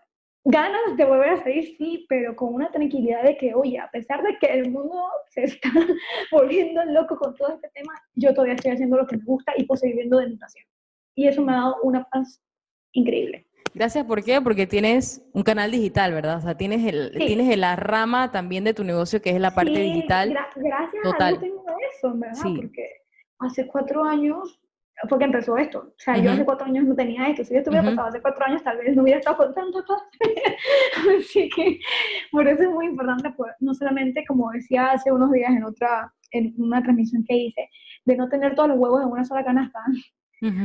ganas 0.45 0.97
de 0.97 1.05
volver 1.05 1.31
a 1.31 1.43
salir, 1.43 1.77
sí, 1.77 2.07
pero 2.09 2.35
con 2.37 2.55
una 2.55 2.71
tranquilidad 2.71 3.23
de 3.23 3.37
que, 3.37 3.55
oye, 3.55 3.79
a 3.79 3.91
pesar 3.91 4.23
de 4.23 4.39
que 4.39 4.47
el 4.47 4.71
mundo 4.71 5.03
se 5.29 5.45
está 5.45 5.69
volviendo 6.33 6.85
loco 6.85 7.17
con 7.17 7.35
todo 7.35 7.55
este 7.55 7.69
tema, 7.75 7.93
yo 8.21 8.35
todavía 8.35 8.55
estoy 8.55 8.73
haciendo 8.73 8.97
lo 8.97 9.07
que 9.07 9.17
me 9.17 9.25
gusta 9.25 9.53
y 9.57 9.65
puedo 9.65 9.79
seguir 9.79 9.97
viendo 9.97 10.19
de 10.19 10.31
natación. 10.31 10.67
Y 11.15 11.27
eso 11.27 11.43
me 11.43 11.53
ha 11.53 11.57
dado 11.57 11.77
una 11.83 12.05
paz 12.05 12.41
increíble. 12.93 13.47
Gracias, 13.75 14.05
¿por 14.05 14.25
qué? 14.25 14.41
Porque 14.41 14.67
tienes 14.67 15.23
un 15.33 15.43
canal 15.43 15.71
digital, 15.71 16.13
¿verdad? 16.13 16.39
O 16.39 16.41
sea, 16.41 16.57
tienes, 16.57 16.85
el, 16.93 17.13
tienes 17.17 17.57
la 17.57 17.77
rama 17.77 18.33
también 18.33 18.65
de 18.65 18.75
tu 18.75 18.83
negocio 18.83 19.23
que 19.23 19.31
es 19.31 19.41
la 19.41 19.55
parte 19.55 19.79
digital. 19.79 20.37
gracias 20.57 21.03
Total. 21.03 21.37
a 21.37 21.39
Dios 21.39 21.41
tengo 21.41 21.65
eso, 21.95 22.15
¿verdad? 22.15 22.43
Sí. 22.43 22.55
Porque 22.57 22.89
hace 23.39 23.67
cuatro 23.69 24.05
años 24.05 24.61
fue 25.09 25.19
que 25.19 25.25
empezó 25.25 25.57
esto. 25.57 25.79
O 25.79 25.99
sea, 25.99 26.19
yo 26.19 26.33
hace 26.33 26.45
cuatro 26.45 26.67
años 26.67 26.85
no 26.85 26.95
tenía 26.95 27.29
esto. 27.29 27.45
Si 27.45 27.55
yo 27.55 27.61
estuviera 27.61 27.85
pasado 27.85 28.09
hace 28.09 28.21
cuatro 28.21 28.45
años, 28.45 28.63
tal 28.63 28.79
vez 28.79 28.95
no 28.95 29.03
hubiera 29.03 29.19
estado 29.19 29.37
con 29.37 29.55
tanta 29.55 29.79
paz. 29.87 30.03
Así 31.19 31.49
que 31.49 31.81
por 32.31 32.47
eso 32.47 32.65
es 32.65 32.71
muy 32.71 32.87
importante, 32.87 33.31
pues, 33.37 33.53
no 33.61 33.73
solamente, 33.73 34.25
como 34.27 34.51
decía 34.51 34.91
hace 34.91 35.11
unos 35.13 35.33
días 35.33 35.51
en 35.51 35.65
otra, 35.65 36.13
en 36.33 36.55
una 36.59 36.83
transmisión 36.83 37.25
que 37.27 37.35
hice, 37.35 37.71
de 38.05 38.17
no 38.17 38.29
tener 38.29 38.55
todos 38.55 38.69
los 38.69 38.79
huevos 38.79 39.03
en 39.03 39.09
una 39.09 39.25
sola 39.25 39.45
canasta. 39.45 39.79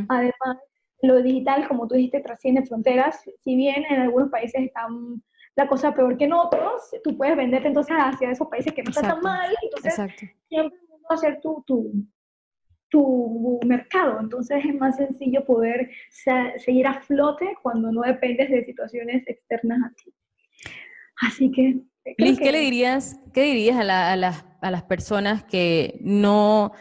Además, 0.09 0.57
lo 1.01 1.21
digital, 1.21 1.67
como 1.67 1.87
tú 1.87 1.95
dijiste, 1.95 2.21
trasciende 2.21 2.65
fronteras. 2.65 3.21
Si 3.43 3.55
bien 3.55 3.83
en 3.89 4.01
algunos 4.01 4.29
países 4.29 4.61
está 4.61 4.87
la 5.55 5.67
cosa 5.67 5.93
peor 5.93 6.17
que 6.17 6.25
en 6.25 6.33
otros, 6.33 6.91
tú 7.03 7.17
puedes 7.17 7.35
venderte 7.37 7.67
entonces 7.67 7.95
hacia 7.97 8.31
esos 8.31 8.47
países 8.47 8.73
que 8.73 8.83
no 8.83 8.89
están 8.89 9.09
tan 9.09 9.21
mal. 9.21 9.55
Entonces, 9.61 9.93
Exacto. 9.93 10.25
siempre 10.47 10.79
va 11.09 11.15
a 11.15 11.17
ser 11.17 11.39
tu, 11.41 11.63
tu, 11.65 12.05
tu 12.89 13.59
mercado. 13.65 14.19
Entonces 14.19 14.63
es 14.65 14.75
más 14.75 14.97
sencillo 14.97 15.45
poder 15.45 15.89
seguir 16.57 16.87
a 16.87 17.01
flote 17.01 17.55
cuando 17.61 17.91
no 17.91 18.01
dependes 18.01 18.49
de 18.49 18.65
situaciones 18.65 19.23
externas 19.27 19.79
a 19.85 19.93
ti. 19.95 20.13
Así 21.21 21.51
que... 21.51 21.79
Liz, 22.17 22.37
¿qué 22.37 22.51
le 22.51 22.59
dirías, 22.59 23.19
qué 23.33 23.43
dirías 23.43 23.77
a, 23.77 24.11
a, 24.11 24.15
las, 24.15 24.45
a 24.61 24.69
las 24.69 24.83
personas 24.83 25.43
que 25.43 25.97
no 26.01 26.73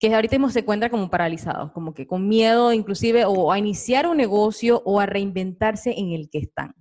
que 0.00 0.14
ahorita 0.14 0.36
mismo 0.36 0.48
se 0.48 0.60
encuentran 0.60 0.90
como 0.90 1.10
paralizados, 1.10 1.72
como 1.72 1.92
que 1.92 2.06
con 2.06 2.26
miedo 2.26 2.72
inclusive 2.72 3.26
o 3.26 3.52
a 3.52 3.58
iniciar 3.58 4.06
un 4.06 4.16
negocio 4.16 4.82
o 4.86 4.98
a 4.98 5.06
reinventarse 5.06 5.94
en 5.96 6.12
el 6.12 6.30
que 6.30 6.38
están? 6.38 6.74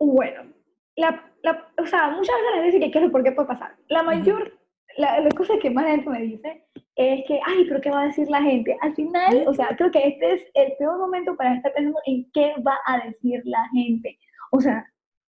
Bueno, 0.00 0.54
la, 0.96 1.22
la, 1.42 1.68
o 1.78 1.86
sea, 1.86 2.08
muchas 2.08 2.34
veces 2.34 2.50
la 2.50 2.62
gente 2.62 2.66
dice 2.66 2.80
que 2.80 2.90
qué 2.90 3.04
es 3.04 3.10
por 3.10 3.22
qué 3.22 3.32
puede 3.32 3.48
pasar. 3.48 3.76
La 3.88 4.02
mayor, 4.02 4.58
la, 4.96 5.20
la, 5.20 5.28
cosa 5.30 5.52
que 5.60 5.70
más 5.70 5.86
gente 5.86 6.08
me 6.08 6.22
dice 6.22 6.64
es 6.96 7.24
que, 7.28 7.38
ay, 7.44 7.66
pero 7.68 7.80
¿qué 7.82 7.90
va 7.90 8.02
a 8.02 8.06
decir 8.06 8.28
la 8.30 8.40
gente? 8.40 8.74
Al 8.80 8.94
final, 8.94 9.44
o 9.46 9.52
sea, 9.52 9.68
creo 9.76 9.90
que 9.90 10.08
este 10.08 10.32
es 10.32 10.42
el 10.54 10.72
peor 10.78 10.98
momento 10.98 11.36
para 11.36 11.56
estar 11.56 11.74
pensando 11.74 12.00
en 12.06 12.30
qué 12.32 12.54
va 12.66 12.78
a 12.86 13.04
decir 13.04 13.42
la 13.44 13.68
gente. 13.74 14.18
O 14.50 14.62
sea, 14.62 14.86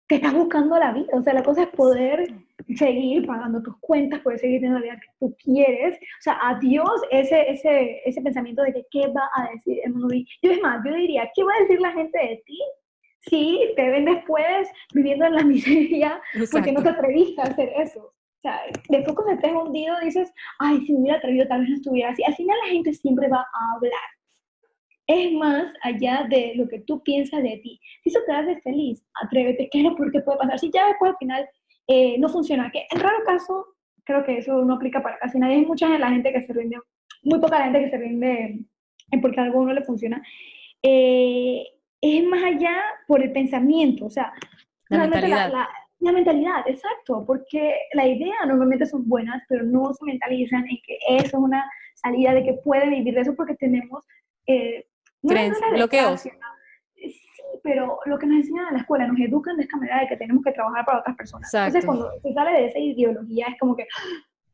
te 0.07 0.15
estás 0.15 0.33
buscando 0.33 0.77
la 0.77 0.93
vida. 0.93 1.07
O 1.13 1.21
sea, 1.21 1.33
la 1.33 1.43
cosa 1.43 1.63
es 1.63 1.69
poder 1.69 2.27
seguir 2.75 3.25
pagando 3.25 3.61
tus 3.61 3.75
cuentas, 3.79 4.21
poder 4.21 4.39
seguir 4.39 4.57
teniendo 4.59 4.79
la 4.79 4.85
vida 4.85 4.99
que 4.99 5.07
tú 5.19 5.35
quieres. 5.43 5.95
O 5.97 6.21
sea, 6.21 6.39
adiós 6.41 7.01
ese, 7.11 7.49
ese, 7.49 8.01
ese 8.05 8.21
pensamiento 8.21 8.63
de 8.63 8.73
que 8.73 8.85
qué 8.91 9.07
va 9.07 9.29
a 9.35 9.49
decir 9.51 9.79
el 9.83 9.93
mundo. 9.93 10.15
Yo 10.41 10.51
es 10.51 10.61
más, 10.61 10.81
yo 10.85 10.93
diría, 10.93 11.29
¿qué 11.35 11.43
va 11.43 11.53
a 11.53 11.61
decir 11.61 11.79
la 11.81 11.91
gente 11.91 12.17
de 12.17 12.43
ti? 12.45 12.59
Si 13.21 13.73
te 13.75 13.89
ven 13.89 14.05
después 14.05 14.69
viviendo 14.93 15.25
en 15.25 15.35
la 15.35 15.43
miseria 15.43 16.21
porque 16.51 16.71
no 16.71 16.83
te 16.83 16.89
atreviste 16.89 17.41
a 17.41 17.45
hacer 17.45 17.71
eso. 17.77 18.01
O 18.01 18.41
sea, 18.41 18.61
después 18.89 19.15
cuando 19.15 19.33
estés 19.33 19.53
hundido 19.53 19.95
dices, 20.03 20.31
ay, 20.59 20.85
si 20.85 20.93
me 20.93 20.99
hubiera 20.99 21.17
atrevido 21.17 21.47
tal 21.47 21.61
vez 21.61 21.69
no 21.69 21.75
estuviera 21.77 22.11
así. 22.11 22.23
Al 22.23 22.35
final 22.35 22.55
la 22.63 22.69
gente 22.69 22.93
siempre 22.93 23.27
va 23.27 23.39
a 23.39 23.75
hablar 23.75 24.14
es 25.07 25.33
más 25.33 25.67
allá 25.81 26.25
de 26.29 26.53
lo 26.55 26.67
que 26.67 26.79
tú 26.79 27.01
piensas 27.03 27.43
de 27.43 27.59
ti. 27.63 27.79
Si 28.03 28.09
eso 28.09 28.19
te 28.25 28.33
hace 28.33 28.59
feliz, 28.61 29.03
atrévete, 29.21 29.69
¿qué 29.71 29.79
es 29.79 29.83
lo 29.83 29.95
que 29.95 30.21
puede 30.21 30.37
pasar? 30.37 30.59
Si 30.59 30.71
ya 30.71 30.87
después 30.87 31.11
al 31.11 31.17
final 31.17 31.49
eh, 31.87 32.17
no 32.17 32.29
funciona, 32.29 32.71
que 32.71 32.85
en 32.89 32.99
raro 32.99 33.17
caso, 33.25 33.65
creo 34.03 34.23
que 34.23 34.37
eso 34.39 34.63
no 34.63 34.75
aplica 34.75 35.01
para 35.03 35.19
casi 35.19 35.37
nadie, 35.37 35.55
hay 35.55 35.65
mucha 35.65 35.87
la 35.99 36.09
gente 36.09 36.33
que 36.33 36.45
se 36.45 36.53
rinde, 36.53 36.77
muy 37.23 37.39
poca 37.39 37.63
gente 37.63 37.81
que 37.81 37.89
se 37.89 37.97
rinde 37.97 38.59
porque 39.21 39.39
algo 39.39 39.65
no 39.65 39.73
le 39.73 39.83
funciona. 39.83 40.21
Eh, 40.81 41.63
es 42.01 42.23
más 42.25 42.43
allá 42.43 42.75
por 43.07 43.21
el 43.21 43.31
pensamiento, 43.31 44.05
o 44.05 44.09
sea, 44.09 44.33
la 44.89 44.99
mentalidad. 44.99 45.51
La, 45.99 46.11
mentalidad, 46.11 46.67
exacto, 46.67 47.23
porque 47.25 47.73
la 47.93 48.05
idea 48.05 48.35
normalmente 48.45 48.85
son 48.85 49.07
buenas, 49.07 49.41
pero 49.49 49.63
no 49.63 49.91
se 49.93 50.05
mentalizan 50.05 50.63
en 50.69 50.77
que 50.85 50.99
eso 51.09 51.25
es 51.25 51.33
una 51.33 51.65
salida 51.95 52.33
de 52.35 52.43
que 52.43 52.53
puede 52.53 52.89
vivir 52.89 53.15
de 53.15 53.21
eso 53.21 53.35
porque 53.35 53.55
tenemos 53.55 54.05
eh, 54.45 54.85
bloqueos. 55.73 56.21
Sí, 56.21 56.31
pero 57.63 57.99
lo 58.05 58.19
que 58.19 58.27
nos 58.27 58.38
enseñan 58.38 58.67
en 58.67 58.73
la 58.75 58.79
escuela, 58.81 59.07
nos 59.07 59.19
educan 59.19 59.57
de 59.57 59.63
esta 59.63 59.77
manera 59.77 60.01
de 60.01 60.07
que 60.07 60.17
tenemos 60.17 60.43
que 60.43 60.51
trabajar 60.51 60.85
para 60.85 60.99
otras 60.99 61.15
personas. 61.15 61.53
Entonces, 61.53 61.85
cuando 61.85 62.11
se 62.21 62.33
sale 62.33 62.51
de 62.51 62.65
esa 62.67 62.79
ideología, 62.79 63.47
es 63.47 63.59
como 63.59 63.75
que, 63.75 63.88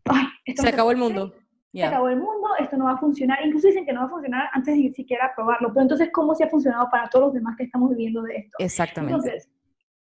ay, 0.05 0.25
se 0.55 0.69
acabó 0.69 0.91
el 0.91 0.97
mundo. 0.97 1.33
Se 1.73 1.83
acabó 1.83 2.09
el 2.09 2.17
mundo, 2.17 2.49
esto 2.59 2.77
no 2.77 2.85
va 2.85 2.93
a 2.93 2.97
funcionar. 2.97 3.39
Incluso 3.45 3.67
dicen 3.67 3.85
que 3.85 3.93
no 3.93 4.01
va 4.01 4.07
a 4.07 4.09
funcionar 4.09 4.49
antes 4.53 4.75
de 4.75 4.91
siquiera 4.93 5.31
probarlo. 5.35 5.69
Pero 5.69 5.83
entonces, 5.83 6.09
¿cómo 6.11 6.35
se 6.35 6.43
ha 6.43 6.49
funcionado 6.49 6.89
para 6.89 7.09
todos 7.09 7.25
los 7.25 7.33
demás 7.33 7.55
que 7.57 7.63
estamos 7.63 7.89
viviendo 7.91 8.21
de 8.23 8.37
esto? 8.37 8.57
Exactamente. 8.59 9.15
Entonces, 9.15 9.49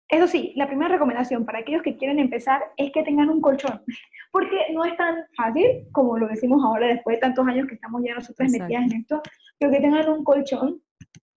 eso 0.09 0.29
sí, 0.29 0.52
la 0.55 0.68
primera 0.68 0.88
recomendación 0.88 1.44
para 1.44 1.59
aquellos 1.59 1.83
que 1.83 1.96
quieren 1.96 2.20
empezar 2.20 2.62
es 2.76 2.92
que 2.92 3.02
tengan 3.02 3.29
un 3.29 3.40
colchón, 3.40 3.83
porque 4.33 4.57
no 4.72 4.85
es 4.85 4.96
tan 4.96 5.16
fácil, 5.37 5.88
como 5.90 6.16
lo 6.16 6.29
decimos 6.29 6.62
ahora 6.64 6.87
después 6.87 7.16
de 7.16 7.20
tantos 7.20 7.46
años 7.46 7.66
que 7.66 7.74
estamos 7.74 8.02
ya 8.05 8.14
nosotros 8.14 8.50
metidas 8.50 8.85
en 8.85 9.00
esto, 9.00 9.20
pero 9.59 9.73
que 9.73 9.81
tengan 9.81 10.09
un 10.09 10.25
colchón. 10.25 10.83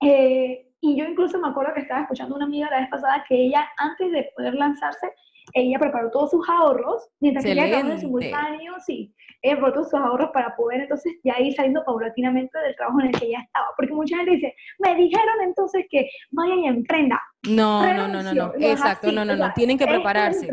Eh, 0.02 0.66
y 0.82 0.96
yo 0.96 1.06
incluso 1.06 1.40
me 1.40 1.50
acuerdo 1.50 1.74
que 1.74 1.82
estaba 1.82 2.02
escuchando 2.02 2.36
a 2.36 2.38
una 2.38 2.46
amiga 2.46 2.70
la 2.72 2.80
vez 2.82 2.90
pasada 2.90 3.26
que 3.28 3.36
ella, 3.36 3.68
antes 3.78 4.12
de 4.12 4.32
poder 4.36 4.56
lanzarse, 4.56 5.12
ella 5.54 5.80
preparó 5.80 6.10
todos 6.12 6.32
sus 6.32 6.48
ahorros, 6.48 7.10
mientras 7.20 7.44
que 7.44 7.52
ella 7.52 7.80
en 7.80 8.00
simultáneo, 8.00 8.74
sí, 8.86 9.14
ella 9.42 9.56
preparó 9.56 9.74
todos 9.74 9.90
sus 9.90 10.00
ahorros 10.00 10.30
para 10.32 10.56
poder 10.56 10.82
entonces 10.82 11.14
ya 11.24 11.40
ir 11.40 11.54
saliendo 11.54 11.84
paulatinamente 11.86 12.58
del 12.60 12.76
trabajo 12.76 13.02
en 13.02 13.08
el 13.08 13.20
que 13.20 13.26
ella 13.26 13.42
estaba. 13.42 13.68
Porque 13.76 13.94
mucha 13.94 14.18
gente 14.18 14.32
dice, 14.32 14.56
me 14.80 14.96
dijeron 14.96 15.42
entonces 15.44 15.86
que 15.90 16.10
vayan 16.32 16.60
y 16.60 16.68
emprenda. 16.68 17.22
No, 17.48 17.82
no, 17.94 18.08
no, 18.08 18.22
no, 18.22 18.34
no, 18.34 18.54
exacto, 18.60 19.12
no, 19.12 19.26
no, 19.26 19.36
no, 19.36 19.52
tienen 19.54 19.78
que 19.78 19.88
prepararse. 19.88 20.50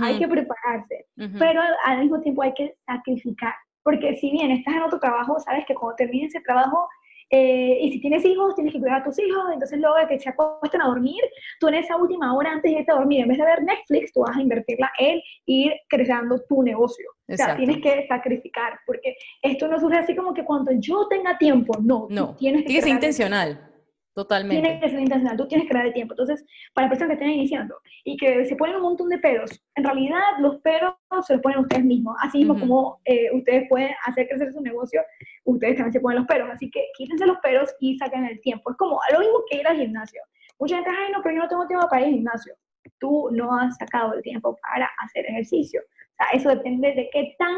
Hay 0.00 0.18
que 0.18 0.28
prepararse, 0.28 1.06
pero 1.38 1.60
al 1.84 1.98
mismo 2.00 2.20
tiempo 2.20 2.42
hay 2.42 2.54
que 2.54 2.74
sacrificar. 2.86 3.54
Porque 3.82 4.16
si 4.16 4.30
bien 4.30 4.50
estás 4.50 4.74
en 4.74 4.82
otro 4.82 4.98
trabajo, 4.98 5.38
sabes 5.40 5.64
que 5.66 5.74
cuando 5.74 5.96
termine 5.96 6.26
ese 6.26 6.40
trabajo 6.40 6.88
eh, 7.34 7.78
y 7.80 7.92
si 7.92 8.00
tienes 8.00 8.22
hijos, 8.26 8.54
tienes 8.54 8.74
que 8.74 8.78
cuidar 8.78 9.00
a 9.00 9.04
tus 9.04 9.18
hijos, 9.18 9.44
entonces 9.54 9.78
luego 9.78 9.96
de 9.96 10.06
que 10.06 10.18
se 10.18 10.28
acuesten 10.28 10.82
a 10.82 10.86
dormir, 10.86 11.22
tú 11.58 11.68
en 11.68 11.74
esa 11.74 11.96
última 11.96 12.34
hora 12.34 12.52
antes 12.52 12.70
de 12.70 12.80
irte 12.80 12.92
a 12.92 12.96
dormir, 12.96 13.22
en 13.22 13.28
vez 13.28 13.38
de 13.38 13.44
ver 13.44 13.62
Netflix, 13.62 14.12
tú 14.12 14.20
vas 14.20 14.36
a 14.36 14.42
invertirla 14.42 14.92
en 14.98 15.18
ir 15.46 15.72
creando 15.88 16.42
tu 16.46 16.62
negocio. 16.62 17.08
O 17.26 17.34
sea, 17.34 17.56
tienes 17.56 17.78
que 17.78 18.06
sacrificar, 18.06 18.78
porque 18.86 19.16
esto 19.40 19.66
no 19.66 19.80
surge 19.80 19.96
así 19.96 20.14
como 20.14 20.34
que 20.34 20.44
cuando 20.44 20.72
yo 20.72 21.08
tenga 21.08 21.38
tiempo, 21.38 21.72
no. 21.82 22.06
No, 22.10 22.36
tienes 22.36 22.66
que 22.66 22.82
ser 22.82 22.90
intencional. 22.90 23.71
Totalmente. 24.14 24.60
Tienes 24.62 24.82
que 24.82 24.90
ser 24.90 25.00
intencional, 25.00 25.36
tú 25.38 25.48
tienes 25.48 25.66
que 25.66 25.70
crear 25.70 25.86
el 25.86 25.92
tiempo. 25.94 26.12
Entonces, 26.12 26.44
para 26.74 26.88
personas 26.88 27.16
que 27.16 27.24
estén 27.24 27.30
iniciando 27.30 27.76
y 28.04 28.16
que 28.16 28.44
se 28.44 28.56
ponen 28.56 28.76
un 28.76 28.82
montón 28.82 29.08
de 29.08 29.18
peros, 29.18 29.50
en 29.74 29.84
realidad 29.84 30.20
los 30.38 30.58
peros 30.60 30.94
se 31.26 31.34
los 31.34 31.42
ponen 31.42 31.60
ustedes 31.60 31.84
mismos. 31.84 32.14
Así 32.20 32.38
mismo 32.38 32.58
como 32.58 33.00
eh, 33.06 33.30
ustedes 33.32 33.68
pueden 33.68 33.90
hacer 34.04 34.28
crecer 34.28 34.52
su 34.52 34.60
negocio, 34.60 35.00
ustedes 35.44 35.76
también 35.76 35.92
se 35.92 36.00
ponen 36.00 36.18
los 36.18 36.26
peros. 36.26 36.50
Así 36.52 36.70
que 36.70 36.84
quítense 36.96 37.24
los 37.26 37.38
peros 37.38 37.74
y 37.80 37.96
saquen 37.96 38.26
el 38.26 38.40
tiempo. 38.42 38.70
Es 38.70 38.76
como 38.76 39.00
lo 39.12 39.18
mismo 39.18 39.38
que 39.50 39.58
ir 39.58 39.66
al 39.66 39.78
gimnasio. 39.78 40.20
Mucha 40.58 40.76
gente, 40.76 40.90
ay, 40.90 41.12
no, 41.12 41.22
pero 41.22 41.36
yo 41.36 41.42
no 41.42 41.48
tengo 41.48 41.66
tiempo 41.66 41.88
para 41.88 42.02
ir 42.02 42.08
al 42.08 42.14
gimnasio. 42.14 42.54
Tú 42.98 43.30
no 43.32 43.56
has 43.56 43.76
sacado 43.78 44.12
el 44.12 44.22
tiempo 44.22 44.58
para 44.60 44.90
hacer 44.98 45.24
ejercicio. 45.26 45.80
O 45.80 46.14
sea, 46.16 46.26
eso 46.34 46.50
depende 46.50 46.92
de 46.92 47.08
qué 47.12 47.34
tan 47.38 47.56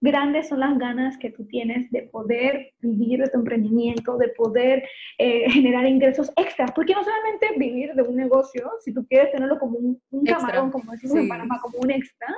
grandes 0.00 0.48
son 0.48 0.60
las 0.60 0.78
ganas 0.78 1.16
que 1.18 1.30
tú 1.30 1.46
tienes 1.46 1.90
de 1.90 2.02
poder 2.02 2.72
vivir 2.80 3.20
de 3.20 3.28
tu 3.28 3.38
emprendimiento, 3.38 4.16
de 4.18 4.28
poder 4.28 4.84
eh, 5.18 5.50
generar 5.50 5.86
ingresos 5.86 6.30
extras, 6.36 6.72
porque 6.72 6.94
no 6.94 7.04
solamente 7.04 7.58
vivir 7.58 7.94
de 7.94 8.02
un 8.02 8.16
negocio, 8.16 8.70
si 8.80 8.92
tú 8.92 9.06
quieres 9.06 9.32
tenerlo 9.32 9.58
como 9.58 9.78
un, 9.78 10.24
camarón, 10.24 10.70
como 10.70 10.92
decimos 10.92 11.18
en 11.18 11.28
Panamá, 11.28 11.60
como 11.60 11.78
un 11.78 11.90
extra, 11.90 12.28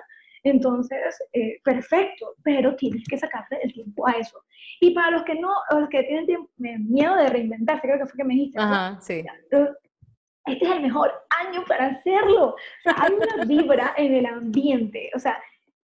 entonces, 0.44 1.18
eh, 1.32 1.61
perfecto, 1.64 2.34
pero 2.42 2.76
tienes 2.76 3.04
que 3.09 3.18
sacarle 3.18 3.59
el 3.62 3.72
tiempo 3.72 4.06
a 4.06 4.12
eso. 4.12 4.40
Y 4.80 4.92
para 4.94 5.11
los 5.11 5.24
que 5.24 5.34
no, 5.34 5.50
los 5.72 5.88
que 5.88 6.04
tienen 6.04 6.48
miedo 6.88 7.16
de 7.16 7.28
reinventarse, 7.28 7.82
creo 7.82 7.98
que 7.98 8.06
fue 8.06 8.18
que 8.18 8.24
me 8.24 8.34
dijiste. 8.34 8.59
Ajá, 8.61 9.00
sí. 9.00 9.24
Este 9.50 10.64
es 10.64 10.70
el 10.70 10.80
mejor 10.80 11.12
año 11.46 11.64
para 11.66 11.86
hacerlo. 11.86 12.50
O 12.50 12.56
sea, 12.82 12.94
hay 12.98 13.12
una 13.12 13.44
vibra 13.44 13.94
en 13.96 14.14
el 14.14 14.26
ambiente. 14.26 15.11
O 15.14 15.18
sea, 15.18 15.38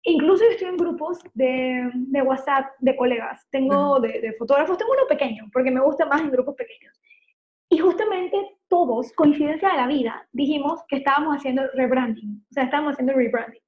incluso 0.05 0.45
estoy 0.45 0.69
en 0.69 0.77
grupos 0.77 1.19
de, 1.35 1.91
de 1.95 2.23
WhatsApp 2.23 2.73
de 2.79 2.97
colegas. 2.97 3.47
Tengo 3.51 4.01
de, 4.01 4.21
de, 4.21 4.33
fotógrafos, 4.35 4.79
tengo 4.79 4.93
uno 4.93 5.07
pequeño, 5.09 5.49
porque 5.53 5.71
me 5.71 5.81
gusta 5.81 6.07
más 6.07 6.21
en 6.21 6.31
grupos 6.31 6.55
pequeños. 6.55 7.01
Y 7.69 7.79
justamente 7.79 8.37
todos, 8.69 9.13
coincidencia 9.13 9.71
de 9.71 9.77
la 9.77 9.87
vida, 9.87 10.27
dijimos 10.33 10.81
que 10.89 10.97
estábamos 10.97 11.37
haciendo 11.37 11.63
rebranding. 11.75 12.45
O 12.51 12.53
sea, 12.53 12.65
estábamos 12.65 12.93
haciendo 12.93 13.13
rebranding. 13.13 13.61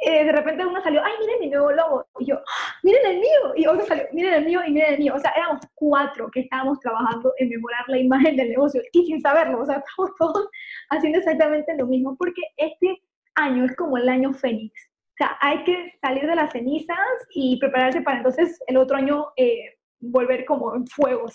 Eh, 0.00 0.24
de 0.24 0.30
repente 0.30 0.64
uno 0.64 0.80
salió, 0.80 1.02
ay, 1.04 1.12
miren 1.18 1.40
mi 1.40 1.48
nuevo 1.48 1.72
logo. 1.72 2.06
Y 2.20 2.26
yo, 2.26 2.36
¡Ah, 2.36 2.74
miren 2.84 3.04
el 3.04 3.18
mío. 3.18 3.54
Y 3.56 3.66
otro 3.66 3.84
salió, 3.84 4.04
miren 4.12 4.34
el 4.34 4.44
mío 4.44 4.60
y 4.64 4.70
miren 4.70 4.94
el 4.94 4.98
mío. 5.00 5.14
O 5.16 5.18
sea, 5.18 5.32
éramos 5.36 5.60
cuatro 5.74 6.30
que 6.30 6.40
estábamos 6.40 6.78
trabajando 6.78 7.32
en 7.38 7.48
mejorar 7.48 7.84
la 7.88 7.98
imagen 7.98 8.36
del 8.36 8.50
negocio 8.50 8.80
y 8.92 9.06
sin 9.06 9.20
saberlo. 9.20 9.60
O 9.60 9.66
sea, 9.66 9.78
estamos 9.78 10.14
todos 10.18 10.48
haciendo 10.90 11.18
exactamente 11.18 11.76
lo 11.76 11.86
mismo 11.86 12.16
porque 12.16 12.42
este 12.56 13.02
año 13.34 13.64
es 13.64 13.74
como 13.74 13.96
el 13.98 14.08
año 14.08 14.32
Fénix. 14.32 14.87
O 15.18 15.24
sea, 15.24 15.36
hay 15.40 15.64
que 15.64 15.94
salir 16.00 16.26
de 16.26 16.36
las 16.36 16.52
cenizas 16.52 16.96
y 17.34 17.58
prepararse 17.58 18.02
para 18.02 18.18
entonces 18.18 18.62
el 18.68 18.76
otro 18.76 18.96
año 18.96 19.26
eh, 19.36 19.76
volver 19.98 20.44
como 20.44 20.76
en 20.76 20.86
fuego. 20.86 21.26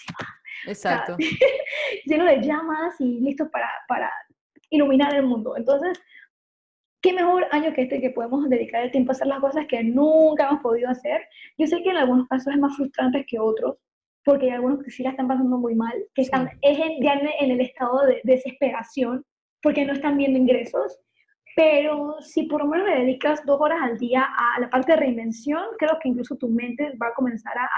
Exacto. 0.66 1.18
lleno 2.06 2.24
de 2.24 2.42
llamas 2.42 2.96
y 3.00 3.20
listo 3.20 3.50
para, 3.52 3.70
para 3.90 4.10
iluminar 4.70 5.14
el 5.16 5.26
mundo. 5.26 5.58
Entonces, 5.58 6.02
qué 7.02 7.12
mejor 7.12 7.46
año 7.52 7.74
que 7.74 7.82
este 7.82 8.00
que 8.00 8.12
podemos 8.12 8.50
dedicar 8.50 8.84
el 8.84 8.92
tiempo 8.92 9.12
a 9.12 9.14
hacer 9.14 9.28
las 9.28 9.42
cosas 9.42 9.66
que 9.68 9.84
nunca 9.84 10.48
hemos 10.48 10.62
podido 10.62 10.90
hacer. 10.90 11.28
Yo 11.58 11.68
sé 11.68 11.84
que 11.84 11.90
en 11.90 11.98
algunos 11.98 12.28
casos 12.30 12.54
es 12.54 12.60
más 12.60 12.76
frustrante 12.78 13.26
que 13.28 13.40
otros, 13.40 13.78
porque 14.24 14.46
hay 14.46 14.52
algunos 14.52 14.82
que 14.84 14.92
sí 14.92 15.04
la 15.04 15.10
están 15.10 15.28
pasando 15.28 15.58
muy 15.58 15.76
mal, 15.76 15.94
que 16.16 16.22
están 16.22 16.50
ya 16.64 17.14
en, 17.14 17.52
el 17.52 17.60
estado 17.60 18.06
de 18.06 18.22
desesperación, 18.24 19.26
porque 19.62 19.86
no 19.86 19.94
están 19.94 20.18
viendo 20.18 20.40
ingresos. 20.40 20.98
Pero 21.56 22.16
si 22.22 22.44
por 22.44 22.62
lo 22.62 22.68
menos 22.68 22.88
le 22.88 23.00
dedicas 23.00 23.46
dos 23.46 23.60
horas 23.62 23.80
al 23.82 23.98
día 23.98 24.24
a 24.24 24.60
la 24.60 24.70
parte 24.70 24.94
de 24.94 24.98
reinvención, 24.98 25.64
creo 25.78 25.98
que 26.02 26.10
incluso 26.10 26.36
tu 26.36 26.50
mente 26.50 26.94
va 27.02 27.08
a 27.08 27.14
comenzar 27.14 27.58
a, 27.58 27.70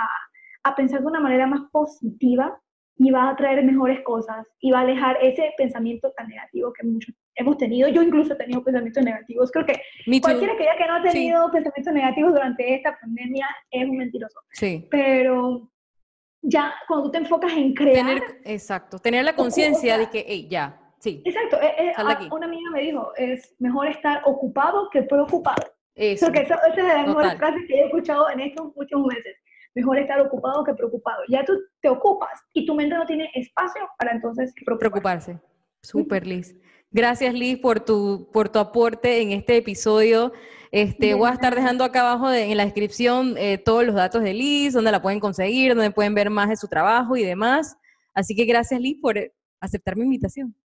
a 0.64 0.76
pensar 0.76 1.02
de 1.02 1.08
una 1.08 1.20
manera 1.20 1.46
más 1.46 1.62
positiva 1.72 2.58
y 2.98 3.12
va 3.12 3.30
a 3.30 3.36
traer 3.36 3.64
mejores 3.64 4.02
cosas 4.04 4.46
y 4.62 4.72
va 4.72 4.80
a 4.80 4.82
alejar 4.84 5.18
ese 5.22 5.54
pensamiento 5.58 6.12
tan 6.16 6.28
negativo 6.30 6.72
que 6.74 6.88
muchos 6.88 7.14
hemos 7.36 7.58
tenido. 7.58 7.90
Yo 7.90 8.02
incluso 8.02 8.34
he 8.34 8.38
tenido 8.38 8.64
pensamientos 8.64 9.04
negativos. 9.04 9.52
Creo 9.52 9.66
que 9.66 9.82
cualquiera 10.22 10.54
que 10.56 10.64
diga 10.64 10.78
que 10.78 10.88
no 10.88 10.96
ha 10.96 11.02
tenido 11.04 11.52
pensamientos 11.52 11.94
negativos 11.94 12.34
durante 12.34 12.76
esta 12.76 12.98
pandemia 13.00 13.48
es 13.72 13.90
un 13.90 13.98
mentiroso. 13.98 14.40
Sí. 14.52 14.88
Pero 14.90 15.70
ya 16.42 16.74
cuando 16.88 17.08
tú 17.08 17.12
te 17.12 17.18
enfocas 17.18 17.52
en 17.54 17.74
crear... 17.74 18.22
exacto, 18.46 19.00
tener 19.00 19.26
la 19.26 19.36
conciencia 19.36 19.98
de 19.98 20.10
que, 20.10 20.24
hey, 20.28 20.48
ya, 20.50 20.80
sí. 21.06 21.22
Exacto. 21.26 21.58
Eh, 21.62 21.76
eh, 21.78 22.30
una 22.32 22.45
amiga 22.47 22.70
me 22.72 22.82
dijo, 22.82 23.14
es 23.16 23.56
mejor 23.60 23.88
estar 23.88 24.22
ocupado 24.26 24.89
que 24.91 25.03
preocupado. 25.03 25.72
Eso. 25.95 26.26
Porque 26.26 26.41
esa 26.41 26.60
es 26.68 26.76
de 26.76 26.84
las 26.84 27.08
mejores 27.08 27.38
frases 27.38 27.62
que 27.68 27.76
he 27.76 27.86
escuchado 27.86 28.30
en 28.30 28.39
estos 28.41 28.72
últimos 28.76 29.08
meses 29.08 29.36
mejor 29.76 29.99
estar 29.99 30.20
ocupado 30.22 30.64
que 30.64 30.74
preocupado. 30.74 31.22
Ya 31.30 31.43
tú 31.43 31.53
te 31.82 31.89
ocupas 31.89 32.41
y 32.53 32.66
tu 32.66 32.74
mente 32.74 32.95
no 32.95 33.06
tiene 33.06 33.30
espacio 33.36 33.82
para 33.99 34.14
entonces 34.14 34.53
preocuparse. 34.80 35.39
Súper, 35.82 36.26
Liz. 36.26 36.56
Gracias, 36.91 37.34
Liz, 37.34 37.60
por 37.60 37.82
tu, 37.82 38.30
por 38.32 38.47
tu 38.47 38.58
aporte 38.58 39.22
en 39.22 39.34
este 39.34 39.58
episodio. 39.58 40.32
Este, 40.72 41.14
voy 41.14 41.30
a 41.30 41.34
estar 41.34 41.53
dejando 41.53 41.84
acá 41.84 42.01
abajo 42.01 42.32
en 42.32 42.56
la 42.56 42.64
descripción 42.64 43.36
eh, 43.38 43.58
todos 43.58 43.86
los 43.86 43.95
datos 43.95 44.24
de 44.24 44.34
Liz, 44.34 44.74
donde 44.74 44.91
la 44.91 45.01
pueden 45.01 45.20
conseguir, 45.20 45.76
donde 45.76 45.91
pueden 45.91 46.16
ver 46.16 46.30
más 46.30 46.49
de 46.49 46.56
su 46.56 46.68
trabajo 46.68 47.18
y 47.18 47.24
demás. 47.24 47.78
Así 48.14 48.34
que 48.34 48.45
gracias, 48.45 48.80
Liz, 48.80 48.97
por 49.01 49.16
aceptar 49.60 49.97
mi 49.97 50.03
invitación 50.03 50.56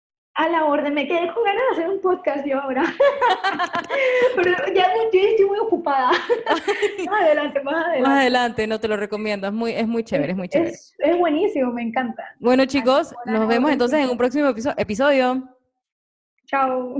a 0.40 0.48
la 0.48 0.64
orden. 0.64 0.94
Me 0.94 1.06
quedé 1.06 1.32
con 1.32 1.44
ganas 1.44 1.62
de 1.68 1.72
hacer 1.72 1.90
un 1.90 2.00
podcast 2.00 2.46
yo 2.46 2.60
ahora. 2.60 2.82
Pero 4.36 4.52
ya 4.74 4.86
estoy 5.04 5.46
muy 5.46 5.58
ocupada. 5.58 6.10
más 7.06 7.22
adelante, 7.22 7.62
más 7.62 7.74
adelante. 7.74 8.08
Más 8.08 8.20
adelante, 8.20 8.66
no 8.66 8.80
te 8.80 8.88
lo 8.88 8.96
recomiendo. 8.96 9.46
Es 9.46 9.52
muy, 9.52 9.72
es 9.72 9.86
muy 9.86 10.02
chévere, 10.02 10.32
es 10.32 10.38
muy 10.38 10.48
chévere. 10.48 10.70
Es, 10.70 10.94
es 10.98 11.18
buenísimo, 11.18 11.72
me 11.72 11.82
encanta. 11.82 12.24
Bueno, 12.38 12.64
chicos, 12.64 13.14
nos 13.26 13.46
vemos 13.46 13.70
entonces 13.70 14.00
en 14.00 14.10
un 14.10 14.16
próximo 14.16 14.48
episodio. 14.76 15.48
Chao. 16.46 16.96